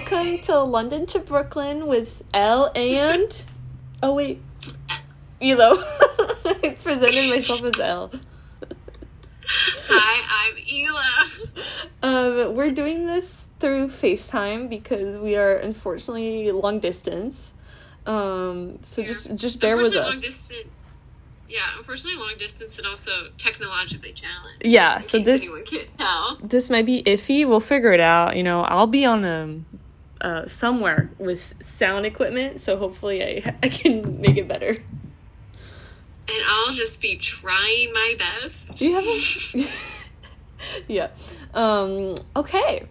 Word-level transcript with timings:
welcome 0.00 0.38
to 0.38 0.58
London 0.60 1.04
to 1.04 1.18
Brooklyn 1.18 1.86
with 1.86 2.22
L 2.32 2.72
and 2.74 3.44
oh 4.02 4.14
wait, 4.14 4.40
Elo. 5.42 5.74
I 6.44 6.74
presented 6.82 7.28
myself 7.28 7.62
as 7.62 7.78
L. 7.78 8.10
Hi, 9.46 10.48
I'm 10.48 10.56
Ela. 12.02 12.46
Um, 12.48 12.54
we're 12.54 12.70
doing 12.70 13.06
this 13.06 13.46
through 13.58 13.88
FaceTime 13.88 14.70
because 14.70 15.18
we 15.18 15.36
are 15.36 15.56
unfortunately 15.56 16.50
long 16.50 16.80
distance. 16.80 17.52
Um, 18.06 18.78
so 18.80 19.02
just 19.02 19.34
just 19.34 19.60
bear 19.60 19.76
with 19.76 19.94
us. 19.94 20.14
Long 20.14 20.20
distance, 20.22 20.64
yeah, 21.46 21.66
unfortunately, 21.76 22.18
long 22.18 22.38
distance 22.38 22.78
and 22.78 22.86
also 22.86 23.28
technologically 23.36 24.12
challenged. 24.12 24.64
Yeah, 24.64 24.96
in 24.96 25.02
so 25.02 25.18
case 25.18 25.26
this 25.26 25.42
anyone 25.42 25.64
can't 25.64 25.98
tell. 25.98 26.38
this 26.42 26.70
might 26.70 26.86
be 26.86 27.02
iffy. 27.02 27.46
We'll 27.46 27.60
figure 27.60 27.92
it 27.92 28.00
out. 28.00 28.36
You 28.36 28.44
know, 28.44 28.62
I'll 28.62 28.86
be 28.86 29.04
on 29.04 29.26
um 29.26 29.66
uh 30.20 30.46
somewhere 30.46 31.10
with 31.18 31.54
sound 31.62 32.06
equipment, 32.06 32.60
so 32.60 32.76
hopefully 32.76 33.22
I 33.22 33.54
I 33.62 33.68
can 33.68 34.20
make 34.20 34.36
it 34.36 34.48
better. 34.48 34.70
And 36.28 36.38
I'll 36.46 36.72
just 36.72 37.02
be 37.02 37.16
trying 37.16 37.92
my 37.92 38.14
best. 38.18 38.76
Do 38.76 38.84
you 38.86 38.94
have 38.94 39.04
a 39.04 39.68
Yeah. 40.88 41.08
Um 41.54 42.14
okay. 42.36 42.86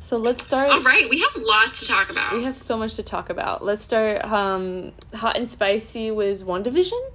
So 0.00 0.16
let's 0.16 0.42
start 0.42 0.70
All 0.70 0.80
right, 0.80 1.06
we 1.10 1.20
have 1.20 1.36
lots 1.36 1.80
to 1.80 1.88
talk 1.92 2.08
about. 2.08 2.32
we 2.34 2.44
have 2.44 2.56
so 2.56 2.78
much 2.78 2.94
to 2.94 3.02
talk 3.02 3.28
about. 3.28 3.64
Let's 3.64 3.82
start 3.82 4.24
um 4.24 4.92
hot 5.14 5.36
and 5.36 5.48
spicy 5.48 6.10
with 6.10 6.44
WandaVision. 6.46 7.10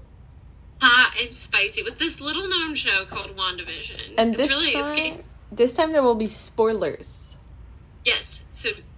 Hot 0.81 1.15
and 1.19 1.35
spicy 1.35 1.81
with 1.81 1.97
this 1.97 2.19
little 2.19 2.47
known 2.47 2.75
show 2.75 3.05
called 3.05 3.35
WandaVision. 3.37 4.15
And 4.17 4.33
it's 4.33 4.43
this 4.43 4.51
really 4.51 4.73
time 4.73 4.81
it's 4.83 4.91
getting 4.91 5.23
this 5.51 5.75
time 5.75 5.91
there 5.91 6.03
will 6.03 6.15
be 6.15 6.27
spoilers. 6.27 7.37
yes, 8.03 8.37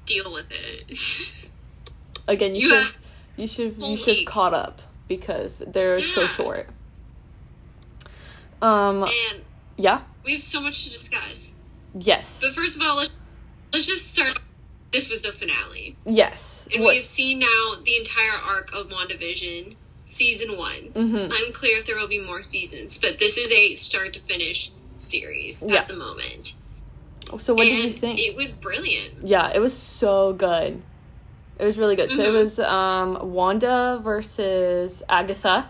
deal 0.06 0.32
with 0.32 0.48
it. 0.52 1.48
Again, 2.28 2.56
you, 2.56 2.62
You 2.62 2.68
should 2.70 2.84
have 2.84 2.96
you 3.38 3.48
should 3.48 3.78
you 3.78 3.98
should 3.98 4.18
have 4.20 4.26
caught 4.26 4.54
up 4.54 4.82
because 5.08 5.62
they're 5.68 6.02
so 6.02 6.26
short. 6.28 6.68
Um 8.62 9.04
and 9.04 9.44
yeah. 9.78 10.02
we 10.24 10.32
have 10.34 10.42
so 10.42 10.62
much 10.62 10.84
to 10.86 10.90
discuss. 10.92 11.22
Yes. 11.98 12.40
But 12.42 12.54
first 12.54 12.80
of 12.80 12.86
all, 12.86 12.96
let's 12.96 13.12
let's 13.74 13.88
just 13.88 14.14
start. 14.14 14.40
This 14.94 15.10
was 15.10 15.22
the 15.24 15.34
finale, 15.38 15.98
Yes. 16.06 16.70
and 16.74 16.82
What- 16.84 16.92
we 16.92 16.96
have 16.96 17.06
seen 17.06 17.40
now 17.40 17.76
the 17.84 17.98
entire 17.98 18.32
arc 18.32 18.74
of 18.74 18.88
WandaVision, 18.90 19.76
season 20.06 20.58
one. 20.58 20.92
Mhm. 20.96 21.30
Unclear 21.48 21.78
if 21.78 21.86
there 21.86 21.98
will 21.98 22.08
be 22.08 22.20
more 22.20 22.42
seasons, 22.42 22.98
but 22.98 23.20
this 23.20 23.38
is 23.38 23.52
a 23.52 23.76
start 23.76 24.14
to 24.14 24.20
finish 24.22 24.72
series 24.96 25.66
Yeah. 25.68 25.80
at 25.82 25.90
the 25.90 25.96
moment. 25.98 26.54
So 27.38 27.54
what 27.54 27.68
and 27.68 27.76
did 27.76 27.86
you 27.86 27.92
think? 27.92 28.20
It 28.20 28.36
was 28.36 28.52
brilliant. 28.52 29.14
Yeah, 29.24 29.52
it 29.54 29.60
was 29.60 29.76
so 29.76 30.34
good. 30.34 30.82
It 31.58 31.64
was 31.66 31.78
really 31.78 31.96
good. 31.96 32.12
So 32.12 32.22
it 32.24 32.28
Mhm. 32.30 32.34
was 32.34 32.60
um, 32.60 33.34
Wanda 33.34 34.00
versus 34.04 35.02
Agatha. 35.10 35.70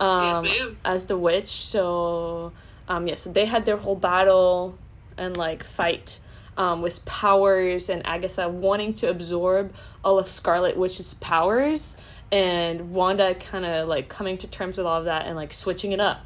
Um, 0.00 0.44
Yes. 0.44 0.74
As 0.84 1.06
the 1.06 1.16
witch. 1.16 1.48
So 1.48 2.52
um, 2.88 3.06
yeah, 3.06 3.14
so 3.14 3.30
they 3.30 3.46
had 3.46 3.64
their 3.64 3.76
whole 3.76 3.94
battle 3.96 4.76
and 5.16 5.36
like 5.36 5.62
fight 5.62 6.18
um, 6.56 6.82
with 6.82 7.04
powers 7.06 7.88
and 7.88 8.04
Agatha 8.04 8.48
wanting 8.48 8.92
to 8.94 9.08
absorb 9.08 9.72
all 10.04 10.18
of 10.18 10.28
Scarlet 10.28 10.76
Witch's 10.76 11.14
powers 11.14 11.96
and 12.30 12.92
Wanda 12.92 13.34
kind 13.34 13.64
of 13.64 13.88
like 13.88 14.08
coming 14.08 14.36
to 14.38 14.46
terms 14.46 14.76
with 14.76 14.86
all 14.86 14.98
of 14.98 15.04
that 15.04 15.26
and 15.26 15.36
like 15.36 15.52
switching 15.52 15.92
it 15.92 16.00
up 16.00 16.20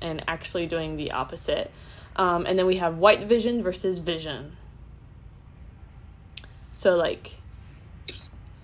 and 0.00 0.22
actually 0.28 0.66
doing 0.66 0.96
the 0.96 1.10
opposite. 1.10 1.70
Um, 2.18 2.44
and 2.46 2.58
then 2.58 2.66
we 2.66 2.76
have 2.76 2.98
White 2.98 3.22
Vision 3.28 3.62
versus 3.62 3.98
Vision. 3.98 4.56
So 6.72 6.94
like 6.96 7.36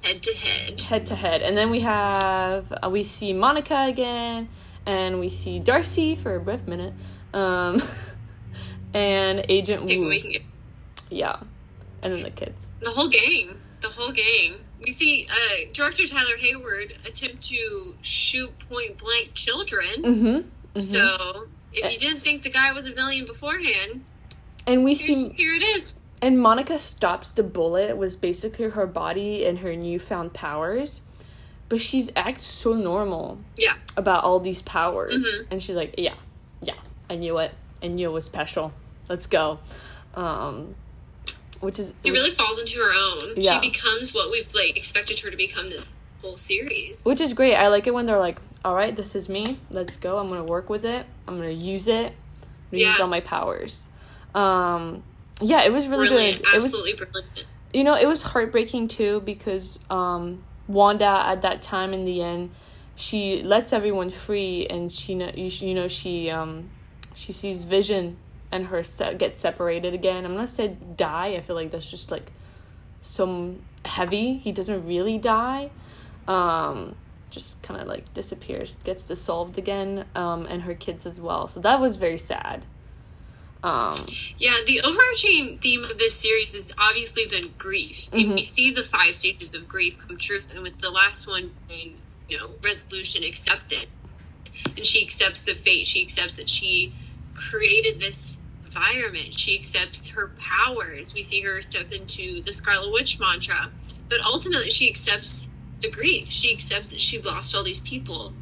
Head 0.03 0.22
to 0.22 0.34
head. 0.34 0.81
head 0.82 1.06
to 1.06 1.15
head, 1.15 1.41
and 1.41 1.56
then 1.56 1.70
we 1.70 1.81
have 1.81 2.70
uh, 2.82 2.91
we 2.91 3.04
see 3.04 3.32
Monica 3.32 3.87
again, 3.88 4.48
and 4.84 5.19
we 5.19 5.28
see 5.31 5.59
Darcy 5.59 6.15
for 6.15 6.34
a 6.34 6.41
brief 6.41 6.66
minute, 6.66 6.92
um, 7.32 7.81
and 8.94 9.47
Agent 9.48 9.82
Woo. 9.84 10.09
we 10.09 10.21
can 10.21 10.32
get 10.32 10.42
Yeah, 11.10 11.36
and 12.03 12.12
then 12.12 12.22
the 12.22 12.31
kids. 12.31 12.66
the 12.81 12.91
whole 12.91 13.09
gang. 13.09 13.56
The 13.81 13.88
whole 13.88 14.12
gang. 14.12 14.56
We 14.82 14.92
see 14.92 15.26
uh, 15.31 15.71
director 15.72 16.06
Tyler 16.06 16.36
Hayward 16.38 16.97
attempt 17.06 17.42
to 17.48 17.94
shoot 18.03 18.59
point 18.69 18.98
blank 18.98 19.32
children. 19.32 20.03
Mm-hmm. 20.03 20.78
So 20.81 21.47
if 21.74 21.92
you 21.92 21.98
didn't 21.98 22.20
think 22.20 22.42
the 22.42 22.50
guy 22.50 22.72
was 22.72 22.86
a 22.86 22.92
villain 22.92 23.26
beforehand, 23.26 24.04
And 24.66 24.82
we 24.84 24.94
see 24.94 25.28
here 25.30 25.54
it 25.54 25.62
is. 25.62 25.96
And 26.22 26.40
Monica 26.40 26.78
stops 26.78 27.30
the 27.30 27.42
bullet 27.42 27.96
was 27.98 28.16
basically 28.16 28.70
her 28.70 28.86
body 28.86 29.44
and 29.44 29.58
her 29.58 29.76
newfound 29.76 30.32
powers. 30.32 31.02
But 31.68 31.80
she's 31.82 32.10
acts 32.16 32.44
so 32.46 32.72
normal 32.74 33.38
Yeah. 33.56 33.74
about 33.96 34.24
all 34.24 34.40
these 34.40 34.62
powers. 34.62 35.22
Mhm. 35.24 35.46
And 35.50 35.62
she's 35.62 35.76
like, 35.76 35.94
Yeah, 35.98 36.14
yeah, 36.62 36.74
I 37.10 37.16
knew 37.16 37.38
it. 37.38 37.52
I 37.82 37.88
knew 37.88 38.08
it 38.08 38.12
was 38.12 38.24
special. 38.24 38.72
Let's 39.08 39.26
go. 39.26 39.58
Um 40.14 40.74
which 41.60 41.78
is 41.78 41.92
She 42.04 42.10
really 42.10 42.30
falls 42.30 42.58
into 42.60 42.78
her 42.78 42.91
own. 42.94 43.34
Yeah. 43.36 43.60
She 43.60 43.70
becomes 43.70 44.14
what 44.14 44.30
we've 44.30 44.52
like 44.54 44.76
expected 44.76 45.18
her 45.20 45.30
to 45.30 45.36
become 45.36 45.68
the 45.70 45.84
whole 46.24 46.38
series. 46.48 47.02
which 47.04 47.20
is 47.20 47.32
great. 47.34 47.54
I 47.54 47.68
like 47.68 47.86
it 47.86 47.94
when 47.94 48.06
they're 48.06 48.18
like, 48.18 48.40
All 48.64 48.74
right, 48.74 48.94
this 48.96 49.14
is 49.14 49.28
me. 49.28 49.58
Let's 49.70 49.96
go. 49.96 50.18
I'm 50.18 50.28
gonna 50.28 50.44
work 50.44 50.68
with 50.70 50.84
it. 50.84 51.04
I'm 51.28 51.36
gonna 51.36 51.50
use 51.50 51.86
it. 51.88 52.06
I'm 52.12 52.78
gonna 52.78 52.82
use 52.84 52.96
Yeah. 52.98 53.02
all 53.02 53.08
my 53.08 53.20
powers. 53.20 53.88
Um 54.34 55.02
yeah, 55.40 55.64
it 55.64 55.72
was 55.72 55.88
really 55.88 56.08
Brilliant. 56.08 56.42
good. 56.42 56.52
It 56.52 56.56
was 56.56 56.64
Absolutely 56.66 56.94
brilliant. 57.06 57.44
you 57.72 57.84
know 57.84 57.94
it 57.94 58.06
was 58.06 58.22
heartbreaking 58.22 58.88
too 58.88 59.20
because 59.24 59.78
um 59.90 60.42
wanda 60.68 61.04
at 61.26 61.42
that 61.42 61.60
time 61.60 61.92
in 61.92 62.04
the 62.04 62.22
end 62.22 62.50
she 62.96 63.42
lets 63.42 63.72
everyone 63.72 64.08
free 64.10 64.66
and 64.70 64.91
she 64.92 65.14
know 65.14 65.30
you, 65.34 65.74
know 65.74 65.88
she 65.88 66.30
um 66.30 66.70
she 67.14 67.32
sees 67.32 67.64
vision 67.64 68.16
and 68.52 68.66
her 68.68 68.82
se- 68.84 69.16
get 69.18 69.36
separated 69.36 69.92
again 69.92 70.24
i'm 70.24 70.36
not 70.36 70.48
say 70.48 70.68
die 70.96 71.34
i 71.36 71.41
feel 71.41 71.56
like 71.56 71.70
that's 71.72 71.91
just 71.91 72.10
like 72.12 72.30
so 73.00 73.56
heavy 73.84 74.38
he 74.38 74.52
doesn't 74.52 74.86
really 74.86 75.18
die 75.18 75.68
um 76.28 76.94
just 77.30 77.60
kind 77.62 77.80
of 77.80 77.86
like 77.88 78.12
disappears 78.14 78.76
gets 78.84 79.02
dissolved 79.02 79.58
again 79.58 80.04
um 80.14 80.46
and 80.46 80.62
her 80.62 80.74
kids 80.74 81.04
as 81.04 81.20
well 81.20 81.48
so 81.48 81.58
that 81.60 81.80
was 81.80 81.96
very 81.96 82.18
sad 82.18 82.64
um 83.62 84.06
Yeah, 84.38 84.59
the 84.66 84.80
overarching 84.82 85.59
theme 85.59 85.84
of 85.84 85.98
this 85.98 86.15
series 86.16 86.48
has 86.50 86.65
obviously 86.78 87.26
been 87.26 87.53
grief. 87.56 88.09
And 88.12 88.26
Mhm. 88.26 88.34
we 88.34 88.53
see 88.54 88.71
the 88.72 88.86
five 88.86 89.16
stages 89.16 89.54
of 89.54 89.66
grief 89.66 89.97
come 89.98 90.18
true, 90.18 90.42
and 90.50 90.62
with 90.62 90.80
the 90.80 90.91
last 90.91 91.26
one 91.26 91.53
being, 91.66 91.97
you 92.28 92.36
know, 92.36 92.50
resolution 92.62 93.24
accepted. 93.24 93.86
And 94.77 94.84
she 94.84 95.03
accepts 95.03 95.42
the 95.42 95.54
fate. 95.54 95.86
She 95.86 96.03
accepts 96.03 96.36
that 96.36 96.48
she 96.50 96.92
created 97.34 98.00
this 98.00 98.42
environment. 98.66 99.34
She 99.34 99.54
accepts 99.54 100.09
her 100.09 100.32
powers. 100.38 101.15
We 101.15 101.22
see 101.22 101.41
her 101.41 101.62
step 101.62 101.91
into 101.91 102.42
the 102.42 102.53
Scarlet 102.53 102.92
Witch 102.92 103.18
mantra. 103.18 103.70
But 104.10 104.20
ultimately, 104.20 104.70
she 104.70 104.88
accepts 104.91 105.50
the 105.84 105.91
grief. 105.91 106.31
She 106.31 106.53
accepts 106.53 106.91
that 106.91 107.01
she 107.01 107.21
lost 107.21 107.54
all 107.54 107.63
these 107.63 107.81
people. 107.81 108.33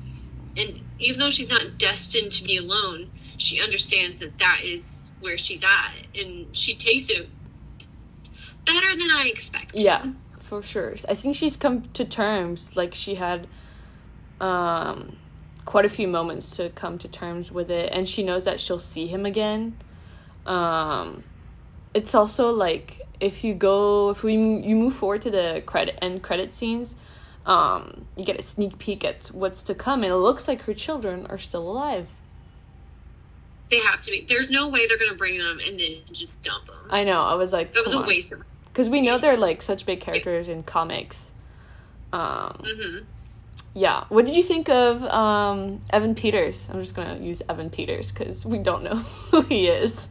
And 0.56 0.80
even 0.98 1.18
though 1.18 1.30
she's 1.30 1.50
not 1.50 1.78
destined 1.78 2.32
to 2.32 2.44
be 2.44 2.56
alone, 2.56 3.10
she 3.36 3.60
understands 3.60 4.20
that 4.20 4.38
that 4.38 4.60
is 4.62 5.10
where 5.20 5.36
she's 5.36 5.64
at. 5.64 5.92
And 6.14 6.54
she 6.56 6.74
takes 6.74 7.08
it 7.08 7.28
better 8.64 8.96
than 8.96 9.10
I 9.10 9.28
expected. 9.32 9.80
Yeah, 9.80 10.12
for 10.38 10.62
sure. 10.62 10.94
I 11.08 11.14
think 11.14 11.36
she's 11.36 11.56
come 11.56 11.82
to 11.94 12.04
terms. 12.04 12.76
Like 12.76 12.94
she 12.94 13.16
had 13.16 13.46
um 14.40 15.16
quite 15.64 15.84
a 15.84 15.88
few 15.88 16.08
moments 16.08 16.56
to 16.56 16.68
come 16.70 16.98
to 16.98 17.06
terms 17.06 17.52
with 17.52 17.70
it 17.70 17.88
and 17.92 18.08
she 18.08 18.24
knows 18.24 18.44
that 18.44 18.58
she'll 18.58 18.78
see 18.78 19.06
him 19.06 19.24
again. 19.24 19.76
Um 20.46 21.22
it's 21.94 22.14
also 22.14 22.50
like 22.50 23.00
if 23.20 23.44
you 23.44 23.54
go 23.54 24.10
if 24.10 24.24
we 24.24 24.34
you 24.34 24.74
move 24.76 24.94
forward 24.94 25.22
to 25.22 25.30
the 25.30 25.62
credit 25.66 25.96
end 26.02 26.22
credit 26.22 26.52
scenes, 26.52 26.96
um 27.46 28.06
you 28.16 28.24
get 28.24 28.38
a 28.38 28.42
sneak 28.42 28.78
peek 28.78 29.04
at 29.04 29.26
what's 29.28 29.62
to 29.64 29.74
come 29.74 30.02
and 30.04 30.12
it 30.12 30.16
looks 30.16 30.46
like 30.46 30.62
her 30.62 30.74
children 30.74 31.26
are 31.26 31.38
still 31.38 31.68
alive. 31.68 32.08
They 33.70 33.78
have 33.80 34.02
to 34.02 34.10
be. 34.10 34.24
There's 34.28 34.50
no 34.50 34.68
way 34.68 34.86
they're 34.86 34.98
going 34.98 35.10
to 35.10 35.16
bring 35.16 35.38
them 35.38 35.58
and 35.66 35.80
then 35.80 35.96
just 36.12 36.44
dump 36.44 36.66
them. 36.66 36.76
I 36.90 37.04
know. 37.04 37.22
I 37.22 37.34
was 37.36 37.54
like 37.54 37.72
That 37.72 37.84
was 37.84 37.94
a 37.94 37.98
on. 38.00 38.06
waste 38.06 38.32
of. 38.34 38.42
Cuz 38.74 38.88
we 38.90 39.00
know 39.00 39.16
they're 39.18 39.36
like 39.36 39.62
such 39.62 39.86
big 39.86 40.00
characters 40.00 40.48
in 40.48 40.62
comics. 40.62 41.32
Um 42.12 42.62
hmm 42.66 42.98
Yeah. 43.74 44.04
What 44.10 44.26
did 44.26 44.36
you 44.36 44.42
think 44.42 44.68
of 44.68 45.02
um, 45.04 45.80
Evan 45.90 46.14
Peters? 46.14 46.68
I'm 46.70 46.80
just 46.80 46.94
gonna 46.94 47.18
use 47.18 47.40
Evan 47.48 47.70
Peters 47.70 48.12
because 48.12 48.44
we 48.44 48.58
don't 48.58 48.82
know 48.82 48.96
who 49.30 49.40
he 49.42 49.68
is. 49.68 50.08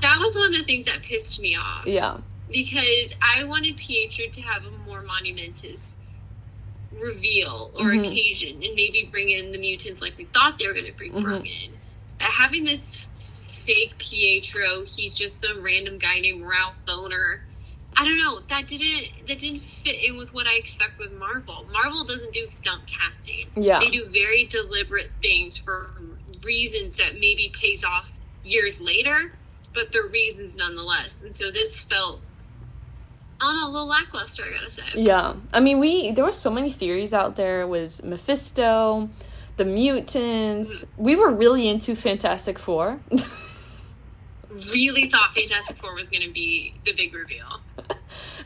That 0.00 0.18
was 0.18 0.34
one 0.34 0.46
of 0.46 0.52
the 0.58 0.64
things 0.64 0.86
that 0.86 1.02
pissed 1.02 1.40
me 1.42 1.54
off. 1.56 1.86
Yeah. 1.86 2.18
Because 2.50 3.14
I 3.20 3.44
wanted 3.44 3.76
Pietro 3.76 4.26
to 4.32 4.40
have 4.42 4.64
a 4.64 4.70
more 4.86 5.02
monumentous 5.02 5.98
reveal 7.00 7.70
or 7.74 7.86
Mhm. 7.90 8.06
occasion 8.06 8.62
and 8.62 8.74
maybe 8.74 9.08
bring 9.10 9.30
in 9.30 9.52
the 9.52 9.58
mutants 9.58 10.02
like 10.02 10.16
we 10.18 10.24
thought 10.24 10.58
they 10.58 10.66
were 10.66 10.72
going 10.74 10.86
to 10.86 10.92
bring 10.92 11.12
Mhm. 11.12 11.46
in. 11.46 11.72
Uh, 12.20 12.24
having 12.30 12.64
this 12.64 13.64
fake 13.66 13.98
Pietro. 13.98 14.84
He's 14.86 15.14
just 15.14 15.40
some 15.40 15.62
random 15.62 15.98
guy 15.98 16.20
named 16.20 16.42
Ralph 16.42 16.78
Bohner. 16.86 17.40
I 17.96 18.04
don't 18.04 18.18
know. 18.18 18.40
That 18.48 18.66
didn't 18.66 19.26
that 19.26 19.38
didn't 19.38 19.60
fit 19.60 20.02
in 20.02 20.16
with 20.16 20.32
what 20.32 20.46
I 20.46 20.54
expect 20.54 20.98
with 20.98 21.12
Marvel. 21.12 21.66
Marvel 21.70 22.04
doesn't 22.04 22.32
do 22.32 22.46
stunt 22.46 22.86
casting. 22.86 23.50
Yeah. 23.56 23.80
They 23.80 23.90
do 23.90 24.06
very 24.06 24.44
deliberate 24.44 25.10
things 25.20 25.58
for 25.58 25.90
reasons 26.42 26.96
that 26.96 27.14
maybe 27.14 27.50
pays 27.52 27.84
off 27.84 28.12
years 28.44 28.80
later, 28.80 29.32
but 29.74 29.92
they're 29.92 30.06
reasons 30.06 30.56
nonetheless. 30.56 31.22
And 31.22 31.34
so 31.34 31.50
this 31.50 31.80
felt 31.82 32.20
I 33.40 33.44
don't 33.44 33.60
know, 33.60 33.66
a 33.68 33.72
little 33.72 33.86
lackluster, 33.88 34.42
I 34.44 34.54
gotta 34.54 34.70
say. 34.70 34.82
Yeah. 34.94 35.34
I 35.52 35.60
mean, 35.60 35.78
we 35.78 36.10
there 36.12 36.24
were 36.24 36.32
so 36.32 36.50
many 36.50 36.70
theories 36.72 37.14
out 37.14 37.36
there 37.36 37.66
with 37.66 38.04
Mephisto, 38.04 39.08
the 39.56 39.64
mutants. 39.64 40.84
We 40.96 41.14
were 41.16 41.32
really 41.32 41.68
into 41.68 41.94
Fantastic 41.94 42.58
Four. 42.58 43.00
Really 44.74 45.06
thought 45.08 45.34
Fantastic 45.34 45.76
Four 45.76 45.94
was 45.94 46.10
gonna 46.10 46.30
be 46.30 46.74
the 46.84 46.92
big 46.92 47.14
reveal. 47.14 47.60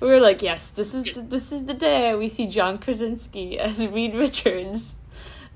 we 0.01 0.09
were 0.09 0.21
like, 0.21 0.43
yes, 0.43 0.69
this 0.69 0.93
is 0.93 1.05
the, 1.07 1.23
this 1.23 1.53
is 1.53 1.65
the 1.65 1.75
day 1.75 2.15
we 2.15 2.29
see 2.29 2.47
John 2.49 2.77
Krasinski 2.79 3.59
as 3.59 3.87
Reed 3.87 4.15
Richards, 4.15 4.97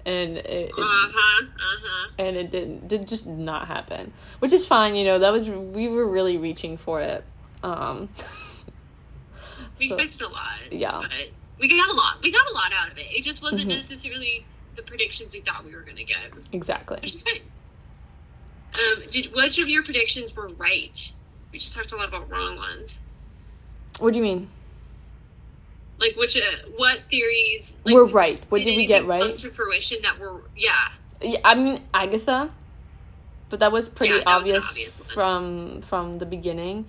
and 0.06 0.38
it, 0.38 0.46
it- 0.46 0.72
Uh 0.72 0.82
huh. 0.82 1.44
Uh 1.44 1.76
huh. 1.84 2.08
and 2.18 2.36
it 2.36 2.50
didn't 2.50 2.88
did 2.88 3.08
just 3.08 3.26
not 3.26 3.66
happen, 3.66 4.12
which 4.38 4.52
is 4.52 4.66
fine. 4.66 4.94
You 4.94 5.04
know, 5.04 5.18
that 5.18 5.32
was 5.32 5.50
we 5.50 5.88
were 5.88 6.06
really 6.08 6.38
reaching 6.38 6.76
for 6.76 7.00
it. 7.02 7.24
Um, 7.62 8.08
We 9.78 9.88
so- 9.88 9.96
expected 9.98 10.22
a 10.22 10.28
lot. 10.28 10.72
Yeah. 10.72 10.98
But 11.00 11.10
we 11.58 11.68
got 11.68 11.88
a 11.88 11.92
lot. 11.94 12.22
We 12.22 12.30
got 12.32 12.48
a 12.48 12.52
lot 12.54 12.72
out 12.72 12.90
of 12.92 12.98
it. 12.98 13.06
It 13.10 13.22
just 13.24 13.42
wasn't 13.42 13.64
Mhm. 13.70 13.76
necessarily 13.76 14.44
the 14.74 14.82
predictions 14.82 15.32
we 15.32 15.40
thought 15.40 15.64
we 15.64 15.74
were 15.74 15.80
gonna 15.82 16.04
get, 16.04 16.18
exactly. 16.52 16.98
which 17.00 17.14
is 17.14 17.22
fine. 17.22 17.40
Um, 18.78 19.04
did 19.10 19.32
which 19.32 19.58
of 19.58 19.68
your 19.68 19.82
predictions 19.82 20.34
were 20.36 20.48
right? 20.48 21.12
We 21.50 21.58
just 21.58 21.74
talked 21.74 21.92
a 21.92 21.96
lot 21.96 22.08
about 22.08 22.28
wrong 22.30 22.56
ones. 22.56 23.00
What 23.98 24.12
do 24.12 24.18
you 24.18 24.22
mean? 24.22 24.50
Like 25.98 26.14
which, 26.16 26.36
uh, 26.36 26.40
what 26.76 26.98
theories 27.10 27.78
like, 27.84 27.94
we're 27.94 28.04
right. 28.04 28.44
What 28.50 28.58
did, 28.58 28.66
we 28.66 28.72
anything 28.72 28.88
get 28.88 28.98
come 29.00 29.08
right? 29.08 29.38
to 29.38 29.48
fruition 29.48 30.02
that 30.02 30.18
were 30.18 30.42
yeah 30.54 30.90
Yeah, 31.22 31.38
I 31.42 31.54
mean 31.54 31.80
Agatha, 31.94 32.50
but 33.48 33.60
that 33.60 33.72
was 33.72 33.88
pretty 33.88 34.16
Yeah, 34.16 34.24
that 34.26 34.36
was 34.36 34.46
obvious, 34.46 34.68
obvious 34.68 35.10
from 35.12 35.80
from 35.80 36.18
the 36.18 36.26
beginning. 36.26 36.84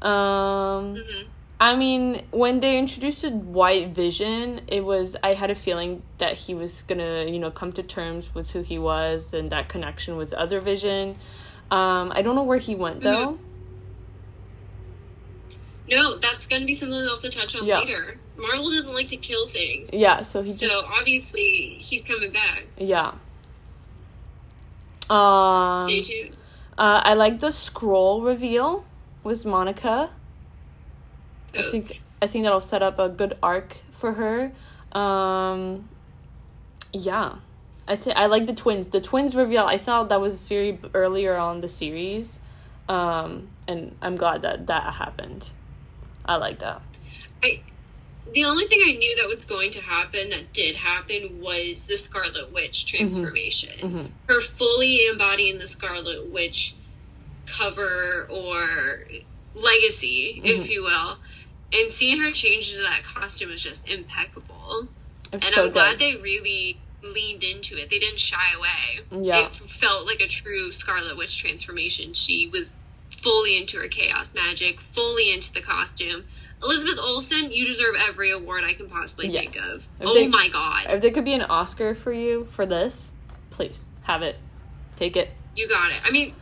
Um, 0.00 0.96
hmm 0.96 1.22
I 1.58 1.74
mean, 1.74 2.22
when 2.32 2.60
they 2.60 2.78
introduced 2.78 3.24
White 3.30 3.88
Vision, 3.94 4.60
it 4.68 4.84
was 4.84 5.16
I 5.22 5.32
had 5.32 5.50
a 5.50 5.54
feeling 5.54 6.02
that 6.18 6.34
he 6.34 6.54
was 6.54 6.82
gonna, 6.82 7.24
you 7.26 7.38
know, 7.38 7.50
come 7.50 7.72
to 7.72 7.82
terms 7.82 8.34
with 8.34 8.50
who 8.50 8.60
he 8.62 8.78
was 8.78 9.32
and 9.32 9.50
that 9.50 9.68
connection 9.70 10.16
with 10.18 10.34
Other 10.34 10.60
Vision. 10.60 11.16
Um, 11.70 12.12
I 12.14 12.20
don't 12.22 12.34
know 12.36 12.42
where 12.42 12.58
he 12.58 12.74
went 12.74 13.00
though. 13.02 13.38
No, 15.90 16.18
that's 16.18 16.46
gonna 16.46 16.66
be 16.66 16.74
something 16.74 16.98
they'll 16.98 17.10
have 17.10 17.20
to 17.20 17.30
touch 17.30 17.56
on 17.56 17.64
Yeah. 17.64 17.80
later. 17.80 18.18
Marvel 18.36 18.70
doesn't 18.70 18.94
like 18.94 19.08
to 19.08 19.16
kill 19.16 19.46
things, 19.46 19.94
Yeah, 19.96 20.20
so 20.22 20.42
he 20.42 20.52
so 20.52 20.66
just 20.66 20.92
obviously 20.98 21.76
he's 21.80 22.04
coming 22.04 22.32
back. 22.32 22.64
yeah. 22.76 23.12
Um, 25.08 25.80
Stay 25.80 26.02
tuned. 26.02 26.36
uh, 26.76 27.00
I 27.04 27.14
like 27.14 27.40
the 27.40 27.50
scroll 27.50 28.20
reveal 28.22 28.84
with 29.22 29.46
Monica. 29.46 30.10
I 31.58 31.70
think 31.70 31.86
I 32.22 32.26
think 32.26 32.44
that'll 32.44 32.60
set 32.60 32.82
up 32.82 32.98
a 32.98 33.08
good 33.08 33.36
arc 33.42 33.76
for 33.90 34.12
her. 34.14 34.52
Um, 34.98 35.88
yeah, 36.92 37.36
I 37.88 37.96
think 37.96 38.16
I 38.16 38.26
like 38.26 38.46
the 38.46 38.54
twins. 38.54 38.88
The 38.90 39.00
twins 39.00 39.36
reveal. 39.36 39.64
I 39.64 39.78
thought 39.78 40.08
that 40.08 40.20
was 40.20 40.34
a 40.34 40.38
series 40.38 40.78
earlier 40.94 41.36
on 41.36 41.60
the 41.60 41.68
series, 41.68 42.40
um, 42.88 43.48
and 43.68 43.94
I'm 44.00 44.16
glad 44.16 44.42
that 44.42 44.66
that 44.68 44.94
happened. 44.94 45.50
I 46.24 46.36
like 46.36 46.58
that. 46.60 46.80
I, 47.42 47.60
the 48.32 48.44
only 48.44 48.66
thing 48.66 48.80
I 48.84 48.92
knew 48.96 49.16
that 49.18 49.28
was 49.28 49.44
going 49.44 49.70
to 49.72 49.80
happen 49.82 50.30
that 50.30 50.52
did 50.52 50.76
happen 50.76 51.40
was 51.40 51.86
the 51.86 51.96
Scarlet 51.96 52.52
Witch 52.52 52.84
transformation. 52.86 53.72
Mhm. 53.88 54.10
Her 54.28 54.40
fully 54.40 55.06
embodying 55.06 55.58
the 55.58 55.68
Scarlet 55.68 56.26
Witch 56.30 56.74
cover 57.46 58.26
or 58.28 59.06
legacy, 59.54 60.40
if 60.44 60.64
Mhm. 60.64 60.68
you 60.68 60.82
will, 60.82 61.18
and 61.72 61.88
seeing 61.90 62.20
her 62.20 62.30
change 62.32 62.70
into 62.70 62.82
that 62.82 63.02
costume 63.04 63.50
was 63.50 63.62
just 63.62 63.88
impeccable. 63.90 64.88
And 65.32 65.42
so 65.42 65.64
I'm 65.66 65.72
glad 65.72 65.98
they 65.98 66.16
really 66.16 66.78
leaned 67.02 67.42
into 67.42 67.76
it. 67.76 67.90
They 67.90 67.98
didn't 67.98 68.18
shy 68.18 68.52
away. 68.56 69.24
Yeah. 69.24 69.46
It 69.46 69.52
felt 69.54 70.06
like 70.06 70.20
a 70.20 70.26
true 70.28 70.70
Scarlet 70.72 71.16
Witch 71.16 71.38
transformation. 71.38 72.12
She 72.12 72.46
was 72.48 72.76
fully 73.10 73.56
into 73.56 73.78
her 73.78 73.88
chaos 73.88 74.34
magic, 74.34 74.80
fully 74.80 75.32
into 75.32 75.52
the 75.52 75.60
costume. 75.60 76.24
Elizabeth 76.62 76.98
Olsen, 77.00 77.50
you 77.52 77.66
deserve 77.66 77.94
every 78.08 78.30
award 78.30 78.64
I 78.64 78.72
can 78.72 78.88
possibly 78.88 79.28
Yes. 79.28 79.52
think 79.52 79.56
of. 79.66 79.86
If 80.00 80.06
oh 80.08 80.14
they- 80.14 80.26
my 80.28 80.48
god. 80.48 80.86
If 80.88 81.02
there 81.02 81.10
could 81.10 81.24
be 81.24 81.34
an 81.34 81.42
Oscar 81.42 81.94
for 81.94 82.12
you 82.12 82.46
for 82.50 82.64
this, 82.64 83.12
please 83.50 83.84
have 84.04 84.22
it. 84.22 84.36
Take 84.96 85.16
it. 85.16 85.30
You 85.54 85.68
got 85.68 85.90
it. 85.90 85.98
I 86.04 86.10
mean, 86.10 86.34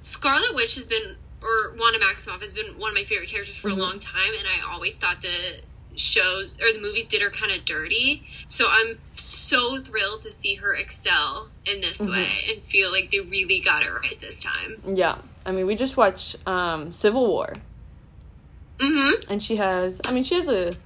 Scarlet 0.00 0.54
Witch 0.54 0.74
has 0.74 0.86
been, 0.86 1.16
or 1.42 1.74
Wanda 1.78 1.98
Maximoff 1.98 2.40
has 2.42 2.52
been 2.52 2.78
one 2.78 2.90
of 2.90 2.94
my 2.96 3.04
favorite 3.04 3.28
characters 3.28 3.56
for 3.56 3.68
Mhm. 3.68 3.72
a 3.78 3.80
long 3.80 3.98
time, 3.98 4.32
and 4.38 4.46
I 4.46 4.72
always 4.72 4.96
thought 4.96 5.22
the 5.22 5.60
shows 5.94 6.56
or 6.60 6.72
the 6.72 6.80
movies 6.80 7.06
did 7.06 7.20
her 7.20 7.30
kind 7.30 7.52
of 7.52 7.64
dirty. 7.64 8.22
So 8.48 8.66
I'm 8.70 8.98
so 9.02 9.78
thrilled 9.78 10.22
to 10.22 10.32
see 10.32 10.54
her 10.56 10.74
excel 10.74 11.48
in 11.66 11.80
this 11.82 12.00
Mhm. 12.00 12.12
way 12.12 12.44
and 12.50 12.62
feel 12.62 12.90
like 12.90 13.10
they 13.10 13.20
really 13.20 13.58
got 13.58 13.82
it 13.82 13.90
right 13.90 14.18
this 14.20 14.36
time. 14.42 14.80
Yeah. 14.96 15.18
I 15.44 15.50
mean, 15.52 15.66
we 15.66 15.74
just 15.74 15.96
watched 15.96 16.36
um, 16.46 16.92
Civil 16.92 17.26
War. 17.26 17.54
Mm-hmm. 18.80 19.30
and 19.30 19.40
she 19.42 19.56
has 19.56 20.00
i 20.06 20.12
mean 20.12 20.24
she 20.24 20.34
has 20.34 20.48
a 20.48 20.76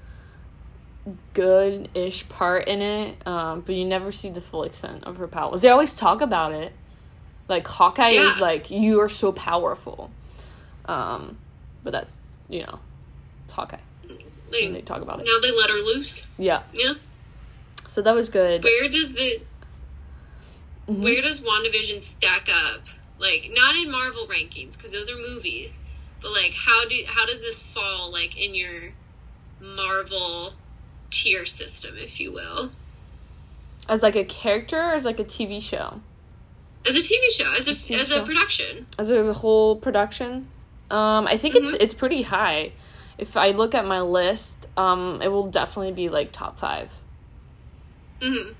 good-ish 1.34 2.28
part 2.28 2.66
in 2.66 2.82
it 2.82 3.16
um, 3.26 3.60
but 3.60 3.74
you 3.74 3.84
never 3.84 4.10
see 4.10 4.28
the 4.28 4.40
full 4.40 4.64
extent 4.64 5.04
of 5.04 5.16
her 5.16 5.28
powers 5.28 5.62
they 5.62 5.68
always 5.70 5.94
talk 5.94 6.20
about 6.20 6.52
it 6.52 6.72
like 7.48 7.66
hawkeye 7.66 8.10
Yeah. 8.10 8.34
is 8.34 8.40
like 8.40 8.70
you 8.70 9.00
are 9.00 9.08
so 9.08 9.32
powerful 9.32 10.10
um, 10.88 11.36
but 11.84 11.92
that's 11.92 12.20
you 12.48 12.62
know 12.62 12.78
it's 13.44 13.52
hawkeye 13.52 13.78
and 14.52 14.74
they 14.74 14.80
talk 14.80 15.02
about 15.02 15.20
it 15.20 15.26
now 15.26 15.38
they 15.40 15.50
let 15.56 15.68
her 15.70 15.76
loose. 15.76 16.26
yeah 16.38 16.62
Yeah. 16.72 16.94
so 17.88 18.00
that 18.02 18.14
was 18.14 18.28
good 18.28 18.62
Where 18.64 18.88
does 18.88 19.12
the 19.12 19.42
Mhm. 20.88 21.02
where 21.02 21.20
does 21.20 21.40
WandaVision 21.40 22.00
stack 22.00 22.48
up? 22.68 22.82
Like 23.18 23.50
not 23.52 23.74
in 23.74 23.90
Marvel 23.90 24.28
rankings 24.28 24.76
because 24.76 24.92
those 24.92 25.10
are 25.10 25.16
movies, 25.16 25.80
but 26.22 26.30
like 26.30 26.52
how 26.54 26.88
do 26.88 26.94
how 27.08 27.26
does 27.26 27.40
this 27.42 27.60
fall 27.60 28.12
like 28.12 28.36
in 28.40 28.54
your 28.54 28.92
Marvel 29.60 30.52
tier 31.10 31.44
system, 31.44 31.96
if 31.98 32.20
you 32.20 32.30
will, 32.32 32.70
as 33.88 34.02
like 34.04 34.14
a 34.14 34.24
character 34.24 34.76
or 34.78 34.92
as 34.92 35.04
like 35.04 35.18
a 35.18 35.24
tv 35.24 35.60
show 35.62 36.00
as 36.86 36.94
a 36.94 37.00
TV 37.00 37.32
show, 37.32 37.50
as 37.52 37.66
a 37.68 37.72
TV 37.72 37.98
as 37.98 38.10
show. 38.12 38.22
a 38.22 38.26
production? 38.26 38.86
as 38.98 39.10
a 39.10 39.32
whole 39.32 39.74
production 39.76 40.46
um 40.90 41.26
i 41.26 41.36
think 41.36 41.54
Mhm. 41.54 41.64
it's 41.72 41.74
it's 41.82 41.94
pretty 41.94 42.22
high 42.22 42.72
if 43.18 43.36
i 43.36 43.48
look 43.50 43.74
at 43.74 43.86
my 43.86 44.00
list 44.00 44.66
um 44.76 45.20
it 45.22 45.28
will 45.28 45.48
definitely 45.48 45.92
be 45.92 46.08
like 46.08 46.32
top 46.32 46.58
five 46.58 46.90
hmm 48.20 48.52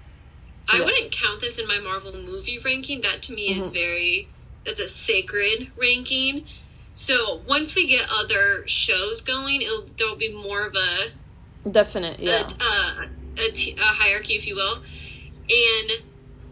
I 0.69 0.79
Yeah. 0.79 0.85
wouldn't 0.85 1.13
count 1.13 1.41
this 1.41 1.61
in 1.61 1.69
my 1.69 1.79
Marvel 1.79 2.13
movie 2.13 2.59
ranking. 2.59 3.01
That 3.03 3.23
to 3.23 3.33
me 3.33 3.51
is 3.57 3.71
Mhm. 3.71 3.75
very 3.75 4.29
that's 4.65 4.81
a 4.81 4.89
sacred 4.89 5.71
ranking. 5.81 6.45
So 6.93 7.41
once 7.47 7.77
we 7.77 7.87
get 7.87 8.09
other 8.13 8.67
shows 8.67 9.21
going, 9.21 9.63
it'll 9.63 9.87
there'll 9.97 10.17
be 10.17 10.33
more 10.33 10.67
of 10.67 10.75
a 10.75 11.71
definite 11.71 12.19
yeah 12.19 12.49
a, 12.49 12.55
uh, 12.61 13.05
a, 13.47 13.51
t- 13.53 13.77
a 13.79 13.85
hierarchy, 14.01 14.35
if 14.35 14.45
you 14.49 14.57
will. 14.57 14.79
And 15.49 16.03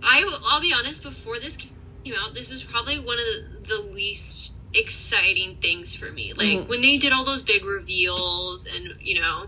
I, 0.01 0.23
will- 0.25 0.39
I'll 0.47 0.61
be 0.61 0.73
honest, 0.73 1.03
before 1.03 1.41
this 1.41 1.57
came 1.57 1.73
out, 2.17 2.35
this 2.35 2.49
is 2.51 2.63
probably 2.63 3.01
one 3.01 3.19
of 3.19 3.25
the, 3.27 3.67
the 3.67 3.83
least 3.93 4.53
exciting 4.75 5.57
things 5.57 5.95
for 5.95 6.11
me. 6.11 6.33
Like 6.33 6.49
Mhm. 6.59 6.69
when 6.69 6.81
they 6.81 6.97
did 6.99 7.13
all 7.13 7.25
those 7.25 7.43
big 7.43 7.65
reveals 7.65 8.67
and, 8.67 8.95
you 9.01 9.15
know, 9.21 9.47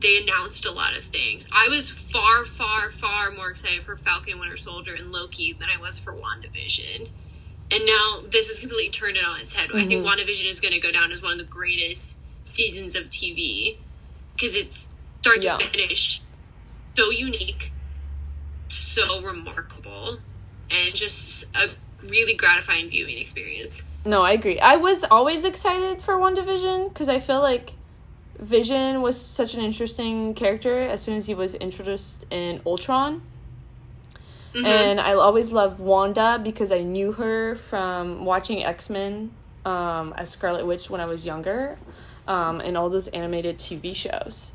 they 0.00 0.18
announced 0.22 0.64
a 0.64 0.70
lot 0.70 0.96
of 0.96 1.04
things. 1.04 1.48
I 1.50 1.68
was 1.68 1.90
far, 1.90 2.44
far, 2.44 2.90
far 2.90 3.30
more 3.30 3.50
excited 3.50 3.82
for 3.82 3.96
Falcon 3.96 4.38
Winter 4.38 4.56
Soldier 4.56 4.94
and 4.94 5.10
Loki 5.10 5.52
than 5.52 5.68
I 5.70 5.80
was 5.80 5.98
for 5.98 6.12
WandaVision. 6.14 7.08
And 7.70 7.84
now 7.86 8.22
this 8.28 8.48
has 8.48 8.60
completely 8.60 8.90
turned 8.90 9.16
it 9.16 9.24
on 9.24 9.40
its 9.40 9.54
head. 9.54 9.70
I 9.74 9.86
think 9.86 10.04
Mhm. 10.04 10.08
WandaVision 10.08 10.46
is 10.46 10.60
going 10.60 10.74
to 10.74 10.80
go 10.80 10.92
down 10.92 11.10
as 11.10 11.22
one 11.22 11.32
of 11.32 11.38
the 11.38 11.44
greatest 11.44 12.18
seasons 12.42 12.94
of 12.94 13.08
TV 13.08 13.78
because 14.36 14.54
it's 14.54 14.74
start 15.22 15.42
Yeah. 15.42 15.56
to 15.56 15.68
finish 15.70 16.20
so 16.96 17.10
unique, 17.10 17.70
so 18.94 19.20
remarkable, 19.20 20.20
and 20.70 20.94
just 20.94 21.50
a 21.56 21.70
really 22.02 22.34
gratifying 22.34 22.88
viewing 22.88 23.18
experience. 23.18 23.84
No, 24.06 24.22
I 24.22 24.32
agree. 24.32 24.60
I 24.60 24.76
was 24.76 25.02
always 25.02 25.44
excited 25.44 26.00
for 26.00 26.14
WandaVision 26.14 26.90
because 26.90 27.08
I 27.08 27.18
feel 27.18 27.40
like 27.40 27.72
Vision 28.38 29.02
was 29.02 29.20
such 29.20 29.54
an 29.54 29.64
interesting 29.64 30.32
character 30.34 30.80
as 30.82 31.02
soon 31.02 31.16
as 31.16 31.26
he 31.26 31.34
was 31.34 31.56
introduced 31.56 32.24
in 32.30 32.62
Ultron. 32.64 33.22
And 34.64 35.00
I 35.00 35.14
always 35.14 35.50
loved 35.52 35.80
Wanda 35.80 36.40
because 36.42 36.70
I 36.70 36.82
knew 36.82 37.12
her 37.12 37.56
from 37.56 38.24
watching 38.24 38.64
X 38.64 38.88
Men 38.88 39.32
um, 39.64 40.14
as 40.16 40.30
Scarlet 40.30 40.64
Witch 40.64 40.88
when 40.88 41.00
I 41.00 41.06
was 41.06 41.26
younger, 41.26 41.76
um, 42.28 42.60
and 42.60 42.76
all 42.76 42.88
those 42.88 43.08
animated 43.08 43.58
TV 43.58 43.94
shows. 43.94 44.52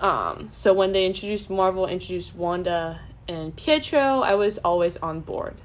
Um, 0.00 0.50
so 0.52 0.72
when 0.74 0.92
they 0.92 1.06
introduced 1.06 1.48
Marvel, 1.48 1.86
introduced 1.86 2.36
Wanda 2.36 3.00
and 3.26 3.56
Pietro, 3.56 4.20
I 4.20 4.34
was 4.34 4.58
always 4.58 4.98
on 4.98 5.20
board. 5.20 5.56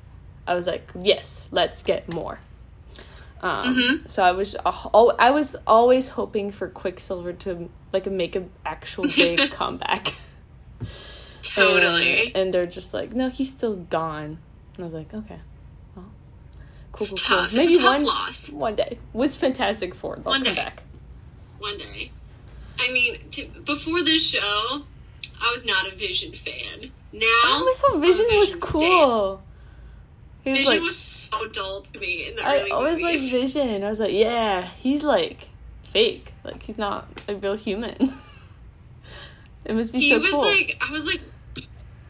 I 0.47 0.55
was 0.55 0.67
like, 0.67 0.89
yes, 0.99 1.47
let's 1.51 1.83
get 1.83 2.11
more. 2.11 2.39
Um, 3.41 4.03
So 4.07 4.23
I 4.23 4.31
was, 4.31 4.55
al- 4.65 5.15
I 5.19 5.31
was 5.31 5.55
always 5.67 6.09
hoping 6.09 6.51
for 6.51 6.67
Quicksilver 6.67 7.33
to 7.33 7.69
like 7.93 8.05
make 8.07 8.35
an 8.35 8.49
actual 8.65 9.03
big 9.05 9.51
comeback. 9.51 10.15
Totally. 11.41 12.27
And, 12.27 12.35
and 12.37 12.53
they're 12.53 12.65
just 12.65 12.93
like, 12.93 13.13
no, 13.13 13.29
he's 13.29 13.49
still 13.51 13.75
gone. 13.75 14.39
And 14.75 14.79
I 14.79 14.83
was 14.83 14.93
like, 14.93 15.13
okay, 15.13 15.39
well, 15.95 16.05
cool, 16.91 17.07
cool, 17.07 17.17
tough. 17.17 17.49
cool. 17.51 17.57
Maybe 17.59 17.77
one 17.83 18.03
loss. 18.03 18.49
one 18.49 18.75
day. 18.75 18.97
Was 19.13 19.35
Fantastic 19.35 19.93
Four. 19.95 20.15
They'll 20.17 20.25
One 20.25 20.43
come 20.43 20.55
day. 20.55 20.61
back. 20.63 20.83
One 21.59 21.77
day. 21.77 22.11
I 22.79 22.91
mean, 22.91 23.19
to, 23.31 23.45
before 23.63 24.01
this 24.03 24.29
show, 24.31 24.83
I 25.41 25.51
was 25.51 25.63
not 25.65 25.87
a 25.87 25.95
Vision 25.95 26.33
fan. 26.33 26.91
Now, 27.13 27.21
Oh, 27.23 27.73
I 27.73 27.79
thought 27.79 27.95
I'm 27.95 28.01
Vision 28.01 28.25
was 28.31 28.55
cool. 28.71 29.37
stan. 29.37 29.45
He 30.45 30.51
was 30.51 30.59
Vision 30.59 30.73
like, 30.73 30.81
was 30.83 30.97
so 30.99 31.47
dull 31.47 31.81
to 31.81 31.99
me 31.99 32.27
in 32.27 32.35
the 32.35 32.43
I 32.43 32.59
early 32.59 32.71
always 32.71 33.01
like 33.01 33.15
movies. 33.15 33.31
Vision. 33.31 33.83
I 33.83 33.89
was 33.89 33.99
like, 33.99 34.13
yeah, 34.13 34.61
he's 34.77 35.01
like 35.01 35.49
fake. 35.81 36.33
Like 36.43 36.61
he's 36.61 36.77
not 36.77 37.07
a 37.27 37.35
real 37.35 37.55
human. 37.55 37.95
it 39.65 39.75
must 39.75 39.91
be 39.91 39.97
he 39.97 40.11
so 40.11 40.19
was 40.19 40.29
cool. 40.29 40.41
like, 40.41 40.77
I 40.79 40.91
was 40.91 41.07
like, 41.07 41.21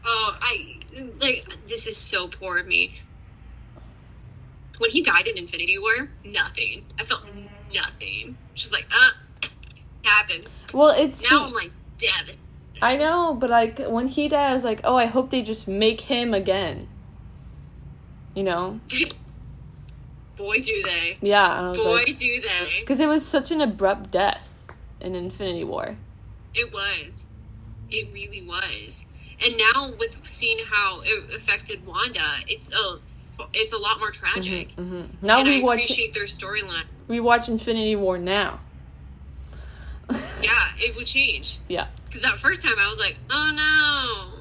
oh, 0.04 0.36
I 0.38 0.76
like 1.18 1.46
this 1.66 1.86
is 1.86 1.96
so 1.96 2.28
poor 2.28 2.58
of 2.58 2.66
me. 2.66 3.00
When 4.76 4.90
he 4.90 5.00
died 5.00 5.26
in 5.26 5.38
Infinity 5.38 5.78
War, 5.78 6.10
nothing. 6.22 6.84
I 6.98 7.04
felt 7.04 7.22
nothing. 7.74 8.36
Just 8.54 8.70
like, 8.70 8.86
uh, 8.94 9.48
happens. 10.04 10.60
well, 10.74 10.90
it's 10.90 11.22
Now 11.30 11.46
I'm 11.46 11.54
like 11.54 11.70
devastated. 11.96 12.40
I 12.82 12.98
know, 12.98 13.32
but 13.32 13.48
like 13.48 13.78
when 13.78 14.08
he 14.08 14.28
died, 14.28 14.50
I 14.50 14.52
was 14.52 14.64
like, 14.64 14.82
oh, 14.84 14.96
I 14.96 15.06
hope 15.06 15.30
they 15.30 15.40
just 15.40 15.66
make 15.66 16.02
him 16.02 16.34
again. 16.34 16.88
You 18.36 18.44
know? 18.44 18.78
Boy, 20.36 20.60
do 20.60 20.82
they. 20.84 21.16
Yeah. 21.22 21.72
Boy, 21.74 21.94
like, 22.06 22.16
do 22.16 22.40
they. 22.40 22.80
because 22.80 23.00
it 23.00 23.08
was 23.08 23.24
such 23.26 23.50
an 23.50 23.60
abrupt 23.62 24.10
death 24.10 24.64
in 25.00 25.14
Infinity 25.14 25.64
War. 25.64 25.96
It 26.54 26.72
was. 26.72 27.24
It 27.90 28.10
really 28.12 28.42
was. 28.42 29.06
And 29.44 29.56
now 29.56 29.92
with 29.98 30.18
seeing 30.24 30.58
how 30.70 31.00
it 31.04 31.34
affected 31.34 31.86
Wanda, 31.86 32.40
it's 32.46 32.72
a 32.74 32.98
it's 33.54 33.72
a 33.72 33.78
lot 33.78 33.98
more 33.98 34.10
tragic. 34.10 34.72
hmm 34.72 35.04
Now 35.22 35.38
and 35.40 35.48
we 35.48 35.60
I 35.60 35.64
watch 35.64 35.78
appreciate 35.84 36.12
their 36.14 36.24
storyline. 36.24 36.84
we 37.08 37.20
watch 37.20 37.48
Infinity 37.48 37.96
War 37.96 38.18
now. 38.18 38.60
Yeah, 40.42 40.70
it 40.78 40.94
would 40.96 41.06
change. 41.06 41.58
Yeah. 41.68 41.88
Because 42.06 42.22
that 42.22 42.38
first 42.38 42.62
time 42.62 42.74
I 42.78 42.88
was 42.88 42.98
like, 42.98 43.16
oh 43.30 43.50
no. 44.34 44.35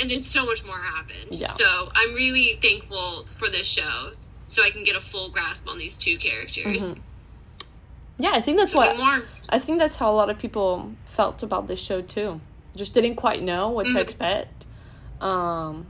And 0.00 0.10
then 0.10 0.22
so 0.22 0.44
much 0.44 0.64
more 0.66 0.78
happened. 0.78 1.28
Yeah. 1.30 1.46
So 1.46 1.90
I'm 1.94 2.14
really 2.14 2.58
thankful 2.60 3.24
for 3.26 3.48
this 3.48 3.66
show 3.66 4.12
so 4.46 4.62
I 4.64 4.70
can 4.70 4.82
get 4.84 4.96
a 4.96 5.00
full 5.00 5.30
grasp 5.30 5.68
on 5.68 5.78
these 5.78 5.96
two 5.96 6.16
characters. 6.18 6.94
Yeah, 8.18 8.30
I 8.32 8.40
think 8.40 8.58
that's 8.58 8.72
So 8.72 8.78
what 8.78 8.96
more. 8.96 9.22
I 9.50 9.58
think 9.58 9.78
that's 9.78 9.96
how 9.96 10.10
a 10.10 10.14
lot 10.14 10.30
of 10.30 10.38
people 10.38 10.92
felt 11.06 11.42
about 11.42 11.66
this 11.68 11.80
show 11.80 12.00
too. 12.02 12.40
Just 12.76 12.94
didn't 12.94 13.16
quite 13.16 13.42
know 13.42 13.68
what 13.68 13.86
to 13.86 13.92
Mhm. 13.92 14.00
expect. 14.00 14.66
Um, 15.20 15.86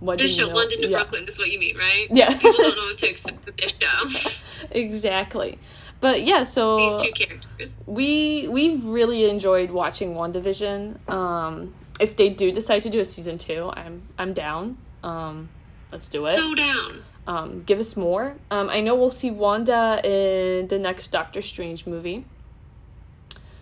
what 0.00 0.18
This 0.18 0.36
show, 0.36 0.46
know? 0.48 0.54
London 0.54 0.82
to 0.82 0.88
yeah. 0.88 0.96
Brooklyn, 0.98 1.26
is 1.26 1.38
what 1.38 1.48
you 1.50 1.58
mean, 1.58 1.76
right? 1.76 2.06
Yeah. 2.10 2.32
People 2.36 2.52
don't 2.52 2.76
know 2.76 2.84
what 2.84 2.98
to 2.98 3.08
expect 3.08 3.44
with 3.46 3.56
this 3.56 3.72
show. 3.80 4.44
exactly. 4.70 5.58
But 6.00 6.22
yeah, 6.22 6.44
so 6.44 6.76
These 6.76 7.02
two 7.02 7.12
characters. 7.12 7.70
we 7.86 8.46
we've 8.48 8.84
really 8.84 9.28
enjoyed 9.28 9.70
watching 9.70 10.14
WandaVision. 10.14 11.08
Um, 11.10 11.74
if 12.00 12.16
they 12.16 12.28
do 12.28 12.52
decide 12.52 12.82
to 12.82 12.90
do 12.90 13.00
a 13.00 13.04
season 13.04 13.38
two, 13.38 13.70
I'm 13.74 14.02
I'm 14.18 14.32
down. 14.32 14.78
Um, 15.02 15.48
let's 15.92 16.06
do 16.08 16.26
it. 16.26 16.36
So 16.36 16.54
down. 16.54 17.02
Um, 17.26 17.60
give 17.62 17.80
us 17.80 17.96
more. 17.96 18.36
Um, 18.50 18.68
I 18.70 18.80
know 18.80 18.94
we'll 18.94 19.10
see 19.10 19.30
Wanda 19.32 20.00
in 20.04 20.68
the 20.68 20.78
next 20.78 21.08
Doctor 21.08 21.42
Strange 21.42 21.86
movie. 21.86 22.24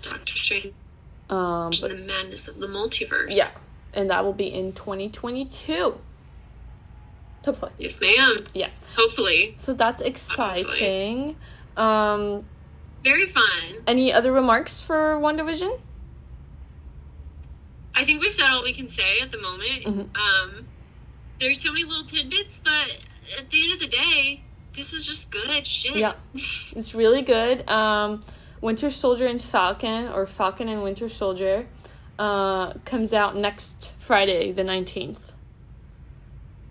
Doctor 0.02 0.32
Strange 0.44 0.74
Um, 1.30 1.72
but 1.80 1.88
the 1.88 1.96
madness 1.96 2.48
of 2.48 2.58
the 2.58 2.66
multiverse. 2.66 3.34
yeah, 3.36 3.48
and 3.94 4.10
that 4.10 4.22
will 4.24 4.34
be 4.34 4.52
in 4.52 4.72
2022. 4.74 5.98
Hopefully. 7.46 7.72
Yes, 7.78 8.00
ma'am. 8.00 8.44
Yeah. 8.54 8.70
Hopefully. 8.96 9.54
So 9.58 9.72
that's 9.74 10.00
exciting. 10.02 11.36
Um, 11.76 12.44
Very 13.02 13.26
fun. 13.26 13.82
any 13.86 14.12
other 14.12 14.32
remarks 14.32 14.80
for 14.80 15.16
WandaVision? 15.16 15.78
I 17.94 18.04
think 18.04 18.20
we've 18.22 18.32
said 18.32 18.48
all 18.50 18.62
we 18.62 18.72
can 18.74 18.88
say 18.88 19.20
at 19.20 19.30
the 19.30 19.38
moment. 19.38 19.84
Mhm. 19.84 20.16
Um, 20.16 20.66
there's 21.38 21.60
so 21.60 21.72
many 21.72 21.84
little 21.84 22.04
tidbits, 22.04 22.58
but 22.64 22.98
at 23.38 23.50
the 23.50 23.62
end 23.62 23.72
of 23.74 23.78
the 23.80 23.86
day, 23.88 24.42
this 24.76 24.92
was 24.92 25.06
just 25.06 25.30
good 25.30 25.66
shit. 25.66 25.96
Yeah. 25.96 26.14
It's 26.76 26.94
really 26.94 27.22
good. 27.22 27.68
Um, 27.68 28.24
Winter 28.60 28.90
Soldier 28.90 29.26
and 29.26 29.40
Falcon, 29.42 30.08
or 30.08 30.26
Falcon 30.26 30.68
and 30.68 30.82
Winter 30.82 31.08
Soldier, 31.08 31.66
uh, 32.18 32.72
comes 32.84 33.12
out 33.12 33.36
next 33.36 33.92
Friday, 33.98 34.50
the 34.52 34.62
19th. 34.64 35.32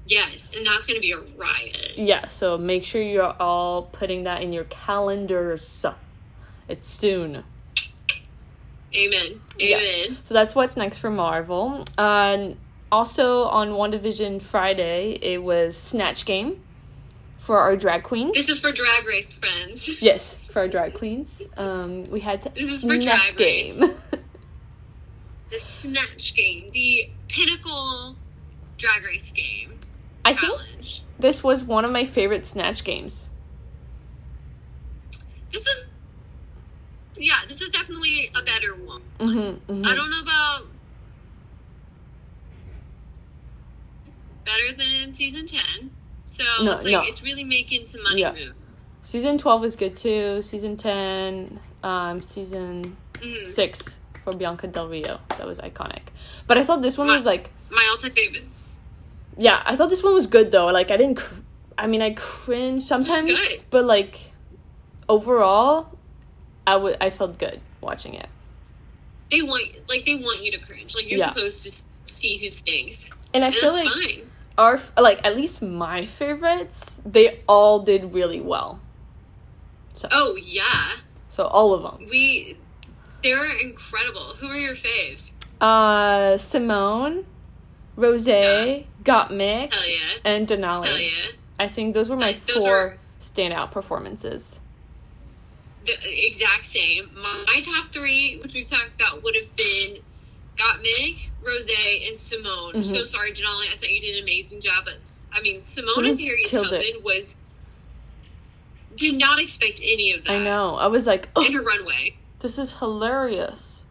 yes, 0.06 0.56
and 0.56 0.66
that's 0.66 0.86
going 0.86 0.98
to 0.98 1.02
be 1.02 1.12
a 1.14 1.20
riot. 1.38 1.94
Yeah, 1.96 2.28
so 2.28 2.58
make 2.58 2.84
sure 2.84 3.02
you're 3.02 3.36
all 3.40 3.84
putting 3.84 4.24
that 4.24 4.42
in 4.42 4.52
your 4.52 4.66
calendars. 4.66 5.86
It's 6.68 6.88
soon. 6.88 7.44
Amen. 8.96 9.42
Amen. 9.60 10.18
So 10.24 10.34
that's 10.34 10.54
what's 10.56 10.78
next 10.78 11.00
for 11.00 11.10
Marvel. 11.10 11.84
Uh, 11.98 12.50
also 12.92 13.44
on 13.46 13.70
WandaVision 13.72 14.42
Friday, 14.42 15.18
it 15.22 15.42
was 15.42 15.76
Snatch 15.76 16.26
Game 16.26 16.62
for 17.40 17.60
our 17.60 17.76
drag 17.76 18.04
queens. 18.04 18.34
This 18.34 18.50
is 18.50 18.60
for 18.60 18.72
Drag 18.72 19.06
Race 19.06 19.34
friends. 19.36 20.02
yes, 20.02 20.36
for 20.36 20.60
our 20.60 20.68
drag 20.68 20.94
queens. 20.94 21.42
Um, 21.58 22.04
we 22.04 22.20
had 22.20 22.42
This 22.56 22.72
is 22.72 22.84
for 22.84 23.02
Snatch 23.02 23.36
Drag 23.36 23.38
Game. 23.38 23.82
Race. 23.82 23.96
The 25.50 25.60
Snatch 25.60 26.34
Game, 26.34 26.70
the 26.72 27.12
pinnacle 27.28 28.16
Drag 28.80 29.04
Race 29.06 29.32
game 29.32 29.74
I 30.26 30.34
think 30.34 30.60
this 31.20 31.44
was 31.44 31.64
one 31.64 31.86
of 31.86 31.92
my 31.92 32.06
favorite 32.06 32.46
Snatch 32.46 32.84
games. 32.84 33.28
This 35.52 35.68
is, 35.68 35.86
yeah, 37.18 37.40
this 37.48 37.62
is 37.62 37.72
definitely 37.72 38.32
a 38.36 38.44
better 38.44 38.76
one. 38.76 39.02
Mm-hmm, 39.20 39.86
I 39.86 39.94
don't 39.96 40.10
know 40.10 40.22
about 40.22 40.66
better 44.46 44.74
than 44.78 45.12
season 45.14 45.46
ten. 45.46 45.92
So 46.26 46.44
No, 46.62 46.74
it's 46.74 46.84
like 46.84 46.92
no. 46.94 47.02
it's 47.04 47.24
really 47.24 47.44
making 47.44 47.88
some 47.88 48.04
money 48.04 48.22
Yeah. 48.22 48.32
move. 48.34 48.54
Season 49.02 49.38
12 49.38 49.66
is 49.66 49.76
good 49.76 49.98
too. 49.98 50.42
Season 50.42 50.78
10, 50.78 51.60
um, 51.84 52.22
season 52.22 52.96
Mhm. 53.16 53.46
6 53.46 54.00
for 54.24 54.32
Bianca 54.34 54.66
Del 54.68 54.88
Rio. 54.88 55.20
That 55.38 55.46
was 55.46 55.60
iconic. 55.60 56.04
But 56.48 56.58
I 56.58 56.64
thought 56.64 56.82
this 56.82 56.98
one 56.98 57.08
was 57.08 57.26
like 57.26 57.52
My 57.70 57.86
all 57.92 57.98
time 57.98 58.12
favorite. 58.12 58.46
Yeah, 59.38 59.62
I 59.66 59.76
thought 59.76 59.90
this 59.90 60.02
one 60.04 60.14
was 60.14 60.28
good 60.28 60.52
though. 60.52 60.68
Like 60.68 60.92
I 60.92 60.98
didn't. 60.98 61.16
Cr- 61.18 61.42
I 61.78 61.88
mean, 61.88 62.02
I 62.02 62.12
cringe 62.12 62.84
sometimes, 62.84 63.64
but 63.72 63.84
like 63.84 64.32
overall, 65.10 65.98
I 66.66 66.76
would. 66.78 66.98
I 67.02 67.10
felt 67.10 67.38
good 67.38 67.60
watching 67.82 68.14
it. 68.14 68.28
They 69.32 69.42
want 69.42 69.64
like 69.90 70.06
they 70.06 70.16
want 70.16 70.44
you 70.44 70.52
to 70.52 70.60
cringe. 70.60 70.96
Like 70.96 71.10
you're 71.10 71.20
Yeah. 71.20 71.30
supposed 71.30 71.64
to 71.64 71.72
see 71.72 72.38
who 72.38 72.50
stinks, 72.50 73.12
And 73.34 73.44
I 73.44 73.48
and 73.48 73.56
feel 73.56 73.72
like 73.74 73.88
fine. 73.88 74.32
our 74.58 74.80
like 74.98 75.20
at 75.24 75.36
least 75.36 75.62
my 75.62 76.06
favorites, 76.06 77.02
they 77.06 77.42
all 77.48 77.80
did 77.80 78.14
really 78.14 78.40
well. 78.42 78.80
So 79.96 80.08
Oh 80.12 80.36
yeah, 80.42 80.92
so 81.30 81.46
all 81.46 81.74
of 81.74 81.82
them. 81.84 82.08
we 82.10 82.58
they're 83.24 83.46
incredible. 83.58 84.22
Who 84.40 84.48
are 84.48 84.58
your 84.60 84.76
faves? 84.76 85.34
Uh, 85.62 86.38
Simone, 86.38 87.26
Rose, 87.96 88.26
Gottmik, 88.28 89.74
Hell 89.74 89.88
yeah, 89.90 90.00
and 90.26 90.48
Denali. 90.48 91.10
yeah. 91.12 91.32
I 91.60 91.68
think 91.70 91.94
those 91.94 92.10
were 92.10 92.18
my 92.18 92.34
Those 92.34 92.64
four 92.66 92.78
are- 92.78 92.98
standout 93.22 93.72
performances. 93.72 94.60
The 95.86 96.26
exact 96.28 96.66
same. 96.66 97.10
My, 97.16 97.62
top 97.62 97.88
three, 97.92 98.40
which 98.42 98.54
we've 98.54 98.68
talked 98.68 98.96
about, 98.96 99.22
would 99.24 99.36
have 99.36 99.56
been 99.56 99.98
Got 100.58 100.80
Gottmik, 100.80 101.30
Rose, 101.46 101.68
and 102.08 102.18
Simone. 102.18 102.72
I'm 102.76 102.84
so 102.84 103.04
sorry, 103.04 103.32
Denali. 103.32 103.68
I 103.72 103.76
thought 103.76 103.90
you 103.90 104.00
did 104.00 104.18
an 104.18 104.24
amazing 104.24 104.62
job. 104.62 104.86
But 104.86 105.00
I 105.34 105.42
mean, 105.42 105.62
Simone 105.64 105.94
Simone's 105.96 106.20
as 106.20 106.26
Harriet 106.26 106.50
killed 106.50 106.66
Tubman 106.70 106.82
it. 106.84 107.04
was 107.04 107.40
did 108.96 109.18
not 109.18 109.40
expect 109.40 109.80
any 109.84 110.12
of 110.12 110.24
that. 110.26 110.32
I 110.34 110.44
know. 110.44 110.76
I 110.76 110.88
was 110.88 111.08
like, 111.08 111.30
oh, 111.36 111.44
In 111.46 111.54
her 111.54 111.64
runway, 111.64 112.16
this 112.40 112.58
is 112.58 112.74
hilarious. 112.74 113.82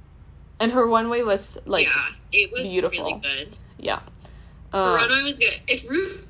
And 0.61 0.73
her 0.73 0.87
runway 0.87 1.23
was 1.23 1.59
like 1.67 1.87
yeah, 1.89 2.07
it 2.33 2.53
was 2.53 2.71
beautiful. 2.73 3.05
really 3.05 3.21
good. 3.21 3.57
Yeah. 3.79 4.01
Her 4.73 4.79
Um, 4.79 4.95
runway 4.95 5.23
was 5.25 5.39
good. 5.41 5.59
If 5.67 5.89
Ru- 5.91 6.21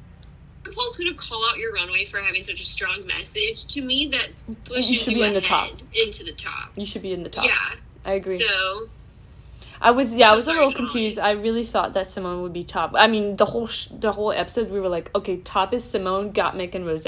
RuPaul's 0.63 0.97
going 0.97 1.11
to 1.11 1.17
call 1.17 1.45
out 1.51 1.59
your 1.59 1.73
runway 1.73 2.05
for 2.05 2.19
having 2.21 2.43
such 2.43 2.61
a 2.61 2.65
strong 2.65 3.07
message, 3.07 3.67
to 3.75 3.83
me 3.83 4.07
that 4.09 4.45
pushes 4.65 4.91
You 4.91 4.95
you, 4.95 4.97
should 4.97 5.15
be 5.15 5.23
in 5.23 5.35
the 5.35 5.41
top. 5.41 5.71
into 5.95 6.25
the 6.25 6.33
top. 6.33 6.71
you 6.77 6.87
should 6.87 7.03
be 7.03 7.13
in 7.13 7.23
the 7.25 7.29
top. 7.31 7.45
Yeah. 7.45 7.75
I 8.05 8.13
agree. 8.15 8.35
So 8.35 8.89
I 9.81 9.91
was 9.91 10.15
yeah, 10.15 10.31
I 10.31 10.35
was 10.37 10.47
a 10.49 10.53
little 10.53 10.73
confused. 10.73 11.19
I 11.19 11.33
really 11.33 11.65
thought 11.65 11.95
that 11.95 12.07
Simone 12.07 12.43
would 12.43 12.53
be 12.53 12.63
top. 12.63 12.93
I 12.95 13.09
mean, 13.09 13.37
the 13.37 13.45
whole 13.45 13.67
sh- 13.67 13.89
the 13.91 14.13
whole 14.13 14.31
episode 14.33 14.71
we 14.71 14.79
were 14.81 14.89
like, 14.89 15.11
okay, 15.17 15.39
top 15.39 15.75
is 15.75 15.83
Simone, 15.85 16.33
Gottmik, 16.33 16.75
and 16.77 16.87
Rose. 16.87 17.07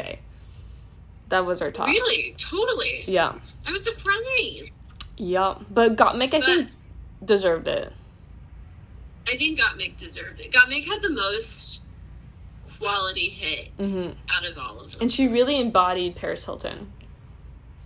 That 1.28 1.46
was 1.46 1.62
our 1.62 1.70
top. 1.70 1.87
really, 1.87 2.34
totally, 2.37 3.04
Yeah, 3.06 3.32
I 3.66 3.73
was 3.73 3.84
surprised. 3.84 4.75
yeah, 5.16 5.54
but 5.70 5.96
Gottmik 5.96 6.34
I 6.34 6.40
think 6.40 6.68
deserved 7.25 7.66
it. 7.68 7.92
I 9.26 9.37
think 9.37 9.58
Gottmik 9.58 9.96
deserved 9.96 10.40
it. 10.40 10.52
Gottmik 10.52 10.84
had 10.87 11.00
the 11.02 11.11
most 11.11 11.82
quality 12.84 13.28
hits 13.30 13.96
Mhm. 13.96 14.14
out 14.30 14.44
of 14.44 14.58
all 14.58 14.80
of 14.80 14.92
them. 14.92 15.00
And 15.02 15.12
she 15.12 15.26
really 15.28 15.58
embodied 15.58 16.14
Paris 16.16 16.44
Hilton. 16.44 16.92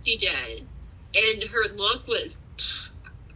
She 0.05 0.17
did, 0.17 0.65
and 1.15 1.43
her 1.43 1.67
look 1.75 2.07
was 2.07 2.39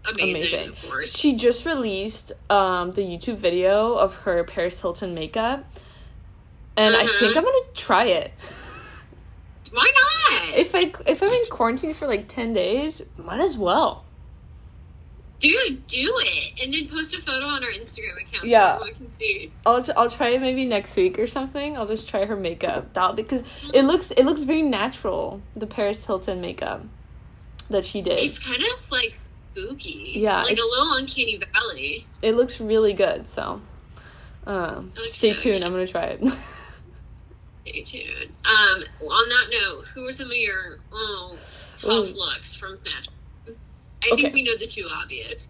amazing. 0.10 0.30
Amazing. 0.36 0.70
Of 0.70 0.82
course, 0.90 1.18
She 1.18 1.34
just 1.36 1.66
released 1.66 2.32
um, 2.50 2.92
the 2.92 3.02
YouTube 3.02 3.38
video 3.38 3.94
of 3.94 4.16
her 4.18 4.44
Paris 4.44 4.82
Hilton 4.82 5.14
makeup, 5.14 5.66
and 6.76 6.96
I 6.96 7.04
Mhm. 7.06 7.20
think 7.20 7.38
I'm 7.38 7.44
gonna 7.44 7.58
try 7.74 8.06
it. 8.06 8.32
why 9.72 9.92
not? 9.96 10.56
If 10.58 10.76
I 10.76 10.92
if 11.08 11.22
I'm 11.24 11.30
in 11.30 11.46
quarantine 11.50 11.94
for 11.94 12.08
like 12.08 12.28
ten 12.28 12.54
days, 12.54 13.02
might 13.18 13.40
as 13.42 13.58
well. 13.58 14.06
Dude, 15.44 15.86
do 15.88 16.14
it, 16.22 16.54
and 16.64 16.74
then 16.74 16.88
post 16.88 17.14
a 17.14 17.22
photo 17.22 17.46
on 17.46 17.64
our 17.66 17.70
Instagram 17.70 18.16
account 18.22 18.46
Yeah. 18.46 18.60
so 18.78 18.84
everyone 18.84 18.96
can 18.96 19.10
see. 19.10 19.52
I'll 19.66 19.86
I'll 19.98 20.10
try 20.10 20.30
it 20.30 20.40
maybe 20.42 20.64
next 20.66 20.96
week 20.96 21.20
or 21.20 21.28
something. 21.28 21.76
I'll 21.76 21.86
just 21.86 22.08
try 22.08 22.24
her 22.26 22.38
makeup 22.38 22.94
that 22.94 23.18
because 23.18 23.44
it 23.74 23.84
looks 23.84 24.12
it 24.12 24.24
looks 24.24 24.44
very 24.44 24.62
natural. 24.62 25.42
The 25.54 25.68
Paris 25.68 26.06
Hilton 26.06 26.40
makeup 26.40 26.86
that 27.70 27.84
she 27.84 28.02
did. 28.02 28.20
It's 28.22 28.40
kind 28.40 28.64
of 28.74 28.90
like 28.90 29.16
spooky. 29.18 30.14
Yeah, 30.16 30.44
like 30.44 30.58
a 30.58 30.62
little 30.62 30.94
uncanny 30.94 31.38
valley. 31.52 32.06
It 32.22 32.36
looks 32.36 32.62
really 32.62 32.94
good. 32.94 33.28
So, 33.28 33.60
um, 34.48 34.94
stay 35.08 35.34
so 35.34 35.38
tuned. 35.40 35.60
good. 35.60 35.64
I'm 35.64 35.72
gonna 35.74 35.88
try 35.88 36.06
it. 36.06 36.24
Stay 37.66 37.82
tuned. 37.82 38.32
Um, 38.46 38.84
on 39.08 39.30
that 39.30 39.48
note, 39.52 39.86
who 39.94 40.08
are 40.08 40.12
some 40.12 40.30
of 40.30 40.36
your 40.36 40.80
oh, 40.92 41.38
tough 41.78 42.14
Ooh. 42.14 42.18
looks 42.20 42.54
from 42.56 42.76
Snatch? 42.76 43.08
I 44.04 44.10
Okay. 44.14 44.22
think 44.24 44.34
we 44.34 44.44
know 44.44 44.58
the 44.58 44.68
two 44.68 44.88
obvious. 44.92 45.50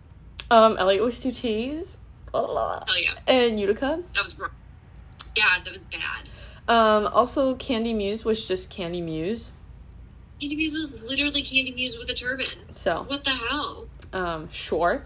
um, 0.52 0.78
Elliott 0.78 1.04
with 1.04 1.22
two 1.22 1.32
T's. 1.32 1.98
Hell 2.34 2.86
yeah, 3.00 3.16
And 3.28 3.60
Utica. 3.60 4.04
that 4.16 4.24
was 4.24 4.38
wrong. 4.40 4.52
Yeah, 5.36 5.46
that 5.64 5.74
was 5.74 5.84
bad. 5.84 6.28
Um, 6.68 7.08
also 7.08 7.56
Kandy 7.56 7.96
Muse 7.96 8.24
was 8.26 8.48
just 8.48 8.70
Kandy 8.72 9.02
Muse. 9.04 9.52
Kandy 10.42 10.56
Muse 10.58 10.74
was 10.76 11.02
literally 11.04 11.44
Kandy 11.44 11.74
Muse 11.76 11.98
with 11.98 12.10
a 12.10 12.14
turban. 12.14 12.76
So, 12.76 13.04
What 13.08 13.24
the 13.24 13.32
hell? 13.32 13.88
um, 14.14 14.50
sure, 14.52 15.06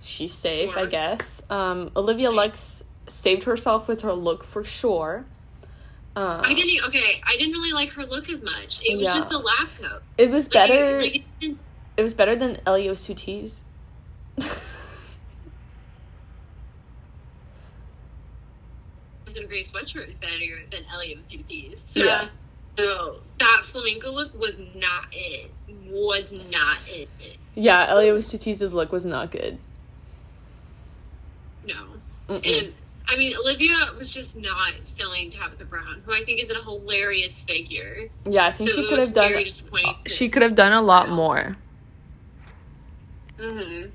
she's 0.00 0.34
safe, 0.34 0.76
I 0.76 0.86
guess. 0.86 1.42
Um, 1.50 1.90
Olivia 1.96 2.30
Lux 2.30 2.84
saved 3.06 3.44
herself 3.44 3.88
with 3.88 4.02
her 4.02 4.12
look 4.12 4.44
for 4.44 4.64
sure. 4.64 5.24
Um, 6.16 6.42
I 6.44 6.54
didn't. 6.54 6.84
Okay, 6.86 7.20
I 7.26 7.36
didn't 7.36 7.52
really 7.54 7.72
like 7.72 7.90
her 7.92 8.06
look 8.06 8.28
as 8.30 8.42
much. 8.42 8.80
It 8.84 8.96
was 8.98 9.08
Yeah. 9.08 9.14
just 9.14 9.32
a 9.32 9.38
lab 9.38 9.68
coat. 9.80 10.02
It 10.16 10.30
was 10.30 10.44
Like, 10.46 10.52
better. 10.70 10.98
It, 11.00 11.02
like, 11.12 11.24
it 11.40 11.62
It 11.96 12.02
was 12.02 12.14
better 12.14 12.34
than 12.36 12.60
two 13.06 13.14
T's. 13.14 13.64
Hampton 19.34 19.46
Gray 19.48 19.62
sweatshirt 19.62 20.08
is 20.08 20.18
better 20.18 20.34
than 20.70 20.84
two 21.28 21.42
T's. 21.46 21.80
So, 21.80 22.00
Yeah. 22.02 22.28
so 22.76 23.20
that 23.38 23.62
flamenco 23.64 24.10
look 24.10 24.38
was 24.38 24.58
not 24.74 25.06
it. 25.12 25.50
Was 25.88 26.32
not 26.50 26.78
it. 26.88 27.08
yeah, 27.54 27.86
with 28.12 28.28
two 28.30 28.38
look 28.74 28.92
was 28.92 29.04
not 29.04 29.30
good. 29.30 29.58
No. 31.66 31.74
Mm-mm. 32.28 32.58
And 32.64 32.74
I 33.06 33.16
mean, 33.16 33.34
Olivia 33.36 33.76
was 33.98 34.12
just 34.12 34.34
not 34.36 34.72
selling 34.84 35.30
Tabitha 35.30 35.64
Brown, 35.64 36.02
who 36.04 36.12
I 36.14 36.24
think 36.24 36.42
is 36.42 36.50
a 36.50 36.62
hilarious 36.62 37.42
figure. 37.44 38.08
Yeah, 38.24 38.46
I 38.46 38.52
think 38.52 38.70
so 38.70 38.76
she 38.82 38.88
could 38.88 38.98
have 38.98 39.12
done. 39.12 39.28
very 39.28 39.44
disappointing. 39.44 39.94
She 40.06 40.28
could 40.28 40.42
have 40.42 40.54
done 40.54 40.72
a 40.72 40.82
lot 40.82 41.10
more. 41.10 41.56
Mm-hmm. 43.38 43.90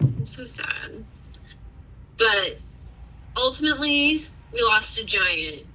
I'm 0.00 0.26
so 0.26 0.44
sad. 0.44 1.04
But 2.16 2.58
ultimately, 3.36 4.24
we 4.52 4.62
lost 4.62 4.98
a 4.98 5.04
giant. 5.04 5.66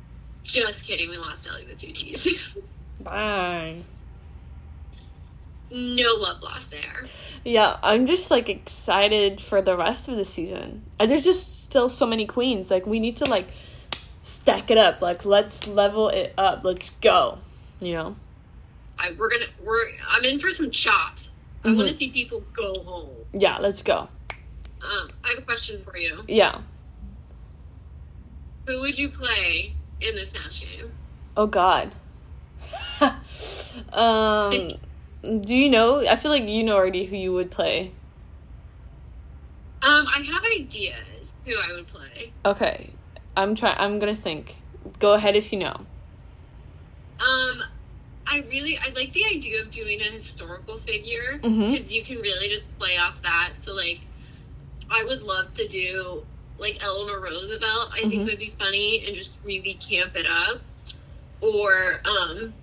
Just 0.43 0.85
kidding, 0.85 1.09
we 1.09 1.17
lost 1.17 1.47
Ellie 1.47 1.65
with 1.65 1.79
two 1.79 1.91
T's. 1.91 2.55
Bye. 2.99 3.77
no 5.71 6.13
love 6.15 6.41
lost 6.43 6.71
there. 6.71 7.05
Yeah, 7.43 7.77
I'm 7.83 8.05
just 8.05 8.31
like 8.31 8.49
excited 8.49 9.41
for 9.41 9.61
the 9.61 9.75
rest 9.77 10.07
of 10.07 10.15
the 10.15 10.25
season. 10.25 10.83
And 10.99 11.09
there's 11.09 11.23
just 11.23 11.63
still 11.63 11.89
so 11.89 12.05
many 12.05 12.25
queens. 12.25 12.71
Like 12.71 12.85
we 12.85 12.99
need 12.99 13.17
to 13.17 13.25
like 13.25 13.47
stack 14.23 14.71
it 14.71 14.77
up. 14.77 15.01
Like 15.01 15.25
let's 15.25 15.67
level 15.67 16.09
it 16.09 16.33
up. 16.37 16.61
Let's 16.63 16.89
go. 16.89 17.39
You 17.79 17.93
know? 17.93 18.15
I, 18.97 19.11
we're 19.17 19.29
gonna 19.29 19.45
we're 19.63 19.85
I'm 20.07 20.23
in 20.23 20.39
for 20.39 20.51
some 20.51 20.71
chops. 20.71 21.29
I 21.65 21.73
want 21.73 21.87
to 21.87 21.95
see 21.95 22.09
people 22.09 22.43
go 22.53 22.81
home. 22.83 23.09
Yeah, 23.33 23.57
let's 23.57 23.81
go. 23.81 24.07
Um, 24.81 25.09
I 25.23 25.29
have 25.29 25.39
a 25.39 25.41
question 25.41 25.83
for 25.83 25.97
you. 25.97 26.23
Yeah. 26.27 26.61
Who 28.67 28.79
would 28.81 28.97
you 28.97 29.09
play 29.09 29.73
in 30.01 30.15
this 30.15 30.31
Snatch 30.31 30.61
game? 30.61 30.91
Oh 31.35 31.47
God. 31.47 31.93
um, 33.93 34.73
do 35.21 35.55
you 35.55 35.69
know? 35.69 36.07
I 36.07 36.15
feel 36.15 36.31
like 36.31 36.47
you 36.47 36.63
know 36.63 36.75
already 36.75 37.05
who 37.05 37.15
you 37.15 37.33
would 37.33 37.51
play. 37.51 37.91
Um, 39.81 40.07
I 40.07 40.19
have 40.31 40.43
ideas 40.59 41.33
who 41.45 41.53
I 41.53 41.73
would 41.73 41.87
play. 41.87 42.31
Okay, 42.43 42.91
I'm 43.35 43.55
trying. 43.55 43.77
I'm 43.77 43.99
gonna 43.99 44.15
think. 44.15 44.57
Go 44.99 45.13
ahead 45.13 45.35
if 45.35 45.51
you 45.51 45.59
know. 45.59 45.85
Um, 47.19 47.63
I 48.35 48.41
really 48.49 48.77
I 48.77 48.91
like 48.95 49.13
the 49.13 49.23
idea 49.33 49.61
of 49.61 49.71
doing 49.71 50.01
a 50.01 50.11
historical 50.11 50.79
figure 50.79 51.39
because 51.41 51.89
Mhm. 51.89 51.91
you 51.91 52.03
can 52.03 52.17
really 52.19 52.49
just 52.49 52.77
play 52.79 52.97
off 52.97 53.21
that. 53.23 53.53
So 53.57 53.73
like, 53.75 54.01
I 54.89 55.03
would 55.05 55.21
love 55.21 55.53
to 55.55 55.67
do 55.67 56.25
like 56.57 56.83
Eleanor 56.83 57.21
Roosevelt. 57.21 57.91
I 57.93 58.05
Mhm. 58.05 58.09
think 58.09 58.25
would 58.27 58.39
be 58.39 58.55
funny 58.59 59.03
and 59.07 59.15
just 59.15 59.43
really 59.45 59.73
camp 59.75 60.15
it 60.15 60.27
up. 60.27 60.61
Or 61.41 62.01
um, 62.05 62.53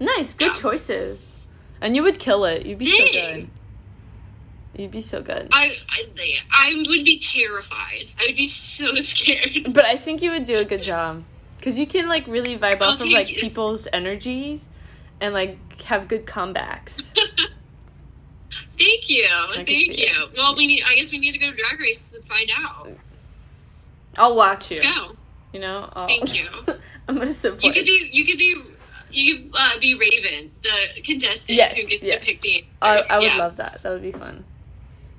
nice. 0.00 0.34
Good 0.34 0.54
yeah. 0.54 0.60
choices. 0.60 1.34
And 1.80 1.96
you 1.96 2.02
would 2.04 2.18
kill 2.18 2.44
it. 2.44 2.64
You'd 2.66 2.78
be 2.78 2.86
so 2.86 3.04
good. 3.12 3.50
You'd 4.76 4.90
be 4.90 5.00
so 5.02 5.20
good. 5.20 5.48
I, 5.52 5.76
I 5.90 6.06
I 6.50 6.74
would 6.86 7.04
be 7.04 7.18
terrified. 7.18 8.06
I 8.18 8.26
would 8.28 8.36
be 8.36 8.46
so 8.46 8.94
scared. 9.00 9.72
But 9.74 9.84
I 9.84 9.96
think 9.96 10.22
you 10.22 10.30
would 10.30 10.44
do 10.44 10.58
a 10.58 10.64
good 10.64 10.82
job. 10.82 11.24
Because 11.58 11.78
you 11.78 11.86
can, 11.86 12.08
like, 12.08 12.26
really 12.26 12.58
vibe 12.58 12.80
off 12.80 13.00
of, 13.00 13.08
like, 13.08 13.30
yes. 13.30 13.40
people's 13.40 13.86
energies 13.92 14.68
and, 15.20 15.32
like, 15.34 15.82
have 15.82 16.08
good 16.08 16.24
comebacks. 16.26 17.16
Thank 18.78 19.08
you, 19.10 19.28
thank 19.54 19.98
you. 19.98 20.28
Well, 20.36 20.56
we 20.56 20.66
need. 20.66 20.82
I 20.86 20.94
guess 20.96 21.12
we 21.12 21.18
need 21.18 21.32
to 21.32 21.38
go 21.38 21.50
to 21.50 21.56
Drag 21.56 21.78
Race 21.78 22.12
to 22.12 22.20
find 22.22 22.50
out. 22.56 22.88
I'll 24.18 24.36
watch 24.36 24.70
you. 24.70 24.78
Let's 24.82 24.98
go. 24.98 25.14
You 25.52 25.60
know? 25.60 25.88
I'll, 25.94 26.06
Thank 26.06 26.34
you. 26.38 26.48
I'm 27.08 27.20
to 27.20 27.32
support 27.34 27.62
You 27.64 27.72
could 27.72 27.84
be. 27.84 28.08
You 28.12 28.24
could 28.24 28.38
be. 28.38 28.56
You 29.10 29.36
could 29.36 29.50
uh, 29.58 29.78
be 29.78 29.94
Raven, 29.94 30.50
the 30.62 31.02
contestant 31.02 31.58
Yes, 31.58 31.78
who 31.78 31.86
gets 31.86 32.08
yes. 32.08 32.18
to 32.18 32.24
pick 32.26 32.40
the. 32.40 32.64
I. 32.80 33.02
I 33.10 33.18
would 33.18 33.26
Yeah. 33.32 33.36
love 33.38 33.56
that. 33.56 33.82
That 33.82 33.90
would 33.92 34.02
be 34.02 34.12
fun. 34.12 34.44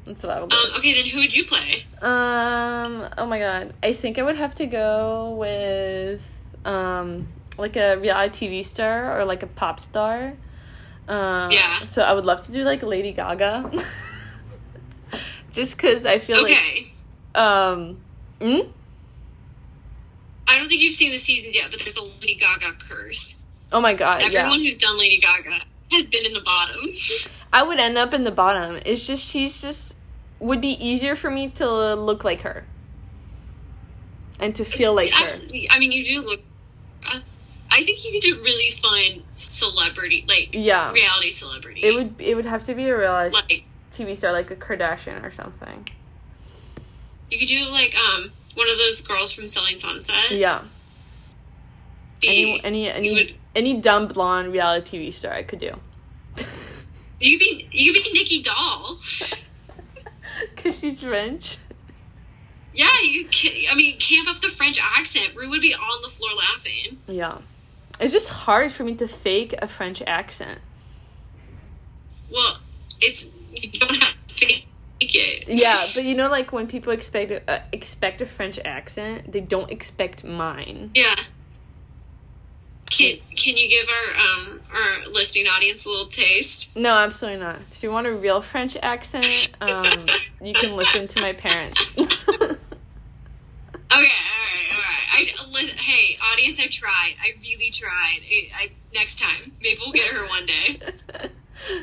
That's 0.06 0.24
what 0.24 0.36
I 0.36 0.42
would. 0.42 0.52
Um, 0.52 0.72
okay, 0.78 0.94
then 0.96 1.06
who 1.06 1.20
would 1.20 1.36
you 1.36 1.46
play? 1.46 1.86
Um. 2.02 3.08
Oh 3.18 3.26
my 3.28 3.40
god. 3.40 3.74
I 3.84 3.94
think 3.94 4.18
I 4.18 4.24
would 4.24 4.36
have 4.36 4.56
to 4.56 4.66
go 4.66 5.36
with 5.38 6.42
um 6.66 7.28
like 7.58 7.76
a 7.76 7.98
reality 7.98 8.48
TV 8.48 8.66
star 8.66 9.20
or 9.20 9.26
like 9.26 9.44
a 9.44 9.48
pop 9.48 9.80
star. 9.80 10.34
Um, 11.08 11.52
Yeah. 11.52 11.84
So 11.86 12.02
I 12.04 12.14
would 12.14 12.26
love 12.26 12.42
to 12.46 12.52
do 12.52 12.64
like 12.64 12.84
Lady 12.84 13.12
Gaga. 13.12 13.72
Just 15.52 15.78
because 15.78 16.06
I 16.06 16.20
feel 16.20 16.40
Okay. 16.40 16.88
like 17.36 17.42
um. 17.42 17.98
Mm? 18.40 18.70
I 20.48 20.58
don't 20.58 20.68
think 20.68 20.82
you've 20.82 21.00
seen 21.00 21.12
the 21.12 21.18
seasons 21.18 21.56
yet, 21.56 21.72
but 21.72 21.80
there's 21.80 21.96
a 21.96 22.04
Lady 22.04 22.36
Gaga 22.36 22.74
curse. 22.80 23.38
Oh 23.72 23.82
my 23.82 23.94
god. 23.94 24.22
Everyone 24.22 24.52
yeah. 24.52 24.66
who's 24.66 24.78
done 24.78 24.98
Lady 25.00 25.18
Gaga 25.18 25.62
has 25.92 26.10
been 26.10 26.26
in 26.26 26.34
the 26.34 26.42
bottom. 26.42 26.82
I 27.54 27.64
would 27.64 27.80
end 27.80 27.98
up 27.98 28.14
in 28.14 28.24
the 28.24 28.32
bottom. 28.32 28.80
It's 28.86 29.06
just 29.08 29.26
she's 29.26 29.62
just 29.62 29.98
would 30.40 30.62
be 30.62 30.86
easier 30.86 31.16
for 31.16 31.32
me 31.32 31.50
to 31.50 31.96
look 31.96 32.24
like 32.24 32.42
her 32.42 32.66
and 34.40 34.54
to 34.56 34.66
feel 34.66 34.94
like 34.94 35.12
her. 35.12 35.26
Absolutely. 35.26 35.70
I 35.70 35.80
mean, 35.80 35.92
you 35.92 36.04
do 36.04 36.22
look. 36.22 36.42
Uh, 37.08 37.20
I 37.76 37.84
think 37.84 38.06
you 38.06 38.12
could 38.12 38.22
do 38.22 38.42
really 38.44 38.70
fun 38.72 39.24
celebrity, 39.36 40.26
like 40.28 40.50
Yeah. 40.54 40.92
reality 40.92 41.30
celebrity. 41.30 41.82
It 41.84 41.94
would 41.96 42.16
it 42.22 42.36
would 42.36 42.46
have 42.46 42.64
to 42.66 42.76
be 42.76 42.88
a 42.88 42.98
real 42.98 43.12
life 43.12 43.34
like 43.34 43.64
TV 43.92 44.16
star 44.16 44.32
like 44.32 44.52
a 44.52 44.56
Kardashian 44.56 45.24
or 45.24 45.32
something. 45.32 45.88
you 47.32 47.40
could 47.40 47.48
do 47.48 47.66
like 47.70 47.96
um 47.98 48.32
one 48.56 48.70
of 48.70 48.78
those 48.78 49.02
girls 49.02 49.34
from 49.34 49.46
Selling 49.48 49.78
Sunset. 49.78 50.32
Yeah. 50.32 50.62
The- 52.22 52.28
Any 52.30 52.64
any 52.64 52.90
any 52.90 53.14
would 53.14 53.34
any 53.56 53.74
dumb 53.82 54.08
blonde 54.08 54.52
reality 54.54 55.00
TV 55.00 55.12
star 55.14 55.34
I 55.34 55.42
could 55.44 55.60
do. 55.60 55.74
you 57.20 57.40
be 57.40 57.68
you 57.72 57.94
be 57.94 58.10
Nicky 58.14 58.44
Doll. 58.44 58.98
Cause 60.58 60.80
she's 60.80 61.02
French. 61.02 61.58
Yeah, 62.76 62.88
you. 63.04 63.26
Can, 63.28 63.52
I 63.72 63.76
mean, 63.76 64.00
camp 64.00 64.28
up 64.28 64.42
the 64.42 64.48
French 64.48 64.80
accent. 64.98 65.36
Ru 65.36 65.48
would 65.50 65.62
be 65.62 65.76
on 65.76 66.02
the 66.02 66.08
floor 66.10 66.32
laughing. 66.36 66.98
Yeah. 67.08 67.38
It's 68.00 68.14
just 68.14 68.30
hard 68.30 68.72
for 68.72 68.84
me 68.84 68.96
to 68.96 69.08
fake 69.08 69.56
a 69.62 69.68
French 69.68 70.02
accent. 70.08 70.60
Well, 72.32 72.58
it's 73.00 73.30
you 73.52 73.80
don't 73.80 73.94
have 74.02 74.16
to 74.28 74.46
fake 74.46 74.66
it. 75.00 75.48
Yeah, 75.48 75.80
but 75.96 76.04
you 76.04 76.16
know, 76.16 76.30
like 76.30 76.52
when 76.52 76.68
people 76.68 76.92
expect 76.92 77.50
uh, 77.50 77.60
expect 77.72 78.22
a 78.22 78.26
French 78.26 78.60
accent, 78.66 79.32
they 79.32 79.42
don't 79.42 79.70
expect 79.70 80.24
mine. 80.24 80.92
Yeah. 80.96 81.16
Can 82.90 83.18
Can 83.44 83.58
you 83.58 83.70
give 83.70 83.88
our 83.90 84.22
um 84.22 84.62
our 84.74 85.10
listening 85.12 85.48
audience 85.48 85.86
a 85.86 85.90
little 85.90 86.06
taste? 86.06 86.76
No, 86.76 86.96
absolutely 86.96 87.42
not. 87.42 87.58
If 87.72 87.82
you 87.82 87.92
want 87.92 88.08
a 88.08 88.14
real 88.14 88.42
French 88.42 88.78
accent, 88.82 89.50
um, 89.62 89.86
you 90.42 90.54
can 90.54 90.76
listen 90.76 91.08
to 91.08 91.22
my 91.22 91.34
parents. 91.34 91.98
Okay, 93.92 93.96
all 93.96 94.02
right, 94.02 94.74
all 94.74 94.80
right. 94.80 95.04
I 95.12 95.74
hey, 95.78 96.18
audience, 96.32 96.60
I 96.60 96.68
tried. 96.68 97.16
I 97.22 97.34
really 97.42 97.70
tried. 97.70 98.20
I, 98.22 98.50
I 98.56 98.72
next 98.94 99.20
time, 99.20 99.52
maybe 99.62 99.80
we'll 99.82 99.92
get 99.94 100.08
her 100.08 100.28
one 100.28 100.46
day. 100.46 100.80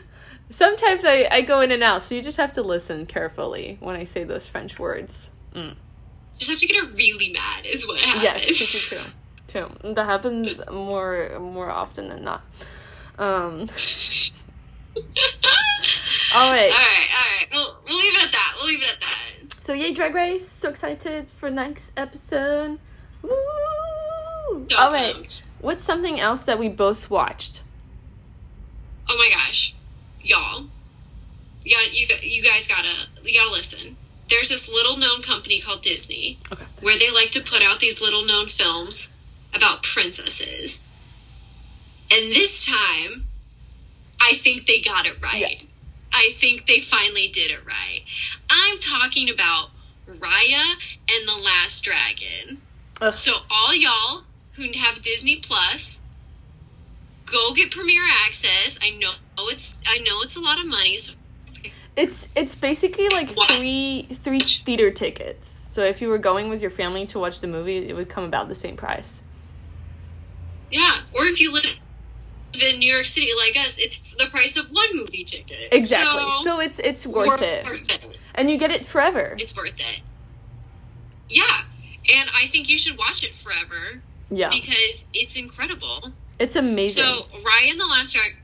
Sometimes 0.50 1.04
I, 1.04 1.28
I 1.30 1.42
go 1.42 1.60
in 1.60 1.70
and 1.70 1.82
out, 1.82 2.02
so 2.02 2.14
you 2.14 2.22
just 2.22 2.36
have 2.36 2.52
to 2.52 2.62
listen 2.62 3.06
carefully 3.06 3.76
when 3.80 3.94
I 3.94 4.04
say 4.04 4.24
those 4.24 4.48
French 4.48 4.78
words. 4.78 5.30
Mm. 5.54 5.76
Just 6.36 6.50
have 6.50 6.58
to 6.58 6.66
get 6.66 6.84
her 6.84 6.90
really 6.92 7.32
mad, 7.32 7.64
is 7.66 7.86
what 7.86 8.00
happens. 8.00 8.24
Yes, 8.24 8.46
true, 8.46 8.98
true. 8.98 9.70
True. 9.82 9.94
That 9.94 10.06
happens 10.06 10.60
more 10.72 11.38
more 11.40 11.70
often 11.70 12.08
than 12.08 12.24
not. 12.24 12.42
Um, 13.18 13.60
all 16.34 16.50
right. 16.50 16.72
All 16.72 16.78
right, 16.78 17.08
all 17.14 17.26
right. 17.30 17.48
We'll, 17.52 17.76
we'll 17.86 17.98
leave 17.98 18.14
it 18.14 18.24
at 18.24 18.32
that. 18.32 18.54
We'll 18.56 18.68
leave 18.68 18.82
it 18.82 18.90
at 18.92 19.00
that. 19.00 19.26
So 19.70 19.74
yay, 19.74 19.92
Drag 19.94 20.12
Race! 20.16 20.48
So 20.48 20.68
excited 20.68 21.30
for 21.30 21.48
next 21.48 21.92
episode. 21.96 22.80
Woo! 23.22 23.30
So 24.68 24.76
All 24.76 24.92
right. 24.92 25.46
What's 25.60 25.84
something 25.84 26.18
else 26.18 26.42
that 26.42 26.58
we 26.58 26.68
both 26.68 27.08
watched? 27.08 27.62
Oh 29.08 29.16
my 29.16 29.30
gosh, 29.32 29.76
y'all, 30.22 30.64
you 31.62 31.76
got 31.76 31.94
you 31.94 32.08
you 32.20 32.42
guys 32.42 32.66
gotta 32.66 33.06
you 33.22 33.38
gotta 33.38 33.52
listen. 33.52 33.94
There's 34.28 34.48
this 34.48 34.68
little 34.68 34.96
known 34.96 35.22
company 35.22 35.60
called 35.60 35.82
Disney 35.82 36.38
Okay. 36.50 36.64
where 36.80 36.98
they 36.98 37.12
like 37.12 37.30
to 37.30 37.40
put 37.40 37.62
out 37.62 37.78
these 37.78 38.02
little 38.02 38.26
known 38.26 38.48
films 38.48 39.12
about 39.54 39.84
princesses, 39.84 40.82
and 42.10 42.32
this 42.32 42.66
time, 42.66 43.26
I 44.20 44.32
think 44.34 44.66
they 44.66 44.80
got 44.80 45.06
it 45.06 45.22
right. 45.22 45.60
Yeah. 45.60 45.68
I 46.12 46.30
think 46.34 46.66
they 46.66 46.80
finally 46.80 47.28
did 47.28 47.50
it 47.50 47.64
right. 47.66 48.02
I'm 48.50 48.78
talking 48.78 49.30
about 49.30 49.70
Raya 50.06 50.74
and 51.08 51.28
the 51.28 51.40
Last 51.42 51.82
Dragon. 51.84 52.60
Ugh. 53.00 53.12
So 53.12 53.38
all 53.50 53.74
y'all 53.74 54.22
who 54.54 54.64
have 54.78 55.00
Disney 55.02 55.36
Plus, 55.36 56.00
go 57.26 57.54
get 57.54 57.70
premiere 57.70 58.04
access. 58.26 58.78
I 58.82 58.90
know 58.90 59.12
it's 59.38 59.80
I 59.86 59.98
know 59.98 60.20
it's 60.22 60.36
a 60.36 60.40
lot 60.40 60.58
of 60.58 60.66
money. 60.66 60.98
So 60.98 61.12
It's 61.96 62.28
it's 62.34 62.54
basically 62.54 63.08
like 63.08 63.30
three 63.30 64.08
three 64.12 64.44
theater 64.66 64.90
tickets. 64.90 65.58
So 65.70 65.82
if 65.82 66.02
you 66.02 66.08
were 66.08 66.18
going 66.18 66.48
with 66.48 66.60
your 66.60 66.70
family 66.70 67.06
to 67.06 67.18
watch 67.18 67.40
the 67.40 67.46
movie, 67.46 67.88
it 67.88 67.94
would 67.94 68.08
come 68.08 68.24
about 68.24 68.48
the 68.48 68.54
same 68.54 68.76
price. 68.76 69.22
yeah, 70.70 70.94
or 71.14 71.26
if 71.26 71.38
you 71.38 71.52
live 71.52 71.64
in 72.54 72.78
New 72.78 72.92
York 72.92 73.06
City 73.06 73.30
like 73.38 73.56
us, 73.56 73.78
it's 73.78 74.00
the 74.16 74.26
price 74.26 74.56
of 74.56 74.70
one 74.70 74.96
movie 74.96 75.24
ticket. 75.24 75.68
Exactly. 75.72 76.22
So, 76.38 76.42
So, 76.42 76.60
it's 76.60 76.78
it's 76.78 77.06
worth 77.06 77.42
it, 77.42 77.64
Worth 77.64 77.90
it. 77.90 78.18
and 78.34 78.50
you 78.50 78.56
get 78.58 78.70
it 78.70 78.84
forever. 78.86 79.36
It's 79.38 79.56
worth 79.56 79.78
it. 79.78 80.00
Yeah, 81.28 81.62
and 82.12 82.28
I 82.34 82.48
think 82.48 82.68
you 82.68 82.76
should 82.78 82.98
watch 82.98 83.22
it 83.22 83.36
forever 83.36 84.00
Yeah, 84.30 84.48
because 84.50 85.06
it's 85.14 85.36
incredible. 85.36 86.12
it's 86.38 86.56
amazing. 86.56 87.04
So 87.04 87.26
Raya 87.38 87.70
and 87.70 87.80
the 87.80 87.86
Last 87.86 88.12
Dragon, 88.14 88.38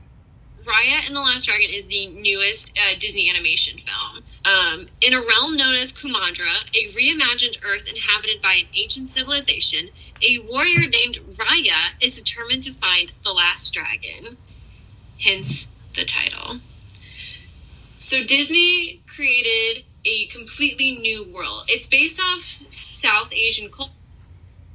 Raya 0.63 1.05
and 1.05 1.15
the 1.15 1.19
Last 1.21 1.45
Dragon 1.45 1.69
is 1.71 1.87
the 1.87 2.07
newest 2.07 2.77
uh, 2.77 2.95
Disney 2.97 3.29
animation 3.29 3.77
film. 3.77 4.23
Um, 4.45 4.87
in 5.01 5.13
a 5.13 5.19
realm 5.19 5.57
known 5.57 5.75
as 5.75 5.91
Kumandra, 5.91 6.63
a 6.73 6.93
reimagined 6.93 7.57
Earth 7.65 7.89
inhabited 7.89 8.41
by 8.41 8.53
an 8.53 8.67
ancient 8.73 9.09
civilization, 9.09 9.89
a 10.21 10.39
warrior 10.39 10.87
named 10.89 11.15
Raya 11.15 11.93
is 12.01 12.17
determined 12.17 12.63
to 12.63 12.71
find 12.71 13.11
the 13.23 13.31
last 13.31 13.73
dragon. 13.73 14.37
Hence 15.23 15.69
the 15.95 16.05
title. 16.05 16.57
So 17.97 18.23
Disney 18.23 19.01
created 19.07 19.83
a 20.05 20.27
completely 20.27 20.95
new 20.95 21.23
world. 21.23 21.63
It's 21.67 21.87
based 21.87 22.21
off 22.21 22.63
South 23.03 23.31
Asian 23.33 23.69
cul- 23.69 23.91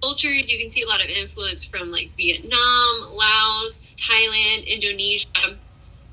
cultures. 0.03 0.51
You 0.51 0.59
can 0.59 0.69
see 0.69 0.83
a 0.83 0.89
lot 0.89 1.03
of 1.03 1.09
influence 1.09 1.65
from 1.65 1.91
like 1.91 2.11
Vietnam, 2.11 3.15
Laos, 3.15 3.85
Thailand, 3.97 4.67
Indonesia. 4.67 5.29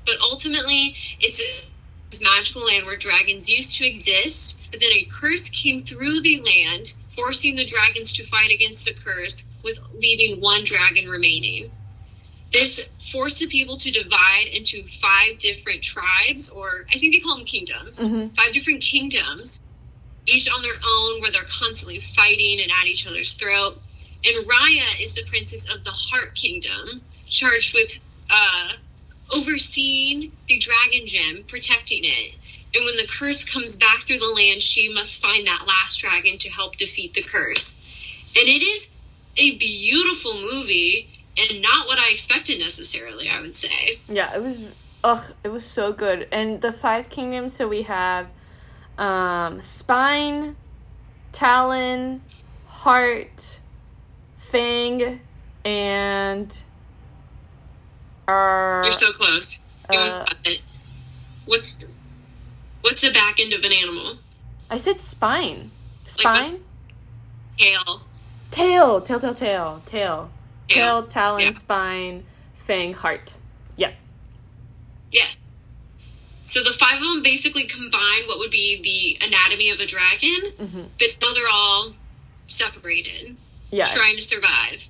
But 0.06 0.14
ultimately, 0.22 0.96
it's 1.20 1.42
this 2.10 2.22
magical 2.22 2.64
land 2.64 2.86
where 2.86 2.96
dragons 2.96 3.48
used 3.48 3.76
to 3.76 3.86
exist, 3.86 4.60
but 4.70 4.80
then 4.80 4.90
a 4.92 5.04
curse 5.04 5.50
came 5.50 5.80
through 5.80 6.20
the 6.22 6.40
land, 6.40 6.94
forcing 7.20 7.56
the 7.56 7.64
dragons 7.64 8.12
to 8.14 8.24
fight 8.24 8.50
against 8.50 8.84
the 8.86 8.94
curse, 8.94 9.46
with 9.62 9.78
leaving 9.94 10.40
one 10.40 10.64
dragon 10.64 11.08
remaining. 11.08 11.70
This 12.52 12.88
forced 13.12 13.38
the 13.38 13.46
people 13.46 13.76
to 13.76 13.90
divide 13.90 14.46
into 14.52 14.82
five 14.82 15.38
different 15.38 15.82
tribes, 15.82 16.50
or 16.50 16.86
I 16.92 16.98
think 16.98 17.14
they 17.14 17.20
call 17.20 17.36
them 17.36 17.44
kingdoms. 17.44 18.00
Mhm. 18.00 18.34
Five 18.36 18.52
different 18.52 18.82
kingdoms, 18.82 19.60
each 20.26 20.50
on 20.50 20.62
their 20.62 20.80
own, 20.84 21.20
where 21.20 21.30
they're 21.30 21.44
constantly 21.44 22.00
fighting 22.00 22.60
and 22.60 22.72
at 22.72 22.86
each 22.86 23.06
other's 23.06 23.34
throat. 23.34 23.80
And 24.24 24.46
Raya 24.46 25.00
is 25.00 25.14
the 25.14 25.22
princess 25.24 25.68
of 25.68 25.84
the 25.84 25.92
Heart 25.92 26.34
Kingdom, 26.34 27.02
charged 27.28 27.74
with 27.74 28.00
uh, 28.30 28.72
overseeing 29.30 30.32
the 30.48 30.58
dragon 30.58 31.06
gem, 31.06 31.44
protecting 31.46 32.04
it. 32.04 32.34
And 32.74 32.84
when 32.84 32.96
the 32.96 33.08
curse 33.08 33.44
comes 33.44 33.76
back 33.76 34.02
through 34.02 34.18
the 34.18 34.32
land, 34.34 34.62
she 34.62 34.92
must 34.92 35.20
find 35.20 35.46
that 35.46 35.64
last 35.66 36.00
dragon 36.00 36.38
to 36.38 36.50
help 36.50 36.76
defeat 36.76 37.14
the 37.14 37.22
curse. 37.22 37.76
And 38.38 38.48
it 38.48 38.62
is 38.62 38.92
a 39.36 39.56
beautiful 39.56 40.34
movie 40.34 41.08
and 41.38 41.62
not 41.62 41.86
what 41.86 41.98
I 41.98 42.10
expected 42.10 42.58
necessarily, 42.58 43.28
I 43.28 43.40
would 43.40 43.56
say. 43.56 43.98
Yeah, 44.08 44.36
it 44.36 44.42
was 44.42 44.74
ugh, 45.02 45.32
it 45.42 45.48
was 45.48 45.64
so 45.64 45.92
good. 45.92 46.28
And 46.30 46.60
the 46.60 46.72
five 46.72 47.08
kingdoms, 47.08 47.56
so 47.56 47.66
we 47.66 47.82
have 47.82 48.28
um 48.98 49.62
spine, 49.62 50.56
talon, 51.32 52.22
heart, 52.66 53.60
fang, 54.36 55.20
and 55.64 56.62
uh 58.28 58.80
You're 58.82 58.92
so 58.92 59.12
close. 59.12 59.66
Uh. 59.88 60.24
What's 61.46 61.76
the, 61.76 61.88
what's 62.82 63.00
the 63.00 63.12
back 63.12 63.38
end 63.40 63.52
of 63.52 63.64
an 63.64 63.72
animal? 63.72 64.16
I 64.70 64.78
said 64.78 65.00
spine. 65.00 65.70
Spine? 66.06 66.60
Tail. 67.58 68.02
Tail, 68.50 69.00
tail, 69.00 69.20
tail, 69.20 69.34
tail, 69.34 69.82
tail. 69.86 70.30
Tail, 70.68 71.02
Tail. 71.02 71.06
talon, 71.06 71.40
Yeah. 71.42 71.52
spine, 71.52 72.24
fang, 72.54 72.92
heart. 72.94 73.34
Yeah. 73.76 73.92
Yes. 75.10 75.38
So 76.42 76.62
the 76.62 76.70
five 76.72 76.94
of 76.96 77.00
them 77.02 77.22
basically 77.22 77.64
combine 77.64 78.26
what 78.26 78.38
would 78.38 78.50
be 78.50 78.80
the 79.20 79.26
anatomy 79.26 79.70
of 79.70 79.80
a 79.80 79.86
dragon, 79.86 80.52
Mhm. 80.60 80.88
but 80.98 81.08
now 81.20 81.32
they're 81.34 81.48
all 81.48 81.94
separated, 82.48 83.36
Yeah. 83.70 83.84
trying 83.84 84.16
to 84.16 84.22
survive. 84.22 84.86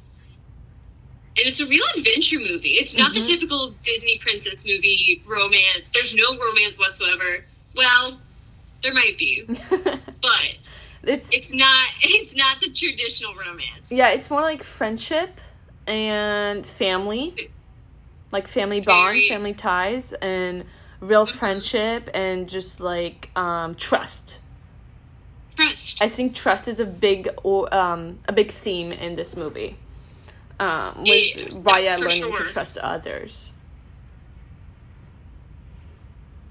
And 1.37 1.47
it's 1.47 1.61
a 1.61 1.67
real 1.67 1.85
adventure 1.97 2.39
movie. 2.41 2.75
It's 2.75 2.95
not 2.95 3.13
Mm-hmm. 3.13 3.23
the 3.23 3.27
typical 3.29 3.71
Disney 3.83 4.19
princess 4.19 4.65
movie 4.67 5.23
romance. 5.27 5.91
There's 5.91 6.15
no 6.15 6.37
romance 6.39 6.79
whatsoever. 6.79 7.47
Well, 7.77 8.19
there 8.83 8.95
might 8.95 9.17
be, 9.19 9.45
but 9.71 10.57
it's 11.03 11.33
it's 11.35 11.55
not. 11.55 11.87
It's 12.03 12.37
not 12.37 12.61
the 12.61 12.71
traditional 12.71 13.35
romance. 13.35 13.93
Yeah, 13.97 14.11
it's 14.11 14.31
more 14.31 14.41
like 14.43 14.63
friendship 14.63 15.41
and 15.87 16.65
family, 16.67 17.51
like 18.33 18.49
family 18.49 18.81
bond, 18.81 19.15
Very- 19.17 19.29
family 19.29 19.55
ties, 19.55 20.13
and 20.15 20.65
real 21.01 21.27
friendship 21.27 22.09
and 22.13 22.49
just 22.49 22.81
like 22.81 23.31
um, 23.37 23.75
trust. 23.75 24.39
Trust. 25.57 26.03
I 26.03 26.09
think 26.09 26.35
trust 26.35 26.69
is 26.69 26.81
a 26.81 26.85
big 26.87 27.29
or 27.43 27.73
um, 27.75 28.19
a 28.29 28.33
big 28.33 28.51
theme 28.51 28.93
in 28.93 29.17
this 29.17 29.37
movie. 29.37 29.77
Um, 30.59 30.99
with 30.99 31.37
Yeah, 31.37 31.45
Raya 31.49 31.99
learning 31.99 32.09
sure. 32.11 32.37
to 32.37 32.45
trust 32.45 32.77
others. 32.79 33.53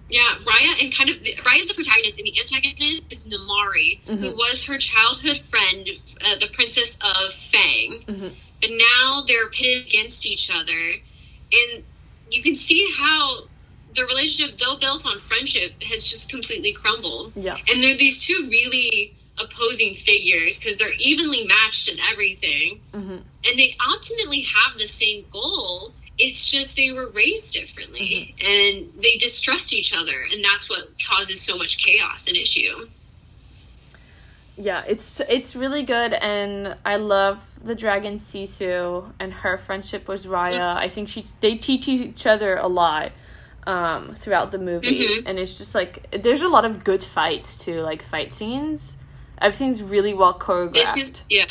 Yeah, 0.10 0.22
Raya 0.40 0.84
and 0.84 0.94
kind 0.94 1.10
of 1.10 1.18
Raya's 1.18 1.68
the 1.68 1.74
protagonist, 1.76 2.18
and 2.18 2.26
the 2.26 2.40
antagonist 2.40 3.04
is 3.12 3.28
Namaari, 3.28 4.00
Mm-hmm. 4.06 4.16
who 4.18 4.32
was 4.36 4.64
her 4.66 4.78
childhood 4.78 5.38
friend, 5.38 5.88
uh, 6.26 6.36
the 6.40 6.50
princess 6.52 6.98
of 6.98 7.32
Fang. 7.34 8.02
Mm-hmm. 8.08 8.28
But 8.62 8.72
now 8.72 9.24
they're 9.28 9.50
pitted 9.50 9.86
against 9.88 10.26
each 10.26 10.50
other, 10.54 10.96
and 11.52 11.84
you 12.32 12.42
can 12.44 12.58
see 12.58 12.92
how 12.98 13.38
the 13.96 14.04
relationship, 14.06 14.58
though 14.58 14.78
built 14.78 15.06
on 15.06 15.20
friendship, 15.20 15.82
has 15.84 16.04
just 16.06 16.30
completely 16.30 16.74
crumbled. 16.74 17.34
Yeah. 17.36 17.58
And 17.70 17.82
they're 17.84 17.98
these 17.98 18.24
two 18.26 18.48
really 18.50 19.14
opposing 19.42 19.94
figures 19.96 20.60
because 20.60 20.78
they're 20.80 20.94
evenly 21.00 21.46
matched 21.46 21.88
in 21.90 21.98
everything, 22.12 22.80
Mm-hmm. 22.94 23.14
and 23.48 23.60
they 23.60 23.76
ultimately 23.90 24.42
have 24.42 24.78
the 24.80 24.88
same 24.88 25.24
goal. 25.32 25.94
It's 26.20 26.52
just 26.52 26.76
they 26.76 26.92
were 26.92 27.10
raised 27.16 27.54
differently 27.54 28.36
and 28.40 28.88
they 29.02 29.16
distrust 29.18 29.74
each 29.74 29.96
other, 29.96 30.26
and 30.32 30.44
that's 30.44 30.70
what 30.70 30.82
causes 31.08 31.42
so 31.42 31.58
much 31.58 31.78
chaos 31.84 32.28
and 32.28 32.36
issue. 32.36 32.88
Yeah, 34.58 34.84
it's 34.88 35.22
it's 35.22 35.56
really 35.56 35.84
good, 35.84 36.12
and 36.14 36.76
I 36.86 36.98
love 36.98 37.38
the 37.64 37.76
dragon 37.76 38.18
Sisu 38.20 39.10
and 39.20 39.32
her 39.32 39.58
friendship 39.58 40.08
with 40.10 40.26
Raya. 40.26 40.76
I 40.76 40.90
think 40.90 41.08
she 41.08 41.26
they 41.40 41.56
teach 41.56 41.88
each 41.88 42.26
other 42.26 42.58
a 42.58 42.68
lot 42.68 43.14
um, 43.66 44.14
throughout 44.16 44.52
the 44.52 44.58
movie, 44.58 45.08
Mhm. 45.08 45.28
and 45.28 45.40
it's 45.40 45.58
just 45.58 45.74
like 45.74 46.12
there's 46.12 46.42
a 46.42 46.50
lot 46.50 46.66
of 46.66 46.84
good 46.84 47.02
fights 47.04 47.58
too, 47.58 47.80
like 47.82 48.02
fight 48.02 48.34
scenes. 48.34 48.98
Everything's 49.42 49.82
really 49.82 50.14
well 50.14 50.38
choreographed. 50.38 50.74
This 50.74 50.98
is 50.98 51.22
yeah. 51.30 51.46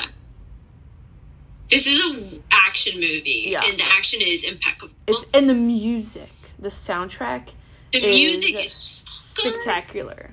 This 1.71 1.87
is 1.87 2.01
an 2.01 2.43
action 2.51 2.95
movie, 2.97 3.45
Yeah. 3.49 3.63
and 3.67 3.79
the 3.79 3.85
action 3.85 4.21
is 4.23 4.41
impeccable. 4.45 4.95
it's 5.07 5.27
and 5.35 5.49
the 5.49 5.55
music, 5.55 6.31
the 6.59 6.71
soundtrack, 6.71 7.51
the 7.93 7.99
is 8.05 8.15
music 8.41 8.65
is 8.65 8.73
spectacular, 8.73 10.31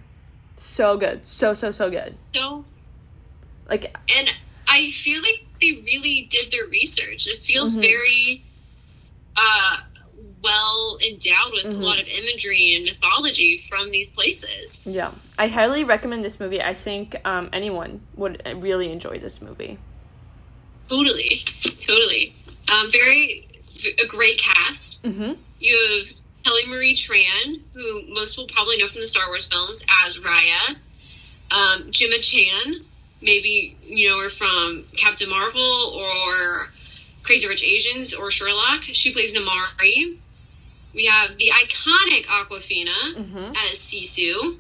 so 0.57 0.95
good, 0.97 1.25
so 1.27 1.53
so 1.53 1.71
so 1.71 1.89
good. 1.89 2.15
so 2.33 2.63
Like 3.69 3.95
and 4.17 4.33
I 4.67 4.89
feel 4.89 5.21
like 5.21 5.45
they 5.61 5.73
really 5.85 6.27
did 6.29 6.51
their 6.51 6.65
research. 6.67 7.27
It 7.27 7.37
feels 7.37 7.73
Mm-hmm. 7.73 7.81
very 7.81 8.43
uh, 9.37 9.77
well 10.41 10.97
endowed 11.05 11.51
with 11.51 11.65
Mm-hmm. 11.65 11.81
a 11.81 11.85
lot 11.85 11.99
of 11.99 12.07
imagery 12.07 12.75
and 12.75 12.85
mythology 12.85 13.57
from 13.57 13.91
these 13.91 14.13
places. 14.13 14.83
yeah, 14.85 15.11
I 15.37 15.47
highly 15.49 15.83
recommend 15.83 16.23
this 16.23 16.39
movie. 16.39 16.61
I 16.61 16.73
think 16.73 17.15
um, 17.25 17.49
anyone 17.51 18.01
would 18.15 18.41
really 18.63 18.91
enjoy 18.91 19.19
this 19.19 19.41
movie. 19.41 19.77
Totally, 20.89 21.39
totally. 21.79 22.33
Um, 22.71 22.89
very 22.89 23.47
a 24.01 24.07
great 24.07 24.37
cast. 24.39 25.03
Mm-hmm. 25.03 25.33
You 25.59 25.89
have 25.99 26.07
Kelly 26.43 26.65
Marie 26.67 26.95
Tran, 26.95 27.59
who 27.73 28.03
most 28.13 28.37
will 28.37 28.47
probably 28.47 28.77
know 28.77 28.87
from 28.87 29.01
the 29.01 29.07
Star 29.07 29.27
Wars 29.27 29.47
films 29.47 29.83
as 30.05 30.17
Raya. 30.19 30.75
Um, 31.51 31.91
Gemma 31.91 32.17
Chan, 32.19 32.81
maybe 33.21 33.77
you 33.85 34.09
know 34.09 34.19
her 34.21 34.29
from 34.29 34.83
Captain 34.97 35.29
Marvel 35.29 35.61
or 35.61 36.69
Crazy 37.23 37.47
Rich 37.47 37.63
Asians 37.63 38.13
or 38.13 38.31
Sherlock. 38.31 38.81
She 38.83 39.11
plays 39.11 39.35
Namaari. 39.35 40.17
We 40.93 41.05
have 41.05 41.37
the 41.37 41.49
iconic 41.53 42.25
Awkwafina 42.25 43.15
Mm-hmm. 43.15 43.51
as 43.55 43.77
Sisu. 43.77 44.59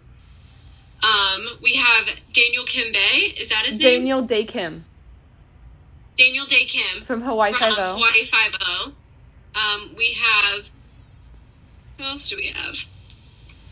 Um, 1.03 1.47
we 1.61 1.75
have 1.75 2.07
Daniel 2.33 2.65
Kimbe. 2.65 3.39
Is 3.39 3.49
that 3.49 3.63
his 3.65 3.79
name? 3.79 3.99
Daniel 3.99 4.21
Dae 4.21 4.43
Kim 4.43 4.85
Daniel 6.17 6.45
Dae 6.45 6.65
Kim 6.65 7.01
from 7.03 7.21
Hawaii 7.21 7.51
Five 7.53 7.73
O. 7.77 7.93
Hawaii 7.95 8.29
Five 8.31 8.57
O. 8.61 8.91
Um, 9.55 9.95
we 9.97 10.13
have 10.19 10.69
who 11.97 12.03
else 12.03 12.29
do 12.29 12.35
we 12.37 12.47
have? 12.47 12.75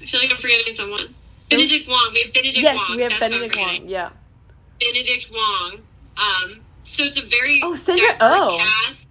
I 0.01 0.06
feel 0.06 0.19
like 0.21 0.32
I'm 0.32 0.38
forgetting 0.38 0.75
someone. 0.79 1.13
Benedict 1.49 1.88
Wong. 1.88 2.12
We 2.13 2.21
have 2.23 2.34
Benedict 2.34 2.58
Yes, 2.63 2.77
Wong. 2.89 2.97
we 2.97 3.03
have 3.03 3.12
That's 3.12 3.29
Benedict 3.29 3.58
Wong. 3.58 3.88
Yeah. 3.89 4.10
Benedict 4.79 5.29
Wong. 5.32 5.79
Um, 6.17 6.62
so 6.84 7.03
it's 7.03 7.17
a 7.21 7.25
very 7.25 7.62
Oh, 7.63 7.75
Sandra 7.75 8.15
Oh. 8.19 8.58
cast. 8.58 9.10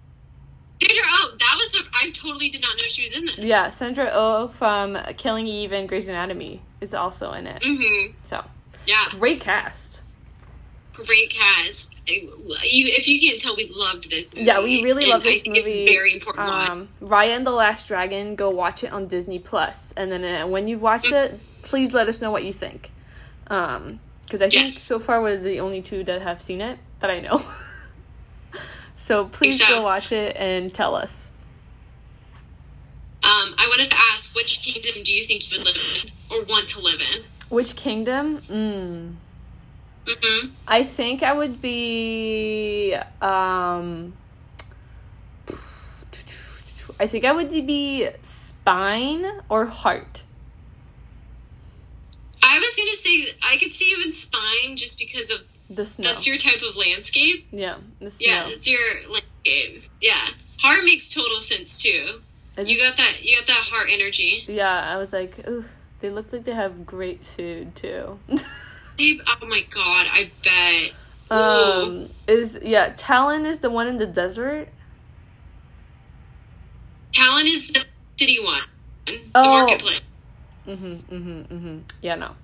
Sandra 0.81 1.03
Oh, 1.11 1.35
that 1.39 1.55
was 1.57 1.75
a, 1.75 1.79
I 1.95 2.09
totally 2.11 2.49
did 2.49 2.61
not 2.61 2.77
know 2.77 2.83
she 2.87 3.01
was 3.03 3.13
in 3.13 3.25
this. 3.25 3.37
Yeah, 3.47 3.69
Sandra 3.69 4.09
Oh 4.13 4.47
from 4.49 4.97
Killing 5.17 5.47
Eve 5.47 5.71
and 5.71 5.87
Grey's 5.89 6.07
Anatomy 6.07 6.61
is 6.81 6.93
also 6.93 7.31
in 7.33 7.47
it. 7.47 7.61
Mm-hmm. 7.61 8.17
So 8.23 8.43
Yeah. 8.85 9.05
great 9.11 9.39
cast. 9.41 10.01
Great 10.93 11.29
cast. 11.31 11.91
You, 12.07 12.29
if 12.63 13.07
you 13.07 13.19
can't 13.19 13.39
tell, 13.39 13.55
we 13.55 13.67
loved 13.75 14.09
this 14.09 14.33
movie. 14.33 14.45
Yeah, 14.45 14.61
we 14.61 14.83
really 14.83 15.05
love 15.07 15.23
this 15.23 15.39
I 15.39 15.39
think 15.39 15.55
movie. 15.55 15.69
It's 15.83 15.89
very 15.89 16.13
important. 16.13 16.47
Um, 16.47 16.89
Raya 17.01 17.35
and 17.35 17.45
the 17.47 17.51
Last 17.51 17.87
Dragon. 17.87 18.35
Go 18.35 18.49
watch 18.51 18.83
it 18.83 18.91
on 18.91 19.07
Disney 19.07 19.39
Plus, 19.39 19.93
and 19.97 20.11
then 20.11 20.23
uh, 20.23 20.47
when 20.47 20.67
you've 20.67 20.81
watched 20.81 21.11
it, 21.11 21.39
please 21.63 21.93
let 21.93 22.07
us 22.07 22.21
know 22.21 22.29
what 22.31 22.43
you 22.43 22.53
think. 22.53 22.91
Um, 23.47 23.99
because 24.23 24.41
I 24.41 24.49
think 24.49 24.63
Yes. 24.63 24.77
so 24.77 24.99
far 24.99 25.21
we're 25.21 25.37
the 25.37 25.59
only 25.59 25.81
two 25.81 26.03
that 26.05 26.21
have 26.21 26.41
seen 26.41 26.61
it 26.61 26.79
that 26.99 27.09
I 27.09 27.19
know. 27.19 27.41
so 28.95 29.25
please 29.25 29.59
Yeah. 29.59 29.69
go 29.69 29.81
watch 29.81 30.11
it 30.11 30.35
and 30.37 30.73
tell 30.73 30.95
us. 30.95 31.29
Um, 33.23 33.53
I 33.57 33.67
wanted 33.69 33.89
to 33.89 33.97
ask, 34.13 34.35
which 34.35 34.51
kingdom 34.63 35.01
do 35.03 35.13
you 35.13 35.23
think 35.23 35.49
you 35.51 35.57
would 35.59 35.65
live 35.65 35.75
in 35.75 36.11
or 36.29 36.43
want 36.45 36.69
to 36.71 36.79
live 36.79 36.99
in? 37.01 37.23
Which 37.49 37.75
kingdom? 37.75 38.39
Mm. 38.39 39.15
Hmm 40.07 40.47
I 40.67 40.83
think 40.83 41.23
I 41.23 41.33
would 41.33 41.61
be 41.61 42.95
um 43.21 44.13
I 46.99 47.07
think 47.07 47.25
I 47.25 47.31
would 47.31 47.49
be 47.49 48.07
spine 48.21 49.25
or 49.49 49.65
heart. 49.65 50.23
I 52.41 52.59
was 52.59 52.75
gonna 52.75 52.93
say 52.93 53.33
I 53.43 53.57
could 53.57 53.71
see 53.71 53.89
you 53.89 54.03
in 54.03 54.11
Spine 54.11 54.75
just 54.75 54.99
because 54.99 55.31
of 55.31 55.41
The 55.69 55.85
snow. 55.85 56.07
that's 56.09 56.27
your 56.27 56.37
type 56.37 56.61
of 56.61 56.75
landscape. 56.77 57.47
yeah. 57.51 57.77
Yeah, 58.19 58.47
that's 58.49 58.69
your 58.69 58.79
landscape. 59.09 59.83
Yeah, 60.01 60.27
heart 60.59 60.83
makes 60.83 61.09
total 61.09 61.41
sense 61.41 61.81
too. 61.81 62.21
I 62.57 62.61
You 62.61 62.77
got 62.79 62.97
that. 62.97 63.23
You 63.23 63.37
got 63.37 63.47
that 63.47 63.63
heart 63.71 63.87
energy. 63.89 64.43
Yeah, 64.47 64.93
I 64.93 64.97
was 64.97 65.11
like, 65.13 65.47
Ooh, 65.47 65.65
they 66.01 66.09
look 66.09 66.31
like 66.31 66.43
they 66.43 66.53
have 66.53 66.85
great 66.85 67.25
food 67.25 67.75
too. 67.75 68.19
Oh 68.99 69.45
my 69.47 69.65
god, 69.73 70.07
I 70.11 70.29
bet. 70.43 70.93
Ooh. 71.31 71.35
um 72.05 72.09
is 72.27 72.59
yeah, 72.63 72.93
Talon 72.95 73.45
is 73.45 73.59
the 73.59 73.69
one 73.69 73.87
in 73.87 73.97
the 73.97 74.05
desert. 74.05 74.67
Talon 77.11 77.45
is 77.47 77.67
the 77.69 77.83
city 78.19 78.39
one, 78.39 78.61
the 79.05 79.19
Oh. 79.35 79.49
marketplace. 79.49 80.01
Mhm, 80.67 80.97
mhm, 81.03 81.47
mhm. 81.47 81.81
Yeah, 82.01 82.15
no. 82.15 82.35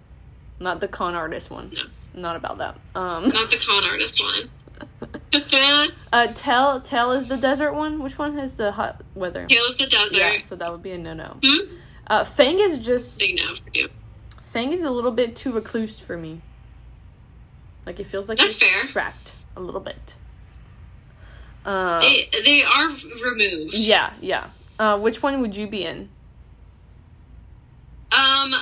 Not 0.59 0.79
the 0.81 0.87
con 0.87 1.15
artist 1.15 1.49
one. 1.49 1.71
No. 1.73 1.83
Not 2.13 2.35
about 2.35 2.57
that. 2.57 2.75
Um 2.95 3.29
Not 3.29 3.49
the 3.51 3.57
con 3.57 3.83
artist 3.85 4.21
one. 4.21 4.49
uh 6.13 6.27
Tell 6.35 6.81
Tell 6.81 7.11
is 7.11 7.27
the 7.27 7.37
desert 7.37 7.73
one. 7.73 8.01
Which 8.01 8.17
one 8.17 8.37
has 8.37 8.57
the 8.57 8.71
hot 8.71 9.01
weather? 9.15 9.45
Tail 9.45 9.63
is 9.65 9.77
the 9.77 9.85
desert. 9.87 10.19
Yeah, 10.19 10.39
so 10.41 10.55
that 10.55 10.71
would 10.71 10.83
be 10.83 10.91
a 10.91 10.97
no 10.97 11.13
no. 11.13 11.37
Hmm? 11.43 11.75
Uh, 12.07 12.23
Fang 12.23 12.57
is 12.59 12.79
just 12.79 13.19
Big 13.19 13.35
no 13.35 13.53
for 13.55 13.69
you. 13.73 13.89
Fang 14.49 14.71
is 14.71 14.81
a 14.81 14.91
little 14.91 15.11
bit 15.11 15.35
too 15.35 15.51
recluse 15.51 15.99
for 15.99 16.17
me. 16.17 16.41
Like 17.85 17.99
it 17.99 18.07
feels 18.07 18.29
like 18.29 18.37
That's 18.37 18.55
fair. 18.55 18.83
trapped 18.87 19.31
a 19.55 19.61
little 19.61 19.81
bit. 19.81 20.15
Uh, 21.65 21.99
They 21.99 22.29
they 22.45 22.63
are 22.63 22.89
removed. 22.89 23.75
yeah, 23.75 24.13
yeah. 24.21 24.49
Uh, 24.79 24.97
which 24.99 25.21
one 25.21 25.41
would 25.41 25.55
you 25.55 25.67
be 25.67 25.83
in? 25.85 26.09
Um, 28.11 28.53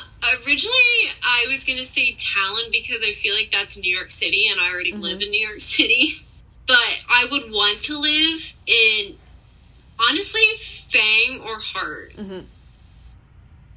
originally 0.45 1.11
I 1.23 1.45
was 1.47 1.63
gonna 1.63 1.85
say 1.85 2.15
Talon 2.17 2.65
because 2.71 3.01
I 3.07 3.13
feel 3.13 3.33
like 3.33 3.49
that's 3.51 3.77
New 3.77 3.95
York 3.95 4.11
City 4.11 4.47
and 4.51 4.59
I 4.59 4.69
already 4.71 4.91
Mm-hmm. 4.91 5.01
live 5.01 5.21
in 5.21 5.29
New 5.31 5.45
York 5.47 5.61
City. 5.61 6.09
But 6.67 6.75
I 7.09 7.25
would 7.31 7.49
want 7.49 7.81
to 7.85 7.97
live 7.97 8.53
in 8.65 9.15
honestly 9.97 10.41
Fang 10.57 11.39
or 11.39 11.59
Heart. 11.59 12.11
Mhm. 12.17 12.43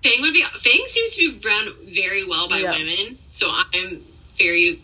Fang 0.03 0.21
would 0.23 0.33
be 0.33 0.43
Fang 0.59 0.83
seems 0.87 1.17
to 1.17 1.33
be 1.33 1.47
run 1.47 1.75
very 1.95 2.25
well 2.27 2.49
by 2.49 2.59
Yeah. 2.59 2.73
women, 2.77 3.19
so 3.31 3.51
I'm 3.53 4.01
very 4.39 4.79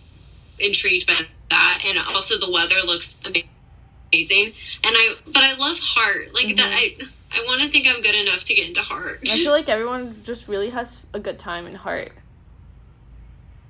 intrigued 0.59 1.07
by 1.07 1.21
that. 1.51 1.83
And 1.87 1.99
also 1.99 2.39
the 2.39 2.51
weather 2.51 2.77
looks 2.85 3.17
amazing. 3.25 4.53
And 4.85 4.95
I 4.95 5.15
but 5.27 5.43
I 5.43 5.55
love 5.57 5.79
Heart. 5.81 6.35
Like 6.35 6.55
that 6.57 6.71
I 6.73 6.97
I 7.33 7.45
want 7.47 7.63
to 7.63 7.69
think 7.69 7.87
I'm 7.87 8.01
good 8.03 8.15
enough 8.15 8.45
to 8.45 8.55
get 8.55 8.69
into 8.69 8.83
Heart. 8.83 9.23
Mm-hmm. 9.23 9.33
I 9.35 9.37
feel 9.39 9.53
like 9.59 9.69
everyone 9.69 10.23
just 10.23 10.49
really 10.49 10.71
has 10.71 11.03
a 11.15 11.19
good 11.21 11.39
time 11.39 11.67
in 11.67 11.75
heart, 11.77 12.13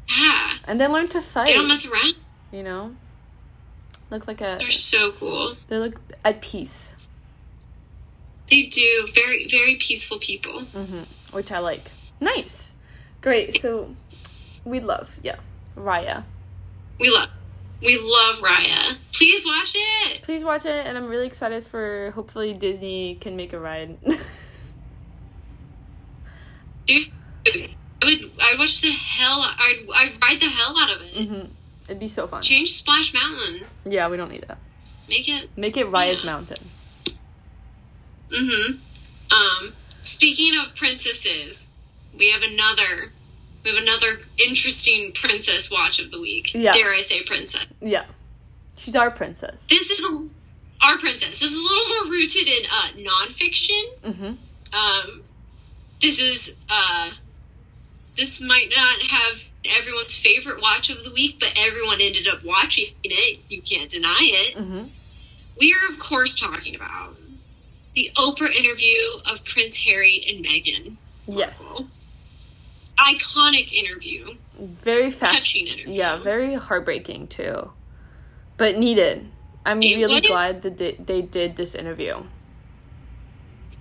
yeah. 0.09 0.53
and 0.69 0.81
then 0.81 0.93
learn 0.93 1.09
to 1.09 1.21
fight. 1.21 1.47
They 1.47 1.55
don't 1.55 1.69
mess 1.69 1.87
around. 1.87 2.15
you 2.53 2.63
know, 2.63 2.95
look 4.11 4.27
like 4.27 4.41
a 4.41 4.57
They're 4.59 4.71
so 4.71 5.13
cool. 5.13 5.55
they 5.69 5.79
look 5.79 6.01
at 6.25 6.41
peace. 6.43 6.93
They 8.51 8.63
do 8.67 9.09
very 9.13 9.47
very 9.49 9.77
peaceful 9.77 10.19
people. 10.19 10.63
Which 11.37 11.53
I 11.53 11.59
like. 11.61 11.83
Nice. 12.19 12.75
Great. 13.21 13.61
So 13.61 13.95
we 14.65 14.81
love, 14.81 15.19
yeah, 15.23 15.37
Raya. 15.77 16.25
We 16.99 17.11
love. 17.11 17.29
We 17.83 17.99
love 17.99 18.37
Raya. 18.39 18.97
Please 19.13 19.45
watch 19.47 19.73
it. 19.77 20.23
Please 20.23 20.43
watch 20.43 20.65
it, 20.65 20.87
and 20.87 20.97
I'm 20.97 21.07
really 21.07 21.27
excited 21.27 21.63
for 21.65 22.11
hopefully 22.15 22.55
Disney 22.55 23.17
can 23.21 23.37
make 23.37 23.53
a 23.53 23.61
ride. 23.61 23.99
Dude, 26.87 27.11
I 27.47 27.51
would. 28.05 28.31
I 28.41 28.55
watch 28.59 28.81
the 28.81 28.91
hell. 28.91 29.41
I 29.43 29.85
I 29.95 30.11
ride 30.23 30.41
the 30.41 30.49
hell 30.49 30.75
out 30.79 30.97
of 30.97 31.03
it. 31.03 31.29
hmm 31.29 31.53
It'd 31.85 32.01
be 32.01 32.09
so 32.09 32.27
fun. 32.27 32.43
Change 32.43 32.71
Splash 32.73 33.13
Mountain. 33.15 33.67
Yeah, 33.85 34.09
we 34.09 34.17
don't 34.17 34.31
need 34.31 34.45
that. 34.49 34.59
Make 35.09 35.29
it. 35.29 35.51
Make 35.57 35.77
it 35.77 35.87
Raya's 35.87 36.21
Yeah. 36.25 36.33
Mountain. 36.33 36.59
Mm-hmm. 38.31 38.73
Um. 39.33 39.73
Speaking 40.07 40.57
of 40.59 40.75
princesses, 40.77 41.69
we 42.17 42.31
have 42.31 42.43
another. 42.43 43.11
We 43.65 43.75
have 43.75 43.83
another 43.83 44.21
interesting 44.39 45.11
princess 45.13 45.69
watch 45.71 45.99
of 45.99 46.13
the 46.13 46.21
week. 46.21 46.55
Yeah. 46.55 46.71
Dare 46.73 46.91
I 46.95 47.01
say 47.01 47.25
princess? 47.25 47.67
Yeah, 47.81 48.05
she's 48.77 48.95
our 48.95 49.11
princess. 49.11 49.67
This 49.67 49.91
is 49.91 50.01
our 50.01 50.99
princess. 50.99 51.41
This 51.41 51.51
is 51.53 51.59
a 51.59 51.63
little 51.65 51.89
more 52.05 52.13
rooted 52.13 52.47
in 52.47 52.63
uh, 52.71 52.89
nonfiction. 53.11 53.83
hmm 54.05 54.35
Um, 54.73 55.23
this 56.01 56.21
is 56.21 56.57
uh, 56.71 57.11
this 58.17 58.41
might 58.41 58.71
not 58.71 59.03
have 59.11 59.51
everyone's 59.81 60.17
favorite 60.17 60.63
watch 60.63 60.89
of 60.89 61.03
the 61.03 61.11
week, 61.13 61.39
but 61.41 61.53
everyone 61.59 62.01
ended 62.01 62.29
up 62.29 62.45
watching 62.45 62.93
it. 63.03 63.41
You 63.49 63.61
can't 63.61 63.91
deny 63.91 64.19
it. 64.21 64.55
hmm 64.57 64.85
We 65.61 65.75
are, 65.75 65.91
of 65.93 65.99
course, 65.99 66.39
talking 66.39 66.77
about 66.77 67.17
the 67.97 68.11
Oprah 68.17 68.55
interview 68.55 68.99
of 69.25 69.43
Prince 69.47 69.79
Harry 69.85 70.23
and 70.29 70.45
Meghan. 70.45 70.97
Yes, 71.27 72.93
Iconic 72.99 73.73
interview, 73.73 74.35
very 74.59 75.11
fast. 75.11 75.33
touching 75.33 75.67
interview. 75.67 75.95
Yeah, 75.95 76.19
very 76.19 76.55
heartbreaking 76.55 77.27
too, 77.29 77.73
but 78.59 78.79
needed. 78.79 79.27
I'm 79.65 79.83
It 79.83 79.97
really 79.97 80.15
was- 80.21 80.27
glad 80.29 80.63
that 80.63 80.79
they, 80.79 80.93
they 80.93 81.23
did 81.23 81.57
this 81.57 81.75
interview. 81.75 82.23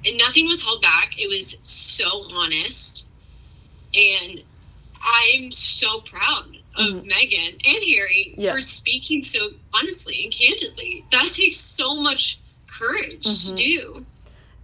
and 0.08 0.17
nothing 0.17 0.47
was 0.47 0.63
held 0.63 0.82
back. 0.82 1.13
It 1.19 1.28
was 1.28 1.60
so 1.67 2.23
honest, 2.32 3.08
and 3.93 4.41
I'm 5.04 5.51
so 5.51 5.99
proud 6.01 6.58
of 6.78 7.04
Meghan 7.04 7.54
and 7.54 7.84
Harry 7.84 8.32
Mm-hmm. 8.32 8.41
Yeah. 8.41 8.54
for 8.54 8.62
speaking 8.62 9.21
so 9.21 9.49
honestly 9.73 10.23
and 10.23 10.34
candidly. 10.34 11.04
That 11.12 11.30
takes 11.32 11.58
so 11.58 11.95
much 11.95 12.39
courage 12.80 13.24
Mm-hmm. 13.24 13.56
to 13.56 13.64
do. 13.64 14.06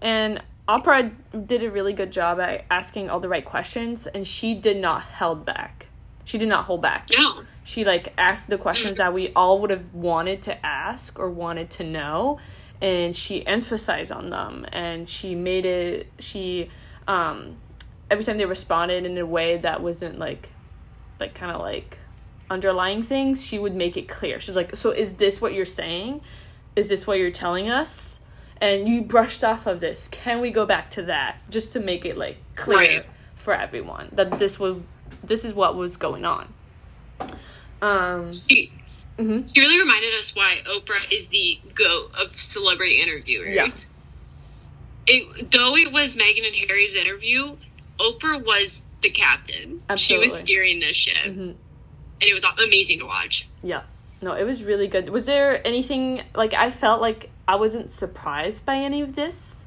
And 0.02 0.42
Oprah 0.68 1.14
did 1.46 1.64
a 1.64 1.72
really 1.72 1.94
good 1.94 2.12
job 2.12 2.40
at 2.40 2.66
asking 2.70 3.10
all 3.10 3.20
the 3.20 3.30
right 3.30 3.46
questions, 3.46 4.08
and 4.08 4.26
she 4.26 4.54
did 4.56 4.78
not 4.78 5.02
held 5.04 5.46
back. 5.46 5.88
She 6.24 6.38
did 6.38 6.48
not 6.50 6.66
hold 6.66 6.82
back. 6.82 7.10
No, 7.18 7.42
She 7.64 7.84
like 7.84 8.14
asked 8.18 8.48
the 8.50 8.58
questions 8.58 8.98
that 8.98 9.14
we 9.14 9.32
all 9.34 9.60
would 9.62 9.70
have 9.70 9.94
wanted 9.94 10.42
to 10.44 10.66
ask 10.66 11.20
or 11.20 11.30
wanted 11.30 11.70
to 11.72 11.84
know, 11.84 12.40
and 12.82 13.16
she 13.16 13.46
emphasized 13.46 14.12
on 14.12 14.30
them. 14.30 14.66
And 14.72 15.10
she 15.10 15.36
made 15.36 15.66
it. 15.66 16.08
She 16.20 16.70
um, 17.08 17.58
every 18.10 18.24
time 18.24 18.38
they 18.38 18.46
responded 18.46 19.06
in 19.06 19.18
a 19.18 19.26
way 19.26 19.58
that 19.58 19.82
wasn't 19.82 20.20
like, 20.20 20.50
like 21.20 21.34
kind 21.34 21.52
of 21.52 21.62
like 21.62 21.98
underlying 22.50 23.04
things, 23.04 23.46
she 23.46 23.58
would 23.60 23.76
make 23.76 23.98
it 23.98 24.08
clear. 24.08 24.40
She 24.40 24.52
was 24.52 24.56
like, 24.56 24.76
"So 24.76 24.92
is 24.92 25.14
this 25.14 25.42
what 25.42 25.54
you're 25.54 25.66
saying? 25.66 26.22
Is 26.76 26.90
this 26.90 27.06
what 27.08 27.18
you're 27.20 27.30
telling 27.32 27.70
us?" 27.70 28.20
And 28.60 28.88
you 28.88 29.02
brushed 29.02 29.44
off 29.44 29.66
of 29.66 29.80
this. 29.80 30.08
Can 30.08 30.40
we 30.40 30.52
go 30.52 30.66
back 30.66 30.90
to 30.92 31.02
that 31.04 31.38
just 31.50 31.72
to 31.74 31.80
make 31.80 32.06
it 32.06 32.18
like 32.18 32.38
clear 32.56 32.78
Right. 33.00 33.06
for 33.36 33.54
everyone 33.56 34.10
that 34.12 34.38
this 34.40 34.60
was 34.60 34.78
this 35.24 35.44
is 35.44 35.54
what 35.54 35.76
was 35.76 35.98
going 35.98 36.26
on. 36.26 36.54
Um. 37.82 38.32
she, 38.34 38.72
mhm. 39.18 39.50
she 39.54 39.62
really 39.62 39.80
reminded 39.80 40.14
us 40.16 40.36
why 40.36 40.58
Oprah 40.68 41.04
is 41.12 41.28
the 41.30 41.60
goat 41.74 42.12
of 42.20 42.32
celebrity 42.32 43.02
interviewers. 43.02 43.54
Yeah. 43.56 43.68
It, 45.08 45.52
though 45.52 45.76
it 45.76 45.92
was 45.92 46.16
Meghan 46.16 46.46
and 46.46 46.56
Harry's 46.56 46.96
interview, 46.96 47.58
Oprah 47.98 48.44
was 48.46 48.86
the 49.02 49.10
captain. 49.10 49.82
She 49.98 50.18
was 50.18 50.40
steering 50.40 50.80
this 50.80 50.96
ship, 50.96 51.16
Mhm. 51.26 51.32
and 51.40 51.56
it 52.22 52.34
was 52.34 52.46
amazing 52.64 53.00
to 53.00 53.06
watch. 53.06 53.48
Yeah. 53.64 53.82
No, 54.22 54.34
it 54.34 54.44
was 54.44 54.64
really 54.64 54.88
good. 54.88 55.10
Was 55.10 55.26
there 55.26 55.66
anything 55.66 56.22
like 56.36 56.54
I 56.54 56.70
felt 56.72 57.02
like 57.02 57.30
I 57.48 57.56
wasn't 57.56 57.92
surprised 57.92 58.66
by 58.66 58.76
any 58.76 59.02
of 59.02 59.16
this? 59.16 59.58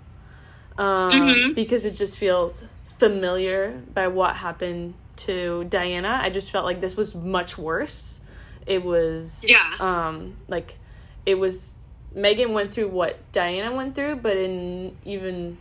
Um, 0.78 1.10
Mhm. 1.12 1.54
because 1.54 1.84
it 1.84 1.94
just 1.96 2.16
feels 2.18 2.64
familiar 2.98 3.82
by 3.92 4.08
what 4.08 4.36
happened 4.36 4.94
to 5.16 5.64
Diana. 5.64 6.18
I 6.22 6.30
just 6.30 6.50
felt 6.50 6.64
like 6.64 6.80
this 6.80 6.96
was 6.96 7.14
much 7.14 7.56
worse. 7.58 8.20
It 8.66 8.82
was 8.84 9.44
Yeah. 9.46 9.74
um 9.80 10.36
like 10.48 10.78
it 11.26 11.36
was 11.38 11.76
Meghan 12.16 12.52
went 12.52 12.72
through 12.72 12.88
what 12.88 13.18
Diana 13.32 13.72
went 13.72 13.94
through, 13.96 14.16
but 14.16 14.36
in 14.36 14.96
even 15.04 15.58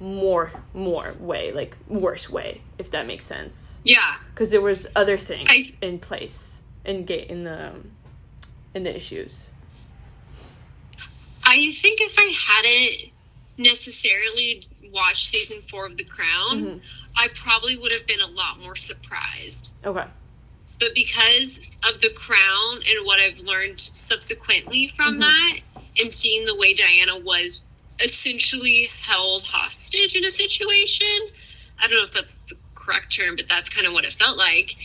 more 0.00 0.52
more 0.74 1.14
way, 1.18 1.52
like 1.52 1.76
worse 1.88 2.30
way, 2.30 2.60
if 2.78 2.90
that 2.92 3.06
makes 3.06 3.24
sense. 3.26 3.80
Yeah, 3.82 4.14
because 4.30 4.50
there 4.50 4.60
was 4.62 4.86
other 4.94 5.16
things 5.16 5.48
I- 5.50 5.72
in 5.82 5.98
place 5.98 6.57
in 6.88 7.04
ga- 7.04 7.26
in 7.28 7.44
the 7.44 7.72
in 8.74 8.82
the 8.84 8.94
issues. 8.96 9.50
I 11.44 11.72
think 11.72 12.00
if 12.00 12.14
I 12.18 12.34
hadn't 12.46 13.12
necessarily 13.58 14.66
watched 14.92 15.26
season 15.26 15.60
four 15.60 15.86
of 15.86 15.96
The 15.96 16.04
Crown, 16.04 16.62
Mm-hmm. 16.64 16.78
I 17.16 17.28
probably 17.34 17.76
would 17.76 17.90
have 17.90 18.06
been 18.06 18.20
a 18.20 18.28
lot 18.28 18.60
more 18.60 18.76
surprised. 18.76 19.74
Okay. 19.84 20.04
But 20.78 20.94
because 20.94 21.58
of 21.88 22.00
The 22.00 22.10
Crown 22.10 22.76
and 22.88 23.04
what 23.04 23.18
I've 23.18 23.40
learned 23.40 23.80
subsequently 23.80 24.86
from 24.86 25.14
Mm-hmm. 25.14 25.20
that, 25.20 25.58
and 26.00 26.12
seeing 26.12 26.44
the 26.44 26.54
way 26.54 26.74
Diana 26.74 27.18
was 27.18 27.62
essentially 28.02 28.88
held 29.02 29.42
hostage 29.44 30.14
in 30.14 30.24
a 30.24 30.30
situation, 30.30 31.18
I 31.82 31.88
don't 31.88 31.96
know 31.98 32.04
if 32.04 32.12
that's 32.12 32.36
the 32.38 32.54
correct 32.76 33.16
term, 33.16 33.34
but 33.36 33.48
that's 33.48 33.68
kind 33.68 33.86
of 33.86 33.92
what 33.92 34.04
it 34.04 34.12
felt 34.12 34.36
like. 34.38 34.76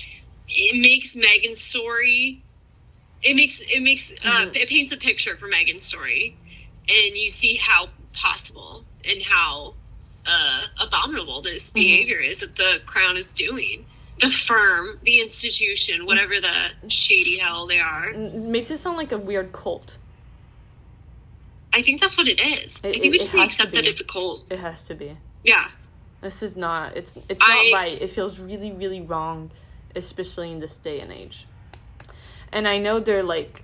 It 0.50 0.80
makes 0.80 1.16
Meghan's 1.16 1.60
story. 1.62 2.42
It 3.22 3.36
makes 3.36 3.62
it 3.62 3.82
makes 3.82 4.12
uh, 4.12 4.16
Mhm. 4.48 4.56
it 4.56 4.70
paints 4.70 4.92
a 4.92 4.98
picture 4.98 5.36
for 5.36 5.48
Meghan's 5.48 5.84
story, 5.86 6.36
and 6.90 7.18
you 7.18 7.32
see 7.32 7.56
how 7.56 7.90
possible 8.14 8.84
and 9.06 9.24
how 9.24 9.74
uh, 10.26 10.62
abominable 10.82 11.42
this 11.42 11.72
behavior 11.72 12.18
is 12.20 12.40
that 12.40 12.56
the 12.56 12.82
crown 12.86 13.18
is 13.18 13.34
doing. 13.34 13.86
The 14.20 14.30
firm, 14.30 15.00
the 15.04 15.20
institution, 15.20 16.06
whatever 16.06 16.36
the 16.40 16.90
shady 16.90 17.40
hell 17.40 17.66
they 17.68 17.80
are. 17.80 18.10
It 18.12 18.34
makes 18.36 18.70
it 18.72 18.78
sound 18.78 18.96
like 18.98 19.12
a 19.12 19.18
weird 19.18 19.52
cult. 19.52 19.98
I 21.74 21.82
think 21.82 22.00
that's 22.00 22.18
what 22.18 22.28
it 22.28 22.40
is. 22.40 22.80
I 22.86 22.92
think 22.92 23.06
it- 23.06 23.10
we 23.12 23.18
just 23.18 23.34
need 23.34 23.42
to 23.42 23.46
accept 23.48 23.72
that 23.74 23.86
it's 23.86 24.00
a 24.00 24.06
cult. 24.06 24.46
It 24.52 24.60
has 24.60 24.86
to 24.88 24.96
be. 24.96 25.18
Yeah. 25.44 25.68
This 26.22 26.42
is 26.44 26.56
not. 26.56 26.96
It's 26.96 27.18
it's 27.28 27.42
I- 27.44 27.70
not 27.72 27.78
right. 27.80 28.02
It 28.02 28.10
feels 28.12 28.40
really 28.40 28.72
really 28.72 29.02
wrong, 29.02 29.52
especially 29.96 30.52
in 30.52 30.60
this 30.60 30.78
day 30.78 31.00
and 31.00 31.12
age. 31.12 31.48
And 32.52 32.68
I 32.68 32.78
know 32.78 33.00
they're 33.00 33.24
like, 33.24 33.64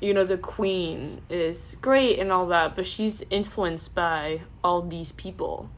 you 0.00 0.12
know, 0.12 0.24
the 0.24 0.36
queen 0.38 1.22
is 1.30 1.76
great 1.80 2.18
and 2.18 2.30
all 2.32 2.46
that, 2.48 2.74
but 2.74 2.86
she's 2.86 3.22
influenced 3.30 3.94
by 3.94 4.42
all 4.64 4.82
these 4.82 5.12
people, 5.12 5.70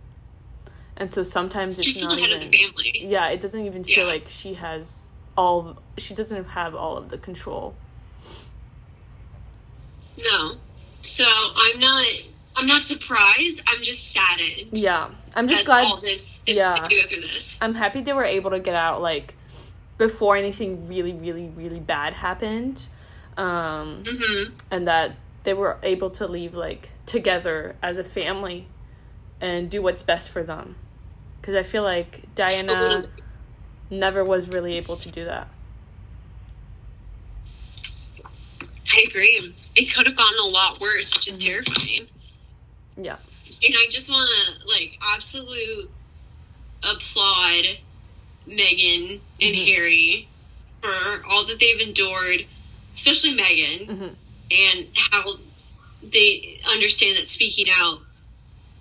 and 0.97 1.13
so 1.13 1.23
sometimes 1.23 1.79
it's 1.79 1.87
She's 1.89 1.97
still 1.99 2.11
not 2.11 2.19
head 2.21 2.31
even. 2.31 2.43
of 2.45 2.51
the 2.51 2.57
family. 2.57 3.07
yeah, 3.07 3.29
it 3.29 3.41
doesn't 3.41 3.67
even 3.67 3.85
feel 3.85 4.07
like 4.07 4.29
she 4.29 4.55
has 4.55 5.07
all. 5.37 5.77
She 5.99 6.15
doesn't 6.15 6.45
have 6.51 6.75
all 6.75 6.97
of 6.97 7.09
the 7.11 7.19
control. 7.19 7.75
No. 10.23 10.53
So 11.03 11.25
I'm 11.57 11.79
not 11.81 12.05
I'm 12.57 12.67
not 12.67 12.83
surprised. 12.83 13.61
I'm 13.67 13.83
just 13.83 14.13
saddened 14.13 14.69
Yeah, 14.73 15.11
I'm 15.35 15.49
just 15.49 15.67
glad. 15.67 15.87
all 15.87 15.97
this 15.99 16.43
yeah. 16.47 16.77
go 16.89 17.01
through 17.03 17.21
this. 17.23 17.59
I'm 17.61 17.75
happy 17.75 18.01
they 18.01 18.13
were 18.13 18.25
able 18.25 18.51
to 18.53 18.61
get 18.61 18.75
out 18.75 19.03
like 19.03 19.35
before 19.99 20.37
anything 20.37 20.89
really, 20.89 21.13
really, 21.13 21.49
really 21.55 21.81
bad 21.81 22.15
happened, 22.15 22.89
um, 23.37 24.05
hmm 24.07 24.51
and 24.71 24.89
that 24.89 25.17
they 25.45 25.55
were 25.55 25.79
able 25.83 26.11
to 26.11 26.27
leave 26.27 26.55
like 26.55 26.91
together 27.07 27.77
as 27.83 27.99
a 27.99 28.05
family 28.05 28.67
and 29.41 29.71
do 29.71 29.83
what's 29.83 30.03
best 30.03 30.31
for 30.31 30.43
them. 30.43 30.77
Because 31.41 31.55
I 31.57 31.63
feel 31.63 31.83
like 31.83 32.23
Diana 32.35 32.75
Totally. 32.75 33.09
never 33.91 34.25
was 34.25 34.49
really 34.49 34.75
able 34.75 34.97
to 34.97 35.11
do 35.11 35.25
that. 35.27 35.49
I 38.93 39.05
agree. 39.09 39.53
It 39.77 39.95
could 39.95 40.07
have 40.07 40.17
gotten 40.17 40.39
a 40.39 40.49
lot 40.49 40.81
worse, 40.81 41.11
which 41.15 41.29
is 41.29 41.39
Mm-hmm. 41.39 41.47
terrifying. 41.49 42.07
Yeah, 42.97 43.17
And 43.67 43.75
I 43.77 43.87
just 43.91 44.09
want 44.11 44.29
to 44.29 44.69
like 44.69 44.99
absolute 45.03 45.91
applaud 46.83 47.79
Meghan 48.49 49.21
and 49.41 49.55
Mhm. 49.57 49.67
Harry 49.67 50.29
for 50.83 51.25
all 51.29 51.45
that 51.45 51.59
they've 51.61 51.81
endured, 51.81 52.47
especially 52.93 53.35
Meghan, 53.35 53.87
Mhm. 53.87 54.15
and 54.51 54.87
how 54.97 55.39
they 56.03 56.61
understand 56.67 57.17
that 57.17 57.27
speaking 57.27 57.67
out 57.71 58.01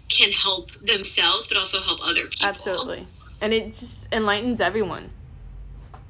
can 0.10 0.32
help 0.34 0.72
themselves, 0.82 1.48
but 1.48 1.58
also 1.58 1.80
help 1.82 2.00
other 2.06 2.28
people. 2.28 2.48
Absolutely, 2.48 3.08
and 3.42 3.54
it 3.54 3.68
just 3.68 4.08
enlightens 4.12 4.60
everyone. 4.62 5.10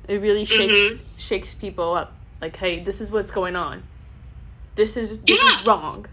It 0.08 0.16
really 0.16 0.44
shakes 0.46 0.74
Mhm. 0.74 1.00
shakes 1.20 1.54
people 1.54 1.94
up. 1.96 2.14
Like, 2.42 2.58
hey, 2.58 2.80
this 2.84 3.00
is 3.00 3.10
what's 3.12 3.32
going 3.32 3.56
on. 3.56 3.84
This 4.76 4.98
is 4.98 5.20
this 5.20 5.40
Yeah. 5.42 5.60
is 5.60 5.66
wrong. 5.66 6.08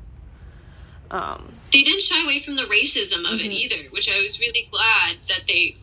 Um, 1.10 1.54
They 1.72 1.82
didn't 1.82 2.02
shy 2.02 2.22
away 2.22 2.38
from 2.40 2.54
the 2.56 2.64
racism 2.64 3.20
of 3.24 3.40
Mm-hmm. 3.40 3.50
it 3.50 3.52
either, 3.54 3.82
which 3.90 4.08
I 4.10 4.20
was 4.20 4.38
really 4.38 4.68
glad 4.70 5.16
that 5.26 5.48
they 5.48 5.76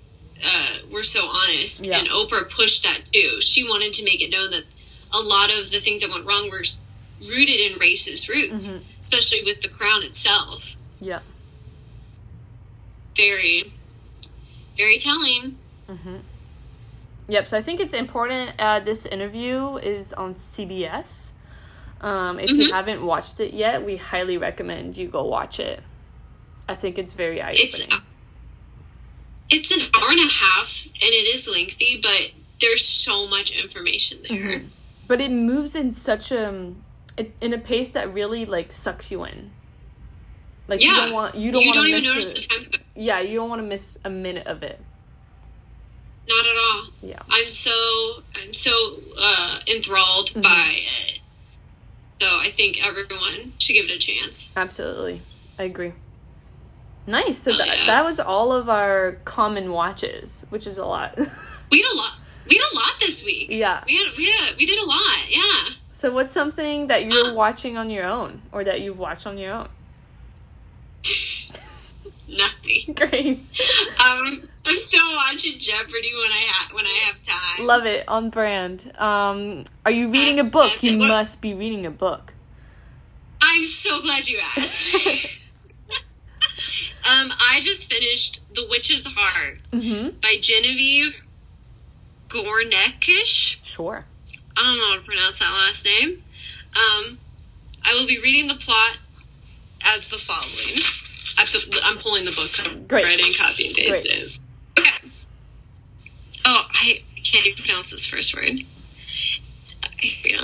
uh, 0.45 0.67
were 0.91 1.03
so 1.03 1.27
honest. 1.27 1.85
Yeah. 1.87 1.99
And 1.99 2.07
Oprah 2.09 2.49
pushed 2.49 2.83
that 2.83 3.01
too. 3.11 3.41
She 3.41 3.63
wanted 3.63 3.93
to 3.93 4.03
make 4.03 4.21
it 4.21 4.29
known 4.31 4.49
that 4.51 4.63
a 5.13 5.19
lot 5.19 5.51
of 5.51 5.71
the 5.71 5.79
things 5.79 6.01
that 6.01 6.09
went 6.11 6.25
wrong 6.25 6.49
were 6.49 6.63
rooted 7.21 7.59
in 7.59 7.73
racist 7.79 8.27
roots, 8.29 8.73
Mhm. 8.73 8.81
especially 9.01 9.43
with 9.43 9.61
the 9.61 9.69
crown 9.69 10.03
itself. 10.03 10.75
yeah. 10.99 11.19
Very, 13.15 13.71
very 14.77 14.99
telling. 14.99 15.57
Yep. 17.29 17.47
So 17.49 17.57
I 17.57 17.61
think 17.61 17.79
it's 17.79 17.93
important. 17.95 18.51
Uh, 18.59 18.79
this 18.79 19.05
interview 19.05 19.77
is 19.77 20.13
on 20.13 20.35
CBS. 20.35 21.33
Um, 21.99 22.39
if 22.39 22.51
you 22.51 22.67
Mhm. 22.67 22.71
haven't 22.71 23.03
watched 23.05 23.39
it 23.39 23.53
yet, 23.55 23.83
we 23.83 23.97
highly 23.97 24.37
recommend 24.37 24.97
you 24.97 25.07
go 25.07 25.23
watch 25.23 25.59
it. 25.59 25.81
I 26.69 26.75
think 26.75 26.99
it's 26.99 27.13
very 27.13 27.41
eye 27.41 27.53
opening. 27.53 28.01
It's 29.49 29.71
an 29.71 29.81
hour 29.93 30.09
and 30.11 30.19
a 30.19 30.33
half, 30.33 30.67
and 30.85 31.13
it 31.13 31.33
is 31.33 31.47
lengthy, 31.47 31.99
but 32.01 32.31
there's 32.59 32.83
so 32.85 33.27
much 33.27 33.51
information 33.55 34.19
there. 34.27 34.59
Mhm. 34.59 34.73
But 35.07 35.21
it 35.21 35.31
moves 35.31 35.75
in 35.75 35.91
such 35.91 36.31
a 36.31 36.73
in 37.41 37.53
a 37.53 37.57
pace 37.57 37.91
that 37.91 38.13
really 38.13 38.45
like 38.45 38.71
sucks 38.71 39.09
you 39.11 39.23
in. 39.23 39.51
Like 40.67 40.81
you 40.83 40.93
don't 40.93 41.13
want 41.13 41.35
you 41.35 41.51
don't 41.51 41.61
you 41.61 41.67
want 41.69 41.75
don't 41.75 41.85
to 41.85 41.91
even 41.91 42.03
miss 42.03 42.13
notice 42.13 42.33
it. 42.33 42.41
the 42.41 42.47
time 42.53 42.61
spent. 42.61 42.83
Yeah, 42.95 43.19
you 43.21 43.35
don't 43.37 43.49
want 43.49 43.61
to 43.61 43.67
miss 43.67 43.97
a 44.03 44.09
minute 44.09 44.47
of 44.47 44.63
it. 44.63 44.79
Not 46.27 46.45
at 46.45 46.57
all. 46.57 46.83
Yeah. 47.01 47.19
I'm 47.29 47.47
so 47.47 48.21
I'm 48.43 48.53
so 48.53 48.97
uh, 49.19 49.59
enthralled 49.67 50.29
Mm-hmm. 50.31 50.41
by 50.41 50.79
it. 51.05 51.19
So 52.19 52.27
I 52.39 52.49
think 52.51 52.85
everyone 52.85 53.53
should 53.59 53.73
give 53.73 53.85
it 53.85 53.91
a 53.91 53.97
chance. 53.99 54.51
Absolutely. 54.57 55.21
I 55.57 55.63
agree. 55.63 55.93
Nice. 57.07 57.37
So 57.39 57.51
Oh, 57.53 57.57
that, 57.57 57.67
yeah. 57.67 57.85
that 57.85 58.03
was 58.05 58.19
all 58.19 58.51
of 58.51 58.67
our 58.69 59.13
common 59.25 59.71
watches, 59.71 60.43
which 60.49 60.67
is 60.67 60.77
a 60.77 60.85
lot. 60.85 61.17
We 61.71 61.81
had 61.81 61.91
a 61.93 61.97
lot. 61.97 62.13
We 62.49 62.55
had 62.55 62.65
a 62.71 62.75
lot 62.75 62.91
this 63.01 63.25
week. 63.25 63.47
Yeah. 63.51 63.83
We 63.87 63.97
had 63.97 64.07
we 64.17 64.25
had 64.31 64.55
we 64.57 64.65
did 64.65 64.79
a 64.79 64.85
lot. 64.85 65.17
Yeah. 65.29 65.73
so 65.91 66.11
what's 66.13 66.31
something 66.31 66.87
that 66.87 67.11
you're 67.11 67.31
Uh. 67.31 67.33
watching 67.33 67.75
on 67.77 67.89
your 67.89 68.05
own 68.05 68.41
or 68.53 68.63
that 68.63 68.79
you've 68.81 68.99
watched 68.99 69.27
on 69.27 69.37
your 69.37 69.51
own? 69.53 69.67
Nothing. 72.29 72.93
Great. 72.95 73.39
Um, 73.99 74.27
I'm 74.65 74.75
still 74.75 75.13
watching 75.15 75.57
Jeopardy 75.59 76.11
when 76.13 76.31
I 76.31 76.43
ha- 76.47 76.69
when 76.73 76.85
I 76.85 76.99
have 77.05 77.21
time. 77.21 77.65
Love 77.65 77.85
it. 77.85 78.07
On 78.07 78.29
brand. 78.29 78.91
Um 78.97 79.65
are 79.85 79.91
you 79.91 80.09
reading 80.09 80.39
a 80.39 80.43
book? 80.45 80.81
You 80.83 81.03
it. 81.03 81.07
Must 81.07 81.41
be 81.41 81.53
reading 81.53 81.85
a 81.85 81.91
book. 81.91 82.33
I'm 83.41 83.63
so 83.63 84.01
glad 84.01 84.27
you 84.27 84.39
asked. 84.55 85.46
Um, 87.07 87.31
I 87.39 87.59
just 87.61 87.91
finished 87.91 88.41
The 88.53 88.67
Witch's 88.69 89.05
Heart 89.05 89.59
mhm. 89.71 90.19
by 90.19 90.37
Genevieve 90.41 91.23
Gornichec. 92.27 93.63
Sure. 93.63 94.03
I 94.57 94.63
don't 94.63 94.77
know 94.77 94.89
how 94.89 94.99
to 94.99 95.05
pronounce 95.05 95.39
that 95.39 95.51
last 95.51 95.85
name. 95.85 96.21
Um, 96.75 97.17
I 97.85 97.93
will 97.93 98.07
be 98.07 98.19
reading 98.19 98.47
the 98.47 98.55
plot 98.55 98.97
as 99.85 100.09
the 100.11 100.17
following. 100.17 100.81
I'm, 101.37 101.95
I'm 101.97 102.03
pulling 102.03 102.25
the 102.25 102.31
book 102.31 102.51
up 102.59 102.87
Great. 102.87 103.21
and 103.21 103.37
copy 103.39 103.67
and 103.67 103.75
paste. 103.75 104.41
Okay. 104.77 104.91
Oh, 106.45 106.63
I 106.73 107.03
can't 107.31 107.45
even 107.45 107.63
pronounce 107.63 107.89
this 107.89 108.05
first 108.11 108.35
word. 108.35 108.59
Here 109.99 110.17
we 110.23 110.31
go. 110.31 110.43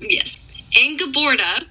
Yes. 0.00 0.44
Angrboda 0.76 1.64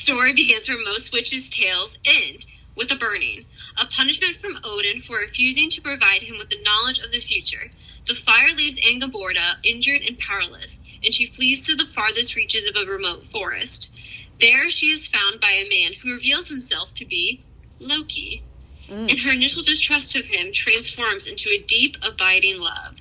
story 0.00 0.32
begins 0.32 0.68
where 0.68 0.82
most 0.82 1.12
witches' 1.12 1.50
tales 1.50 1.98
end 2.04 2.46
with 2.74 2.90
a 2.90 2.96
burning, 2.96 3.44
a 3.80 3.84
punishment 3.84 4.34
from 4.36 4.58
Odin 4.64 5.00
for 5.00 5.18
refusing 5.18 5.68
to 5.70 5.82
provide 5.82 6.22
him 6.22 6.38
with 6.38 6.48
the 6.48 6.62
knowledge 6.62 7.00
of 7.00 7.10
the 7.10 7.20
future. 7.20 7.70
The 8.06 8.14
fire 8.14 8.52
leaves 8.56 8.80
Angrboda 8.80 9.58
injured 9.62 10.00
and 10.06 10.18
powerless, 10.18 10.82
and 11.04 11.12
she 11.12 11.26
flees 11.26 11.66
to 11.66 11.76
the 11.76 11.84
farthest 11.84 12.34
reaches 12.34 12.66
of 12.66 12.76
a 12.76 12.90
remote 12.90 13.26
forest. 13.26 14.40
There, 14.40 14.70
she 14.70 14.86
is 14.86 15.06
found 15.06 15.40
by 15.40 15.50
a 15.50 15.68
man 15.68 15.92
who 16.02 16.14
reveals 16.14 16.48
himself 16.48 16.94
to 16.94 17.04
be 17.04 17.42
Loki, 17.78 18.42
mm. 18.88 19.10
and 19.10 19.18
her 19.20 19.32
initial 19.32 19.62
distrust 19.62 20.16
of 20.16 20.26
him 20.26 20.50
transforms 20.52 21.26
into 21.26 21.50
a 21.50 21.62
deep, 21.62 21.96
abiding 22.02 22.58
love. 22.58 22.99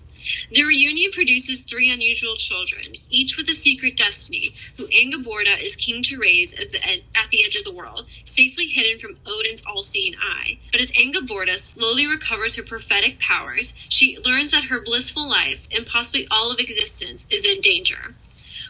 The 0.52 0.64
reunion 0.64 1.12
produces 1.12 1.62
three 1.62 1.90
unusual 1.90 2.36
children, 2.36 2.96
each 3.10 3.38
with 3.38 3.50
a 3.50 3.54
secret 3.54 3.98
destiny, 3.98 4.54
who 4.78 4.88
Angrboda 4.88 5.62
is 5.62 5.76
keen 5.76 6.04
to 6.04 6.20
raise 6.20 6.54
as 6.54 6.72
the 6.72 6.86
ed- 6.86 7.04
at 7.16 7.30
the 7.30 7.44
edge 7.44 7.56
of 7.56 7.64
the 7.64 7.72
world, 7.72 8.08
safely 8.24 8.68
hidden 8.68 9.00
from 9.00 9.18
Odin's 9.26 9.66
all-seeing 9.66 10.16
eye. 10.20 10.60
But 10.72 10.82
as 10.82 10.92
Angrboda 10.92 11.58
slowly 11.58 12.08
recovers 12.08 12.56
her 12.56 12.64
prophetic 12.64 13.20
powers, 13.20 13.74
she 13.90 14.18
learns 14.20 14.52
that 14.52 14.66
her 14.66 14.84
blissful 14.84 15.28
life, 15.28 15.68
and 15.76 15.86
possibly 15.86 16.28
all 16.30 16.52
of 16.52 16.60
existence, 16.60 17.28
is 17.30 17.46
in 17.46 17.62
danger. 17.62 18.16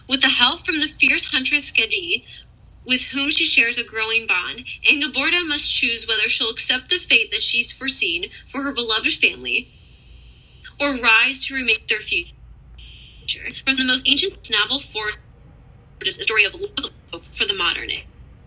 With 0.07 0.21
the 0.21 0.29
help 0.29 0.65
from 0.65 0.79
the 0.79 0.87
fierce 0.87 1.27
huntress 1.27 1.71
Skadi, 1.71 2.23
with 2.85 3.11
whom 3.11 3.29
she 3.29 3.45
shares 3.45 3.77
a 3.77 3.83
growing 3.83 4.25
bond, 4.25 4.65
Angrboda 4.89 5.45
must 5.47 5.73
choose 5.73 6.07
whether 6.07 6.27
she'll 6.27 6.49
accept 6.49 6.89
the 6.89 6.97
fate 6.97 7.31
that 7.31 7.43
she's 7.43 7.71
foreseen 7.71 8.29
for 8.47 8.61
her 8.61 8.73
beloved 8.73 9.13
family 9.13 9.67
or 10.79 10.97
rise 10.97 11.45
to 11.45 11.55
remake 11.55 11.87
their 11.87 11.99
future. 12.01 12.33
From 13.65 13.75
the 13.77 13.83
most 13.83 14.03
ancient 14.05 14.33
novel 14.49 14.81
forward 14.91 15.17
is 16.01 16.17
a 16.17 16.23
story 16.23 16.45
of 16.45 16.53
hope 16.53 17.23
for 17.37 17.45
the 17.45 17.53
modern 17.53 17.89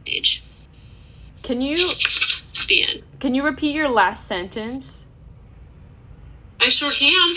age. 0.06 0.42
Can 1.42 1.60
you 1.60 1.76
The 2.68 2.84
end. 2.88 3.02
can 3.20 3.34
you 3.34 3.44
repeat 3.44 3.74
your 3.74 3.88
last 3.88 4.26
sentence? 4.26 5.04
I 6.60 6.68
sure 6.68 6.90
can. 6.92 7.34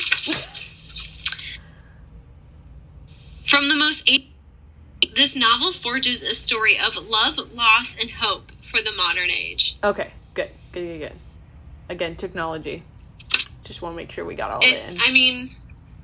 From 3.45 3.69
the 3.69 3.75
most 3.75 4.09
ancient, 4.09 4.31
this 5.15 5.35
novel 5.35 5.71
forges 5.71 6.21
a 6.23 6.33
story 6.33 6.77
of 6.77 6.97
love, 7.07 7.37
loss, 7.53 7.97
and 7.99 8.09
hope 8.11 8.51
for 8.61 8.81
the 8.81 8.91
modern 8.91 9.29
age. 9.29 9.77
Okay, 9.83 10.11
good. 10.33 10.49
Good, 10.71 10.81
good, 10.81 10.99
good. 10.99 11.13
Again, 11.89 12.15
technology. 12.15 12.83
Just 13.65 13.81
want 13.81 13.93
to 13.93 13.97
make 13.97 14.11
sure 14.11 14.23
we 14.23 14.35
got 14.35 14.51
all 14.51 14.59
It, 14.61 14.79
in. 14.89 14.97
I 15.01 15.11
mean, 15.11 15.49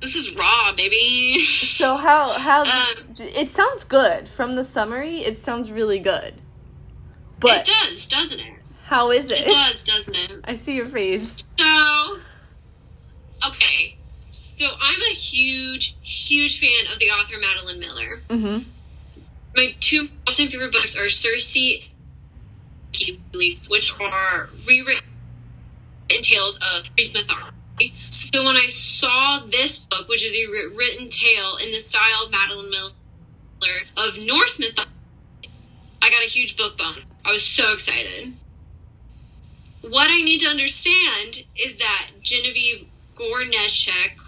this 0.00 0.14
is 0.16 0.34
raw, 0.36 0.72
baby. 0.74 1.38
So 1.40 1.96
how 1.96 2.30
how 2.38 2.62
Um, 2.62 3.14
it 3.18 3.50
sounds 3.50 3.84
good 3.84 4.28
from 4.28 4.54
the 4.54 4.64
summary. 4.64 5.18
It 5.18 5.36
sounds 5.38 5.70
really 5.72 5.98
good, 5.98 6.34
but 7.40 7.68
it 7.68 7.72
does, 7.88 8.06
doesn't 8.08 8.40
it? 8.40 8.54
how 8.84 9.10
is 9.10 9.30
it? 9.30 9.40
It 9.40 9.48
does, 9.48 9.84
doesn't 9.84 10.14
it? 10.14 10.32
I 10.44 10.54
see 10.54 10.74
your 10.76 10.86
face. 10.86 11.44
So, 11.56 12.18
okay. 13.48 13.96
So 14.58 14.66
I'm 14.80 15.00
a 15.00 15.14
huge, 15.14 15.96
huge 16.02 16.60
fan 16.60 16.92
of 16.92 17.00
the 17.00 17.06
author 17.06 17.38
Madeline 17.38 17.80
Miller. 17.80 18.20
Mm-hmm. 18.28 18.68
My 19.56 19.74
two 19.80 20.08
all-time 20.26 20.50
favorite 20.50 20.72
books 20.72 20.96
are 20.96 21.08
Circe, 21.08 21.56
which 23.32 23.90
are 24.00 24.48
rewritten 24.68 25.08
tales 26.20 26.58
of 26.74 26.84
mythology. 26.96 27.94
So 28.10 28.44
when 28.44 28.56
I 28.56 28.72
saw 28.98 29.40
this 29.46 29.86
book, 29.86 30.08
which 30.08 30.24
is 30.24 30.34
a 30.34 30.74
written 30.76 31.08
tale 31.08 31.56
in 31.64 31.72
the 31.72 31.80
style 31.80 32.24
of 32.24 32.30
Madeline 32.30 32.70
Miller 32.70 32.92
of 33.96 34.18
Norse 34.20 34.58
mythology, 34.58 34.90
I 36.02 36.10
got 36.10 36.22
a 36.22 36.28
huge 36.28 36.56
book 36.56 36.76
bump. 36.76 36.98
I 37.24 37.32
was 37.32 37.42
so 37.56 37.72
excited. 37.72 38.32
What 39.82 40.10
I 40.10 40.22
need 40.22 40.38
to 40.40 40.48
understand 40.48 41.44
is 41.56 41.78
that 41.78 42.10
Genevieve 42.20 42.86
Gornichec 43.14 44.18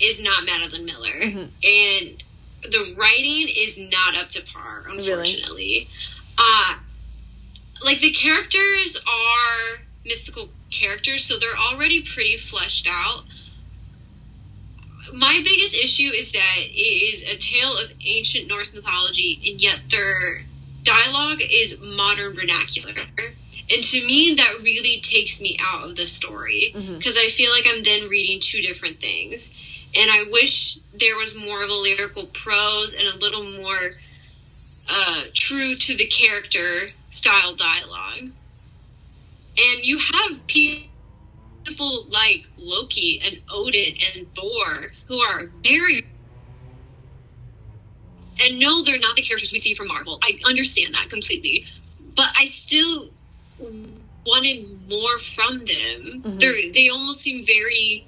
is 0.00 0.22
not 0.22 0.44
Madeline 0.44 0.84
Miller, 0.84 1.20
and 1.20 2.22
the 2.62 2.96
writing 2.98 3.48
is 3.56 3.78
not 3.78 4.16
up 4.16 4.28
to 4.30 4.42
par, 4.42 4.84
unfortunately. 4.88 5.88
Uh, 6.38 6.76
like 7.84 8.00
the 8.00 8.10
characters 8.10 9.00
are 9.06 9.84
mythical 10.04 10.48
characters, 10.74 11.24
so 11.24 11.38
they're 11.38 11.56
already 11.56 12.02
pretty 12.02 12.36
fleshed 12.36 12.88
out. 12.90 13.24
My 15.12 15.40
biggest 15.44 15.76
issue 15.76 16.10
is 16.12 16.32
that 16.32 16.56
it 16.58 17.12
is 17.12 17.22
a 17.24 17.36
tale 17.36 17.76
of 17.78 17.92
ancient 18.04 18.48
Norse 18.48 18.74
mythology, 18.74 19.40
and 19.46 19.60
yet 19.60 19.80
their 19.88 20.42
dialogue 20.82 21.40
is 21.50 21.80
modern 21.80 22.34
vernacular. 22.34 22.92
And 23.72 23.82
to 23.82 24.06
me, 24.06 24.34
that 24.34 24.62
really 24.62 25.00
takes 25.00 25.40
me 25.40 25.56
out 25.60 25.84
of 25.84 25.96
the 25.96 26.06
story 26.06 26.74
because 26.98 27.16
I 27.16 27.28
feel 27.28 27.50
like 27.50 27.66
I'm 27.66 27.82
then 27.82 28.08
reading 28.08 28.38
two 28.40 28.60
different 28.60 28.96
things. 29.00 29.54
And 29.96 30.10
I 30.10 30.24
wish 30.30 30.76
there 30.92 31.16
was 31.16 31.38
more 31.38 31.62
of 31.62 31.70
a 31.70 31.74
lyrical 31.74 32.26
prose 32.26 32.94
and 32.94 33.06
a 33.08 33.16
little 33.16 33.44
more 33.44 33.92
uh, 34.88 35.22
true 35.32 35.74
to 35.74 35.96
the 35.96 36.06
character 36.06 36.90
style 37.08 37.54
dialogue. 37.54 38.30
And 39.56 39.84
you 39.84 39.98
have 39.98 40.46
people 40.46 42.06
like 42.10 42.46
Loki 42.58 43.20
and 43.24 43.40
Odin 43.52 43.94
and 44.14 44.26
Thor 44.28 44.92
who 45.08 45.20
are 45.20 45.46
very. 45.62 46.06
And 48.42 48.58
no, 48.58 48.82
they're 48.82 48.98
not 48.98 49.14
the 49.14 49.22
characters 49.22 49.52
we 49.52 49.60
see 49.60 49.74
from 49.74 49.88
Marvel. 49.88 50.18
I 50.22 50.38
understand 50.46 50.94
that 50.94 51.08
completely. 51.08 51.66
But 52.16 52.30
I 52.38 52.46
still 52.46 53.06
wanted 54.26 54.88
more 54.88 55.18
from 55.18 55.58
them. 55.60 56.22
Mhm. 56.22 56.40
They're, 56.40 56.72
they 56.72 56.88
almost 56.88 57.20
seem 57.20 57.44
very 57.44 58.04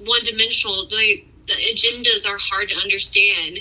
one 0.00 0.20
dimensional. 0.24 0.82
Like, 0.84 1.26
the 1.46 1.52
agendas 1.52 2.26
are 2.28 2.38
hard 2.38 2.70
to 2.70 2.76
understand. 2.76 3.58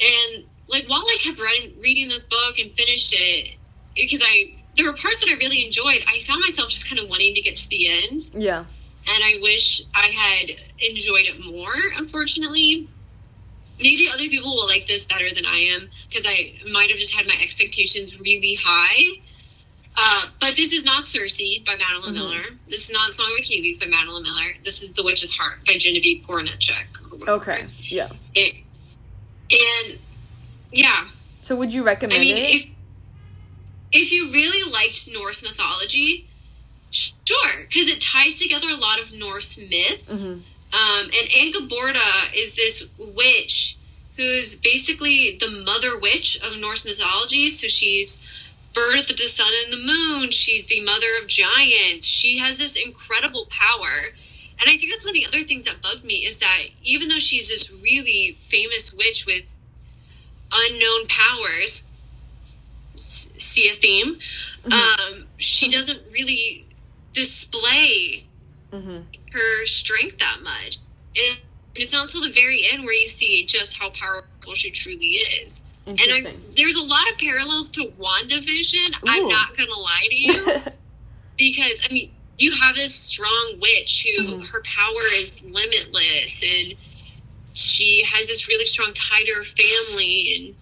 And 0.00 0.44
like 0.68 0.86
while 0.88 1.02
I 1.02 1.16
kept 1.22 1.40
reading, 1.40 1.80
reading 1.80 2.08
this 2.08 2.28
book 2.28 2.58
and 2.58 2.72
finished 2.72 3.14
it, 3.16 3.56
because 3.94 4.22
I 4.24 4.54
there 4.76 4.86
were 4.86 4.92
parts 4.96 5.24
that 5.24 5.30
I 5.30 5.36
really 5.38 5.64
enjoyed, 5.64 6.02
I 6.06 6.20
found 6.20 6.40
myself 6.42 6.68
just 6.70 6.88
kind 6.88 7.00
of 7.00 7.08
wanting 7.08 7.34
to 7.34 7.40
get 7.40 7.56
to 7.56 7.68
the 7.68 7.88
end, 7.88 8.30
Yeah. 8.34 8.60
and 9.08 9.24
I 9.24 9.38
wish 9.40 9.82
I 9.94 10.06
had 10.08 10.50
enjoyed 10.80 11.26
it 11.26 11.38
more. 11.44 11.74
Unfortunately, 11.96 12.86
maybe 13.78 14.06
other 14.12 14.28
people 14.28 14.50
will 14.54 14.66
like 14.66 14.86
this 14.86 15.04
better 15.04 15.32
than 15.34 15.46
I 15.46 15.58
am 15.58 15.88
because 16.08 16.26
I 16.26 16.54
might 16.70 16.90
have 16.90 16.98
just 16.98 17.14
had 17.14 17.26
my 17.26 17.36
expectations 17.42 18.18
really 18.20 18.58
high. 18.62 19.20
Uh, 19.98 20.26
but 20.40 20.56
this 20.56 20.72
is 20.74 20.84
not 20.84 21.04
Circe 21.04 21.40
by 21.64 21.74
Madeline 21.76 22.12
Mhm. 22.12 22.14
Miller. 22.14 22.44
This 22.68 22.84
is 22.88 22.92
not 22.92 23.12
Song 23.14 23.32
of 23.32 23.38
Achilles 23.38 23.78
by 23.78 23.86
Madeline 23.86 24.24
Miller. 24.24 24.54
This 24.62 24.82
is 24.82 24.92
The 24.92 25.02
Witch's 25.02 25.34
Heart 25.36 25.64
by 25.66 25.78
Genevieve 25.78 26.22
Gornichec. 26.26 26.86
Okay. 27.26 27.64
Yeah. 27.88 28.10
It, 28.34 28.56
and 29.50 29.98
yeah, 30.72 31.06
So 31.40 31.56
would 31.56 31.72
you 31.72 31.82
recommend 31.82 32.18
I 32.18 32.20
mean, 32.20 32.36
it? 32.36 32.54
if 32.56 32.70
if 33.96 34.12
you 34.12 34.30
really 34.30 34.70
liked 34.70 35.08
Norse 35.12 35.42
mythology, 35.42 36.26
sure, 36.90 37.66
because 37.68 37.88
it 37.88 38.04
ties 38.04 38.34
together 38.36 38.68
a 38.68 38.76
lot 38.76 39.00
of 39.00 39.12
Norse 39.12 39.58
myths. 39.58 40.28
Mhm. 40.28 40.42
Um, 40.72 41.10
and 41.16 41.28
Angrboda 41.30 42.34
is 42.34 42.54
this 42.54 42.86
witch 42.98 43.76
who's 44.16 44.56
basically 44.56 45.36
the 45.36 45.50
mother 45.50 45.98
witch 45.98 46.38
of 46.42 46.56
Norse 46.58 46.84
mythology. 46.84 47.48
So 47.48 47.66
she's 47.66 48.18
birthed 48.74 49.16
the 49.16 49.26
sun 49.26 49.52
and 49.64 49.72
the 49.72 49.78
moon. 49.78 50.30
She's 50.30 50.66
the 50.66 50.80
mother 50.80 51.16
of 51.20 51.26
giants. 51.26 52.06
She 52.06 52.38
has 52.38 52.58
this 52.58 52.76
incredible 52.76 53.46
power. 53.46 54.14
And 54.58 54.70
I 54.70 54.76
think 54.76 54.90
that's 54.90 55.04
one 55.04 55.16
of 55.16 55.20
the 55.20 55.26
other 55.26 55.42
things 55.42 55.64
that 55.66 55.82
bugged 55.82 56.04
me 56.04 56.24
is 56.24 56.38
that 56.38 56.64
even 56.82 57.08
though 57.08 57.18
she's 57.18 57.48
this 57.48 57.70
really 57.70 58.34
famous 58.38 58.92
witch 58.92 59.26
with 59.26 59.56
unknown 60.52 61.06
powers, 61.08 61.84
see 63.56 63.68
a 63.68 63.72
theme, 63.72 64.16
um, 64.72 65.24
she 65.38 65.68
doesn't 65.68 66.00
really 66.12 66.66
display 67.12 68.24
hmm 68.72 68.98
her 69.32 69.66
strength 69.66 70.18
that 70.18 70.38
much. 70.42 70.78
And 71.16 71.38
it's 71.74 71.92
not 71.92 72.04
until 72.04 72.22
the 72.22 72.30
very 72.32 72.66
end 72.72 72.84
where 72.84 72.94
you 72.94 73.06
see 73.08 73.44
just 73.44 73.76
how 73.78 73.90
powerful 73.90 74.54
she 74.54 74.70
truly 74.70 75.06
is. 75.42 75.60
And 75.86 76.00
I, 76.00 76.34
there's 76.56 76.76
a 76.76 76.84
lot 76.84 77.02
of 77.12 77.18
parallels 77.18 77.70
to 77.72 77.82
WandaVision. 78.00 78.88
Ooh. 78.88 79.06
I'm 79.06 79.28
not 79.28 79.56
going 79.56 79.68
to 79.68 79.78
lie 79.78 80.06
to 80.08 80.16
you. 80.16 80.44
because, 81.36 81.86
I 81.88 81.92
mean, 81.92 82.10
you 82.38 82.52
have 82.52 82.76
this 82.76 82.94
strong 82.94 83.58
witch 83.60 84.06
who 84.16 84.38
Mhm. 84.38 84.46
her 84.48 84.62
power 84.62 85.02
is 85.12 85.42
limitless 85.42 86.42
and 86.42 86.72
she 87.52 88.04
has 88.04 88.28
this 88.28 88.48
really 88.48 88.66
strong 88.66 88.92
tie 88.94 89.22
to 89.22 89.32
her 89.34 89.44
family 89.44 90.34
and 90.36 90.54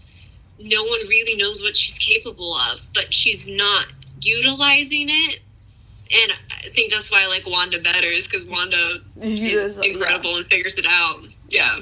no 0.58 0.82
one 0.84 1.00
really 1.08 1.36
knows 1.36 1.62
what 1.62 1.76
she's 1.76 1.98
capable 1.98 2.54
of, 2.54 2.80
but 2.94 3.12
she's 3.12 3.48
not 3.48 3.86
utilizing 4.20 5.08
it. 5.08 5.40
And 6.12 6.32
I 6.50 6.68
think 6.68 6.92
that's 6.92 7.10
why 7.10 7.22
I 7.24 7.26
like 7.26 7.46
Wanda 7.46 7.80
better, 7.80 8.06
is 8.06 8.28
because 8.28 8.46
Wanda 8.46 9.00
She 9.22 9.46
is 9.52 9.76
is- 9.76 9.78
yeah. 9.78 9.90
incredible 9.92 10.36
and 10.36 10.46
figures 10.46 10.78
it 10.78 10.86
out. 10.86 11.24
Yeah. 11.48 11.80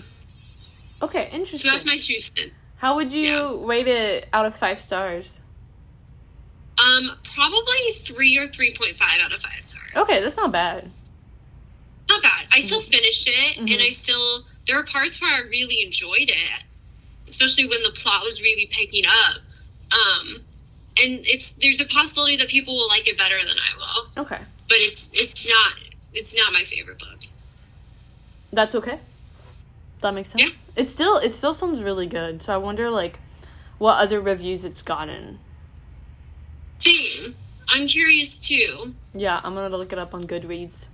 Okay, 1.03 1.29
interesting. 1.33 1.59
So 1.59 1.71
that's 1.71 1.85
my 1.87 1.99
two 1.99 2.19
cents. 2.19 2.53
How 2.77 2.97
would 2.97 3.13
you 3.13 3.29
Yeah. 3.29 3.53
rate 3.67 3.89
it 3.89 4.29
out 4.33 4.47
of 4.47 4.57
five 4.57 4.81
stars? 4.81 5.41
Um, 6.85 7.13
probably 7.35 7.93
three 8.05 8.39
or 8.39 8.47
three 8.47 8.75
point 8.75 8.97
five 8.97 9.21
out 9.21 9.33
of 9.33 9.41
five 9.41 9.63
stars. 9.63 9.91
Okay, 9.97 10.21
that's 10.21 10.37
not 10.37 10.51
bad. 10.53 10.91
Not 12.09 12.23
bad. 12.23 12.47
I 12.53 12.61
still 12.61 12.81
finished 12.81 13.29
it, 13.29 13.57
Mhm. 13.57 13.73
and 13.73 13.83
I 13.83 13.91
still 13.91 14.45
there 14.67 14.79
are 14.79 14.85
parts 14.85 15.21
where 15.21 15.33
I 15.35 15.41
really 15.41 15.83
enjoyed 15.83 16.31
it, 16.31 16.63
especially 17.33 17.67
when 17.67 17.83
the 17.83 17.91
plot 17.91 18.23
was 18.25 18.43
really 18.43 18.67
picking 18.67 19.05
up. 19.07 19.37
Um, 19.93 20.37
and 21.03 21.21
it's 21.25 21.55
there's 21.55 21.81
a 21.81 21.87
possibility 21.87 22.37
that 22.37 22.49
people 22.49 22.77
will 22.77 22.89
like 22.89 23.09
it 23.09 23.17
better 23.17 23.39
than 23.39 23.57
I 23.59 23.77
will, 23.79 24.23
Okay, 24.25 24.39
but 24.69 24.77
it's 24.79 25.11
it's 25.15 25.47
not 25.49 25.73
it's 26.13 26.37
not 26.37 26.53
my 26.53 26.65
favorite 26.65 26.99
book. 26.99 27.19
that's 28.53 28.75
okay. 28.75 28.99
That 30.01 30.13
makes 30.15 30.31
sense. 30.31 30.43
Yeah. 30.43 30.83
It 30.83 30.89
still 30.91 31.17
it 31.19 31.33
still 31.35 31.55
sounds 31.55 31.83
really 31.83 32.07
good. 32.07 32.43
So 32.43 32.53
I 32.53 32.59
wonder 32.59 32.91
like 32.91 33.19
what 33.79 33.95
other 33.99 34.21
reviews 34.21 34.65
it's 34.65 34.83
gotten. 34.83 35.39
Same. 36.79 37.35
I'm 37.69 37.87
curious 37.87 38.39
too. 38.47 38.95
Yeah, 39.15 39.41
I'm 39.43 39.55
gonna 39.55 39.75
look 39.77 39.93
it 39.93 39.99
up 39.99 40.13
on 40.15 40.27
Goodreads. 40.27 40.89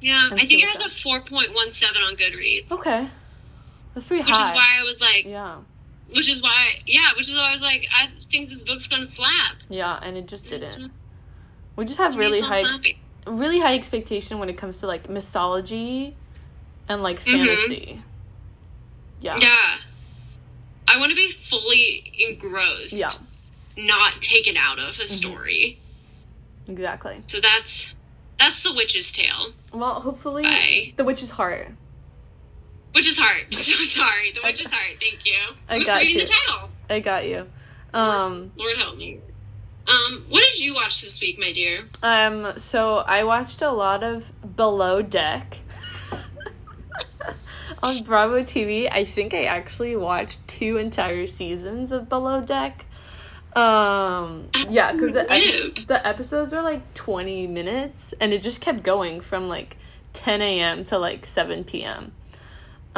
Yeah, 0.00 0.28
I 0.32 0.44
think 0.44 0.62
it 0.62 0.68
has 0.68 0.80
a 0.82 0.88
four 0.90 1.20
point 1.20 1.54
one 1.54 1.70
seven 1.70 2.02
on 2.02 2.14
Goodreads, 2.16 2.70
Okay, 2.72 3.08
that's 3.94 4.06
pretty 4.06 4.22
which 4.24 4.34
high. 4.34 4.50
is 4.50 4.54
why 4.54 4.76
I 4.80 4.82
was 4.84 5.00
like, 5.00 5.24
yeah, 5.24 5.58
which 6.14 6.28
is 6.28 6.42
why, 6.42 6.68
yeah, 6.86 7.10
which 7.16 7.28
is 7.28 7.34
why 7.36 7.48
I 7.48 7.52
was 7.52 7.62
like, 7.62 7.86
I 7.94 8.08
think 8.08 8.48
this 8.48 8.62
book's 8.62 8.88
gonna 8.88 9.04
slap. 9.04 9.56
yeah, 9.68 9.98
and 10.02 10.16
it 10.16 10.26
just 10.28 10.48
didn't. 10.48 10.90
We 11.76 11.84
just 11.84 11.98
have 11.98 12.16
really 12.16 12.40
high, 12.40 12.60
ex- 12.60 12.92
really 13.26 13.60
high 13.60 13.74
expectation 13.74 14.38
when 14.38 14.48
it 14.48 14.56
comes 14.56 14.78
to 14.80 14.86
like 14.86 15.08
mythology 15.08 16.16
and 16.88 17.02
like 17.02 17.20
Mhm. 17.20 17.46
fantasy. 17.46 18.00
Yeah. 19.20 19.36
Yeah. 19.40 19.74
I 20.88 20.98
want 20.98 21.10
to 21.10 21.16
be 21.16 21.30
fully 21.30 22.12
engrossed. 22.28 22.98
Yeah. 22.98 23.10
Not 23.76 24.14
taken 24.20 24.56
out 24.56 24.78
of 24.78 24.84
a 24.84 25.02
Mm-hmm. 25.02 25.06
story. 25.08 25.78
Exactly. 26.68 27.18
So 27.26 27.40
that's 27.40 27.94
that's 28.38 28.62
the 28.62 28.72
witch's 28.72 29.10
tale. 29.12 29.52
Well, 29.72 29.94
hopefully, 30.00 30.44
Bye. 30.44 30.92
the 30.96 31.04
witch's 31.04 31.30
heart. 31.30 31.72
Witch's 32.94 33.18
heart. 33.18 33.46
So 33.54 33.74
sorry. 33.84 34.32
The 34.32 34.40
witch's 34.42 34.70
heart. 34.72 34.96
Thank 35.00 35.24
you. 35.26 35.34
I 35.68 35.76
was 35.78 35.84
got 35.84 36.00
reading 36.00 36.20
you. 36.20 36.26
the 36.26 36.32
title. 36.46 36.68
I 36.90 37.00
got 37.00 37.26
you. 37.28 37.46
Um, 37.92 38.52
Lord 38.56 38.76
help 38.76 38.96
me. 38.96 39.20
Um, 39.88 40.22
what 40.28 40.42
did 40.42 40.58
you 40.62 40.74
watch 40.74 41.00
this 41.02 41.20
week, 41.20 41.38
my 41.38 41.52
dear? 41.52 41.80
um. 42.02 42.58
So 42.58 42.98
I 42.98 43.24
watched 43.24 43.62
a 43.62 43.70
lot 43.70 44.02
of 44.02 44.32
Below 44.56 45.02
Deck 45.02 45.58
on 47.82 48.04
Bravo 48.04 48.40
TV. 48.40 48.88
I 48.90 49.04
think 49.04 49.32
I 49.34 49.44
actually 49.44 49.96
watched 49.96 50.46
two 50.46 50.76
entire 50.76 51.26
seasons 51.26 51.92
of 51.92 52.08
Below 52.08 52.40
Deck. 52.42 52.84
Um. 53.54 54.48
Yeah, 54.68 54.92
because 54.92 55.14
the, 55.14 55.84
the 55.86 56.06
episodes 56.06 56.52
are 56.52 56.62
like 56.62 56.94
twenty 56.94 57.46
minutes, 57.46 58.12
and 58.20 58.32
it 58.32 58.42
just 58.42 58.60
kept 58.60 58.82
going 58.82 59.20
from 59.20 59.48
like 59.48 59.76
ten 60.12 60.42
a.m. 60.42 60.84
to 60.86 60.98
like 60.98 61.24
seven 61.26 61.64
p.m. 61.64 62.12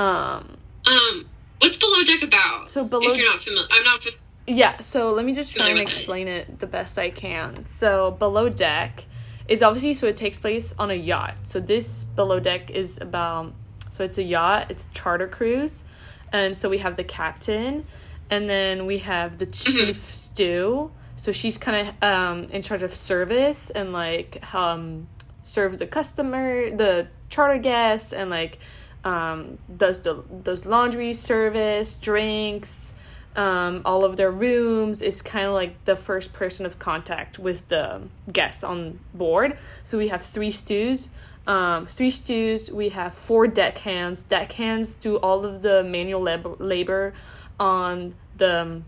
Um. 0.01 0.57
Um, 0.87 1.25
what's 1.59 1.77
Below 1.77 2.03
Deck 2.05 2.23
about? 2.23 2.71
So 2.71 2.85
Below 2.85 3.03
if 3.11 3.19
you're 3.19 3.27
not 3.31 3.41
familiar, 3.41 3.67
I'm 3.71 3.85
not. 3.85 4.03
Fa- 4.03 4.11
Yeah, 4.47 4.79
so 4.79 5.11
let 5.13 5.25
me 5.25 5.33
just 5.35 5.55
try 5.55 5.67
and 5.69 5.73
Familiar 5.73 5.85
with 5.87 5.93
it. 5.95 5.99
explain 5.99 6.29
it 6.29 6.59
the 6.59 6.67
best 6.67 6.99
I 6.99 7.11
can. 7.11 7.67
So, 7.67 8.11
Below 8.13 8.49
Deck 8.49 9.05
is 9.49 9.63
obviously 9.63 9.95
so 9.95 10.07
it 10.07 10.17
takes 10.17 10.39
place 10.39 10.75
on 10.79 10.91
a 10.91 10.95
yacht. 10.95 11.35
So 11.43 11.61
this 11.61 12.05
Below 12.05 12.41
Deck 12.41 12.71
is 12.71 12.99
about 13.01 13.53
so 13.91 14.05
it's 14.05 14.19
a 14.19 14.23
yacht, 14.23 14.71
it's 14.71 14.87
a 14.87 14.95
charter 14.95 15.29
cruise. 15.29 15.85
And 16.33 16.57
so 16.57 16.69
we 16.71 16.79
have 16.79 16.95
the 16.97 17.05
captain 17.05 17.85
and 18.31 18.49
then 18.49 18.87
we 18.87 18.99
have 18.99 19.37
the 19.39 19.47
chief 19.47 19.99
stew. 20.05 20.93
So 21.17 21.33
she's 21.33 21.59
kind 21.59 21.89
of 21.89 21.95
um 22.03 22.45
in 22.53 22.63
charge 22.63 22.83
of 22.83 22.95
service 22.95 23.71
and 23.71 23.93
like 23.93 24.55
um 24.55 25.09
serves 25.43 25.77
the 25.79 25.87
customer, 25.89 26.71
the 26.71 27.09
charter 27.29 27.59
guests 27.59 28.13
and 28.13 28.31
like 28.31 28.61
um 29.05 29.59
does 29.77 30.01
the 30.01 30.23
does 30.43 30.67
laundry 30.67 31.13
service, 31.13 31.95
drinks, 31.95 32.93
um, 33.37 33.83
all 33.85 34.05
of 34.05 34.17
their 34.17 34.31
rooms 34.31 35.03
is 35.03 35.23
kind 35.23 35.47
of 35.47 35.53
like 35.53 35.85
the 35.85 35.97
first 35.97 36.33
person 36.33 36.67
of 36.67 36.79
contact 36.79 37.39
with 37.39 37.69
the 37.69 38.03
guests 38.33 38.65
on 38.65 38.99
board. 39.15 39.57
So 39.83 39.99
we 39.99 40.09
have 40.09 40.23
three 40.23 40.51
stews. 40.51 41.09
Um, 41.47 41.87
three 41.87 42.11
stews. 42.11 42.71
We 42.71 42.91
have 42.91 43.15
four 43.15 43.47
deckhands. 43.47 44.25
Deckhands 44.25 44.95
do 44.95 45.17
all 45.17 45.47
of 45.47 45.63
the 45.63 45.83
manual 45.85 46.21
lab- 46.21 46.61
labor 46.61 47.15
on 47.59 48.15
the 48.37 48.83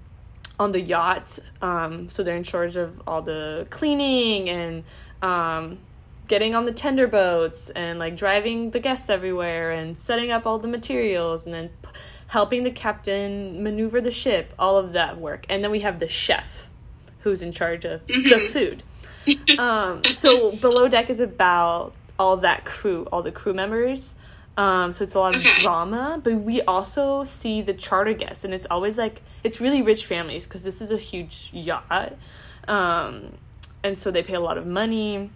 on 0.59 0.71
the 0.71 0.81
yacht. 0.81 1.39
Um, 1.61 2.09
so 2.09 2.23
they're 2.23 2.37
in 2.37 2.43
charge 2.43 2.77
of 2.77 3.01
all 3.07 3.23
the 3.23 3.67
cleaning 3.71 4.49
and 4.49 4.85
um, 5.23 5.79
getting 6.33 6.55
on 6.55 6.65
the 6.65 6.73
tender 6.73 7.07
boats 7.07 7.69
and 7.77 7.99
like 7.99 8.17
driving 8.17 8.71
the 8.71 8.81
guests 8.81 9.11
everywhere 9.11 9.71
and 9.71 9.99
setting 9.99 10.31
up 10.31 10.47
all 10.47 10.59
the 10.59 10.67
materials 10.67 11.45
and 11.45 11.53
then 11.55 11.69
p- 11.83 11.91
helping 12.29 12.65
the 12.65 12.71
captain 12.71 13.63
maneuver 13.63 14.01
the 14.01 14.11
ship. 14.11 14.55
All 14.59 14.79
of 14.79 14.95
that 14.95 15.19
work. 15.19 15.45
And 15.51 15.63
then 15.63 15.71
we 15.71 15.81
have 15.81 15.99
the 15.99 16.09
chef 16.09 16.71
who's 17.19 17.43
in 17.43 17.53
charge 17.53 17.85
of 17.85 18.07
the 18.07 18.49
food. 18.51 18.83
um, 19.59 20.03
so 20.15 20.57
Below 20.57 20.89
Deck 20.89 21.11
is 21.11 21.21
about 21.21 21.93
all 22.19 22.39
that 22.39 22.65
crew, 22.65 23.07
all 23.13 23.21
the 23.21 23.31
crew 23.31 23.53
members. 23.53 24.17
Um, 24.57 24.95
so 24.95 25.05
it's 25.05 25.13
a 25.15 25.19
lot 25.19 25.35
of 25.37 25.43
Okay. 25.43 25.61
drama, 25.61 26.19
but 26.25 26.37
we 26.37 26.63
also 26.63 27.25
see 27.25 27.61
the 27.61 27.75
charter 27.75 28.15
guests, 28.15 28.43
and 28.43 28.55
it's 28.55 28.67
always 28.71 28.97
like 28.97 29.21
it's 29.45 29.61
really 29.61 29.83
rich 29.83 30.07
families 30.07 30.47
because 30.47 30.65
this 30.65 30.81
is 30.81 30.91
a 30.91 30.97
huge 30.99 31.51
yacht, 31.55 32.15
um, 32.69 33.33
and 33.83 33.97
so 33.97 34.11
they 34.11 34.23
pay 34.23 34.35
a 34.35 34.41
lot 34.41 34.59
of 34.59 34.67
money, 34.67 35.31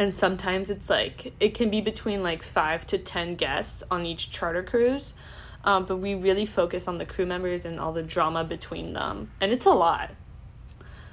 and 0.00 0.14
sometimes 0.14 0.70
it's 0.70 0.88
like 0.88 1.32
it 1.40 1.52
can 1.54 1.68
be 1.70 1.80
between 1.82 2.22
like 2.22 2.42
five 2.42 2.86
to 2.86 2.96
ten 2.98 3.36
guests 3.36 3.82
on 3.90 4.06
each 4.06 4.30
charter 4.30 4.62
cruise, 4.62 5.12
um, 5.64 5.84
but 5.84 5.96
we 5.98 6.14
really 6.14 6.46
focus 6.46 6.88
on 6.88 6.96
the 6.98 7.04
crew 7.06 7.26
members 7.26 7.64
and 7.66 7.78
all 7.78 7.92
the 7.92 8.02
drama 8.02 8.42
between 8.42 8.94
them, 8.94 9.30
and 9.40 9.52
it's 9.52 9.66
a 9.66 9.70
lot. 9.86 10.10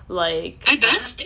Like 0.10 0.64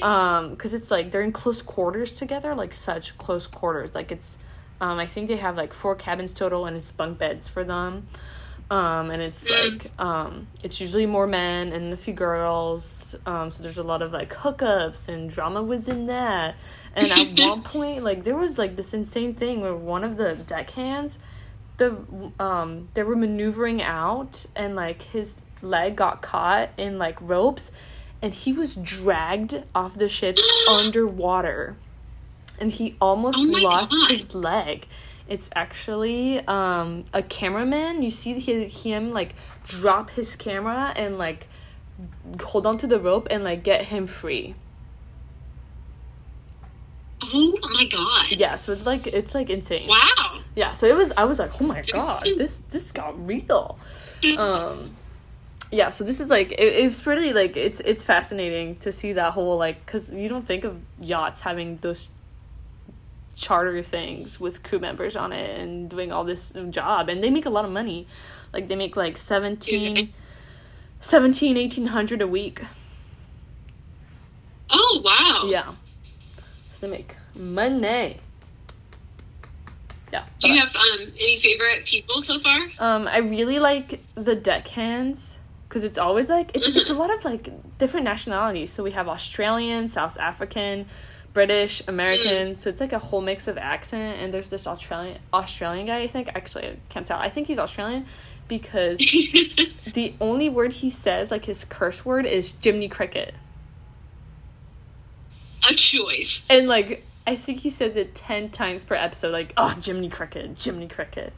um 0.01 0.49
because 0.51 0.73
it's 0.73 0.89
like 0.89 1.11
they're 1.11 1.21
in 1.21 1.31
close 1.31 1.61
quarters 1.61 2.13
together 2.13 2.55
like 2.55 2.73
such 2.73 3.15
close 3.19 3.45
quarters. 3.45 3.93
Like 3.93 4.11
it's 4.11 4.39
um 4.79 4.97
i 4.97 5.05
think 5.05 5.27
they 5.27 5.35
have 5.37 5.55
like 5.55 5.71
four 5.71 5.93
cabins 5.95 6.33
total 6.33 6.65
and 6.65 6.75
it's 6.75 6.91
bunk 6.91 7.19
beds 7.19 7.47
for 7.47 7.63
them. 7.63 8.07
Um 8.71 9.11
and 9.11 9.21
it's 9.21 9.47
Mm. 9.47 9.73
like 9.83 9.91
um 9.99 10.47
it's 10.63 10.81
usually 10.81 11.05
more 11.05 11.27
men 11.27 11.71
and 11.73 11.93
a 11.93 11.97
few 11.97 12.15
girls. 12.15 13.15
Um 13.27 13.51
so 13.51 13.61
there's 13.61 13.77
a 13.77 13.83
lot 13.83 14.01
of 14.01 14.11
like 14.11 14.31
hookups 14.33 15.07
and 15.07 15.29
drama 15.29 15.61
within 15.61 16.07
that 16.07 16.55
and 16.95 17.11
at 17.11 17.27
one 17.39 17.61
point 17.61 18.03
like 18.03 18.23
there 18.23 18.35
was 18.35 18.57
like 18.57 18.75
this 18.75 18.93
insane 18.93 19.33
thing 19.33 19.61
where 19.61 19.75
one 19.75 20.03
of 20.03 20.17
the 20.17 20.35
deckhands 20.35 21.19
the 21.77 21.97
um 22.39 22.89
they 22.93 23.03
were 23.03 23.15
maneuvering 23.15 23.81
out 23.81 24.45
and 24.55 24.75
like 24.75 25.01
his 25.01 25.37
leg 25.61 25.95
got 25.95 26.21
caught 26.21 26.69
in 26.77 26.97
like 26.97 27.19
ropes 27.21 27.71
and 28.21 28.33
he 28.33 28.53
was 28.53 28.75
dragged 28.75 29.63
off 29.73 29.95
the 29.95 30.09
ship 30.09 30.37
underwater. 30.69 31.75
And 32.59 32.71
he 32.71 32.95
almost 33.01 33.39
Oh 33.39 33.59
lost 33.59 33.91
God. 33.91 34.11
his 34.11 34.35
leg. 34.35 34.85
It's 35.27 35.49
actually 35.55 36.39
um 36.47 37.05
a 37.13 37.23
cameraman. 37.23 38.03
You 38.03 38.11
see 38.11 38.39
his, 38.39 38.83
him 38.83 39.11
like 39.11 39.33
drop 39.63 40.11
his 40.11 40.35
camera 40.35 40.93
and 40.95 41.17
like 41.17 41.47
hold 42.43 42.65
on 42.65 42.77
to 42.79 42.87
the 42.87 42.99
rope 42.99 43.27
and 43.31 43.43
like 43.43 43.63
get 43.63 43.85
him 43.85 44.07
free 44.07 44.55
Oh 47.33 47.57
my 47.73 47.85
god. 47.85 48.31
yeah 48.31 48.55
so 48.55 48.71
it's 48.71 48.85
like 48.85 49.07
it's 49.07 49.33
like 49.33 49.49
insane. 49.49 49.87
Wow. 49.87 50.41
yeah 50.55 50.73
so 50.73 50.85
it 50.87 50.95
was 50.95 51.11
i 51.17 51.23
was 51.25 51.39
like 51.39 51.61
oh 51.61 51.65
my 51.65 51.81
god 51.81 52.23
this 52.37 52.59
this 52.59 52.91
got 52.91 53.25
real. 53.25 53.77
Um 54.37 54.95
yeah 55.71 55.89
so 55.89 56.03
this 56.03 56.19
is 56.19 56.29
like 56.29 56.51
it, 56.51 56.59
it's 56.59 57.05
really 57.07 57.31
like 57.33 57.55
it's 57.55 57.79
it's 57.81 58.03
fascinating 58.03 58.75
to 58.77 58.91
see 58.91 59.13
that 59.13 59.33
whole 59.33 59.57
like 59.57 59.85
because 59.85 60.11
you 60.11 60.27
don't 60.27 60.45
think 60.45 60.63
of 60.63 60.79
yachts 60.99 61.41
having 61.41 61.77
those 61.77 62.09
charter 63.35 63.81
things 63.81 64.39
with 64.39 64.61
crew 64.63 64.79
members 64.79 65.15
on 65.15 65.31
it 65.33 65.59
and 65.59 65.89
doing 65.89 66.11
all 66.11 66.23
this 66.23 66.53
job 66.69 67.09
and 67.09 67.23
they 67.23 67.29
make 67.29 67.45
a 67.45 67.49
lot 67.49 67.65
of 67.65 67.71
money. 67.71 68.07
Like 68.53 68.67
they 68.67 68.75
make 68.75 68.95
like 68.95 69.17
17 69.17 70.13
17 70.99 71.55
1800 71.55 72.21
a 72.21 72.27
week. 72.27 72.61
Oh 74.69 75.01
wow. 75.03 75.49
yeah. 75.49 75.73
So 76.71 76.85
they 76.85 76.91
make 76.91 77.15
money 77.35 78.17
yeah 80.11 80.25
Do 80.39 80.51
you 80.51 80.59
have 80.59 80.75
um 80.75 81.07
any 81.19 81.37
favorite 81.37 81.85
people 81.85 82.21
so 82.21 82.39
far? 82.39 82.59
Um, 82.79 83.07
I 83.07 83.19
really 83.19 83.59
like 83.59 84.01
the 84.15 84.35
deckhands 84.35 85.39
because 85.67 85.85
it's 85.85 85.97
always 85.97 86.29
like 86.29 86.55
it's 86.55 86.67
it's 86.67 86.89
a 86.89 86.93
lot 87.01 87.15
of 87.15 87.23
like 87.23 87.49
different 87.77 88.03
nationalities. 88.03 88.71
So 88.71 88.83
we 88.83 88.91
have 88.91 89.07
Australian, 89.07 89.87
South 89.87 90.19
African, 90.19 90.85
British, 91.33 91.81
American. 91.87 92.57
So 92.57 92.69
it's 92.69 92.81
like 92.81 92.91
a 92.91 92.99
whole 92.99 93.21
mix 93.21 93.47
of 93.47 93.57
accent. 93.57 94.19
And 94.19 94.33
there's 94.33 94.49
this 94.49 94.67
Australian 94.67 95.19
Australian 95.33 95.87
guy. 95.87 95.99
I 95.99 96.07
think 96.07 96.29
actually 96.35 96.67
I 96.67 96.75
can't 96.89 97.07
tell. 97.07 97.19
I 97.19 97.29
think 97.29 97.47
he's 97.47 97.59
Australian 97.59 98.05
because 98.49 98.97
the 99.93 100.13
only 100.19 100.49
word 100.49 100.73
he 100.73 100.89
says, 100.89 101.31
like 101.31 101.45
his 101.45 101.63
curse 101.63 102.05
word, 102.05 102.25
is 102.25 102.53
Jiminy 102.61 102.89
Cricket. 102.89 103.33
A 105.69 105.73
choice. 105.73 106.45
And 106.49 106.67
like 106.67 107.05
I 107.27 107.35
think 107.35 107.59
he 107.59 107.69
says 107.69 107.95
it 107.95 108.15
ten 108.15 108.49
times 108.49 108.83
per 108.83 108.95
episode, 108.95 109.31
like, 109.31 109.53
oh 109.57 109.75
Jiminy 109.83 110.09
Cricket, 110.09 110.57
Jiminy 110.61 110.87
Cricket, 110.87 111.33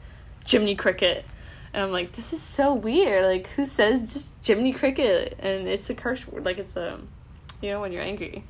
Jiminy 0.46 0.74
Cricket. 0.76 1.24
And 1.72 1.82
I'm 1.82 1.90
like, 1.92 2.12
this 2.12 2.32
is 2.32 2.40
so 2.40 2.72
weird. 2.72 3.24
Like 3.26 3.48
who 3.48 3.66
says 3.66 4.12
just 4.12 4.32
Jiminy 4.46 4.72
Cricket? 4.72 5.36
And 5.40 5.68
it's 5.68 5.90
a 5.90 5.94
curse 5.94 6.26
word, 6.26 6.44
like 6.44 6.58
it's 6.58 6.76
a 6.76 6.98
you 7.60 7.70
know, 7.70 7.80
when 7.80 7.92
you're 7.92 8.02
angry. 8.02 8.44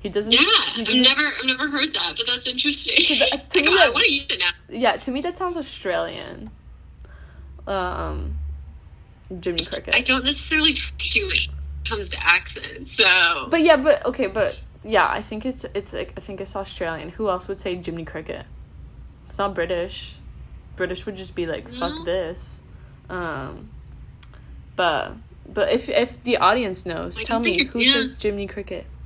He 0.00 0.08
doesn't 0.08 0.32
Yeah, 0.32 0.38
he 0.74 0.82
I've 1.00 1.04
never 1.16 1.26
I've 1.26 1.44
never 1.44 1.68
heard 1.68 1.92
that, 1.94 2.14
but 2.16 2.26
that's 2.26 2.46
interesting. 2.46 3.00
So 3.00 3.14
that- 3.16 3.50
to 3.50 3.58
Like, 3.58 3.66
me 3.66 3.72
oh, 3.72 3.74
I 3.74 3.86
that- 3.86 3.94
want 3.94 4.06
to 4.06 4.12
use 4.12 4.26
it 4.30 4.38
now. 4.38 4.50
Yeah, 4.68 4.96
to 4.96 5.10
me 5.10 5.20
that 5.22 5.36
sounds 5.36 5.56
Australian. 5.56 6.50
Um 7.66 8.36
Jiminy 9.28 9.64
Cricket. 9.64 9.94
I 9.94 10.00
don't 10.00 10.24
necessarily 10.24 10.72
trust 10.72 11.14
you 11.14 11.26
when 11.26 11.32
it 11.36 11.48
comes 11.84 12.10
to 12.10 12.26
accents, 12.26 12.92
so 12.92 13.48
But 13.50 13.62
yeah, 13.62 13.76
but 13.76 14.06
okay, 14.06 14.26
but 14.28 14.58
yeah, 14.88 15.06
I 15.06 15.20
think 15.20 15.44
it's 15.44 15.66
it's 15.74 15.92
like 15.92 16.14
I 16.16 16.20
think 16.20 16.40
it's 16.40 16.56
Australian. 16.56 17.10
Who 17.10 17.28
else 17.28 17.46
would 17.46 17.60
say 17.60 17.76
Jiminy 17.76 18.06
Cricket? 18.06 18.46
It's 19.26 19.36
not 19.36 19.54
British. 19.54 20.16
British 20.76 21.04
would 21.04 21.14
just 21.14 21.34
be 21.34 21.44
like 21.46 21.68
fuck 21.68 22.06
this. 22.06 22.62
Um 23.10 23.68
but 24.76 25.12
but 25.46 25.70
if 25.72 25.90
if 25.90 26.22
the 26.22 26.38
audience 26.38 26.86
knows, 26.86 27.18
I 27.18 27.22
tell 27.22 27.38
me 27.38 27.64
who 27.64 27.80
yeah. 27.80 27.92
says 27.92 28.16
Jiminy 28.20 28.46
Cricket. 28.46 28.86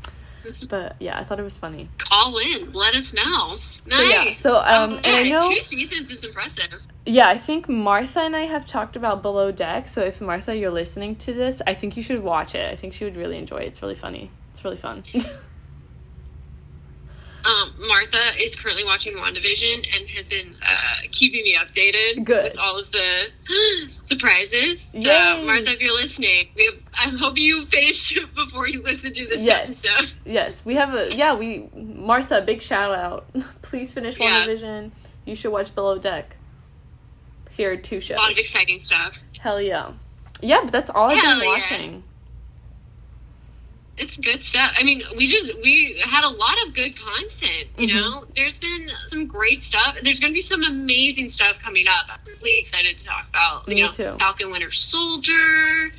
But 0.69 0.97
yeah, 0.99 1.17
I 1.17 1.23
thought 1.23 1.39
it 1.39 1.45
was 1.45 1.57
funny. 1.57 1.89
call 1.99 2.37
in. 2.39 2.73
Let 2.73 2.97
us 2.97 3.15
know. 3.15 3.59
Nice. 3.87 3.97
So 3.97 4.03
yeah, 4.03 4.33
so 4.33 4.57
um 4.57 4.95
and 5.05 5.07
I 5.07 5.29
know 5.29 5.49
two 5.49 5.61
seasons 5.61 6.11
is 6.11 6.25
impressive. 6.25 6.85
yeah, 7.07 7.29
I 7.29 7.39
think 7.39 7.69
Martha 7.69 8.23
and 8.23 8.35
I 8.35 8.47
have 8.47 8.67
talked 8.67 8.97
about 8.97 9.23
Below 9.23 9.53
Deck. 9.53 9.87
So 9.87 10.01
if 10.03 10.21
Martha 10.21 10.57
you're 10.57 10.73
listening 10.73 11.15
to 11.17 11.33
this, 11.33 11.63
I 11.65 11.75
think 11.75 11.97
you 11.97 12.03
should 12.03 12.25
watch 12.25 12.57
it. 12.57 12.73
I 12.73 12.75
think 12.75 12.93
she 12.93 13.05
would 13.05 13.15
really 13.15 13.39
enjoy 13.39 13.59
it. 13.59 13.69
It's 13.69 13.83
really 13.83 13.95
funny. 13.95 14.33
It's 14.51 14.65
really 14.65 14.77
fun. 14.77 15.05
Um, 17.45 17.73
Martha 17.89 18.19
is 18.39 18.55
currently 18.57 18.85
watching 18.85 19.15
WandaVision 19.15 19.75
and 19.97 20.09
has 20.11 20.29
been 20.29 20.55
uh, 20.63 20.95
keeping 21.11 21.43
me 21.43 21.57
updated 21.57 22.25
Good. 22.25 22.53
with 22.53 22.61
all 22.61 22.79
of 22.79 22.91
the 22.93 23.27
surprises. 24.03 24.89
So, 25.01 25.43
Martha, 25.45 25.71
if 25.73 25.81
you're 25.81 25.95
listening, 25.95 26.49
we 26.55 26.67
have, 26.67 26.75
I 26.95 27.17
hope 27.19 27.39
you 27.39 27.65
finished 27.67 28.19
before 28.35 28.69
you 28.69 28.83
listen 28.83 29.13
to 29.13 29.27
this 29.27 29.43
Yes. 29.43 29.85
episode. 29.85 30.13
Yes, 30.25 30.65
we 30.65 30.77
have 30.77 30.95
a 30.95 31.15
yeah. 31.15 31.35
We 31.35 31.69
Martha, 31.75 32.43
big 32.43 32.63
shout 32.63 32.93
out. 32.93 33.27
Please 33.63 33.93
finish 33.93 34.19
Yeah. 34.19 34.45
WandaVision. 34.47 34.91
You 35.25 35.35
should 35.35 35.51
watch 35.53 35.75
Below 35.75 35.99
Deck. 35.99 36.37
Here 37.51 37.73
are 37.73 37.77
two 37.77 38.01
shows. 38.01 38.17
A 38.19 38.21
lot 38.21 38.31
of 38.33 38.39
exciting 38.39 38.83
stuff. 38.83 39.23
Hell 39.39 39.61
yeah, 39.61 39.93
yeah. 40.41 40.61
But 40.63 40.73
that's 40.73 40.91
all 40.91 41.11
I've 41.11 41.19
Hell 41.19 41.41
been 41.41 41.49
yeah. 41.49 41.55
It's 43.99 44.17
good 44.17 44.43
stuff. 44.43 44.75
I 44.79 44.85
mean, 44.85 45.03
we 45.17 45.29
just 45.29 45.55
we 45.63 46.01
had 46.03 46.25
a 46.25 46.29
lot 46.31 46.55
of 46.67 46.73
good 46.75 46.97
content. 46.99 47.67
You 47.77 47.89
Mhm. 47.89 47.95
know, 47.95 48.25
there's 48.35 48.59
been 48.59 48.91
some 49.09 49.27
great 49.27 49.63
stuff. 49.63 49.99
There's 50.03 50.19
going 50.19 50.33
to 50.33 50.35
be 50.35 50.41
some 50.41 50.63
amazing 50.65 51.29
stuff 51.29 51.59
coming 51.63 51.87
up. 51.87 52.05
I'm 52.09 52.19
really 52.43 52.59
excited 52.59 52.97
to 52.97 53.05
talk 53.05 53.29
about. 53.29 53.69
You 53.69 53.75
Me 53.75 53.83
know, 53.83 53.91
too. 53.91 54.17
Falcon 54.19 54.51
Winter 54.51 54.71
Soldier. 54.71 55.93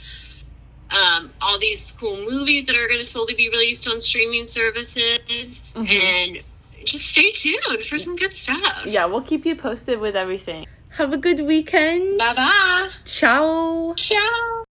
Um, 0.90 1.32
all 1.42 1.58
these 1.60 1.92
cool 1.94 2.18
movies 2.18 2.66
that 2.66 2.76
are 2.76 2.88
going 2.88 3.00
to 3.00 3.04
slowly 3.06 3.34
be 3.36 3.50
released 3.50 3.88
on 3.88 4.00
streaming 4.02 4.46
services, 4.48 5.62
Mhm. 5.76 5.90
and 5.90 6.40
just 6.86 7.06
stay 7.08 7.32
tuned 7.32 7.86
for 7.86 7.98
some 7.98 8.16
good 8.16 8.36
stuff. 8.36 8.86
Yeah, 8.86 9.06
we'll 9.06 9.22
keep 9.22 9.46
you 9.46 9.56
posted 9.56 10.00
with 10.00 10.16
everything. 10.16 10.66
Have 10.98 11.12
a 11.14 11.18
good 11.18 11.40
weekend. 11.42 12.20
Bye 12.20 12.34
bye. 12.36 12.90
Ciao. 13.06 13.94
Ciao. 13.98 14.66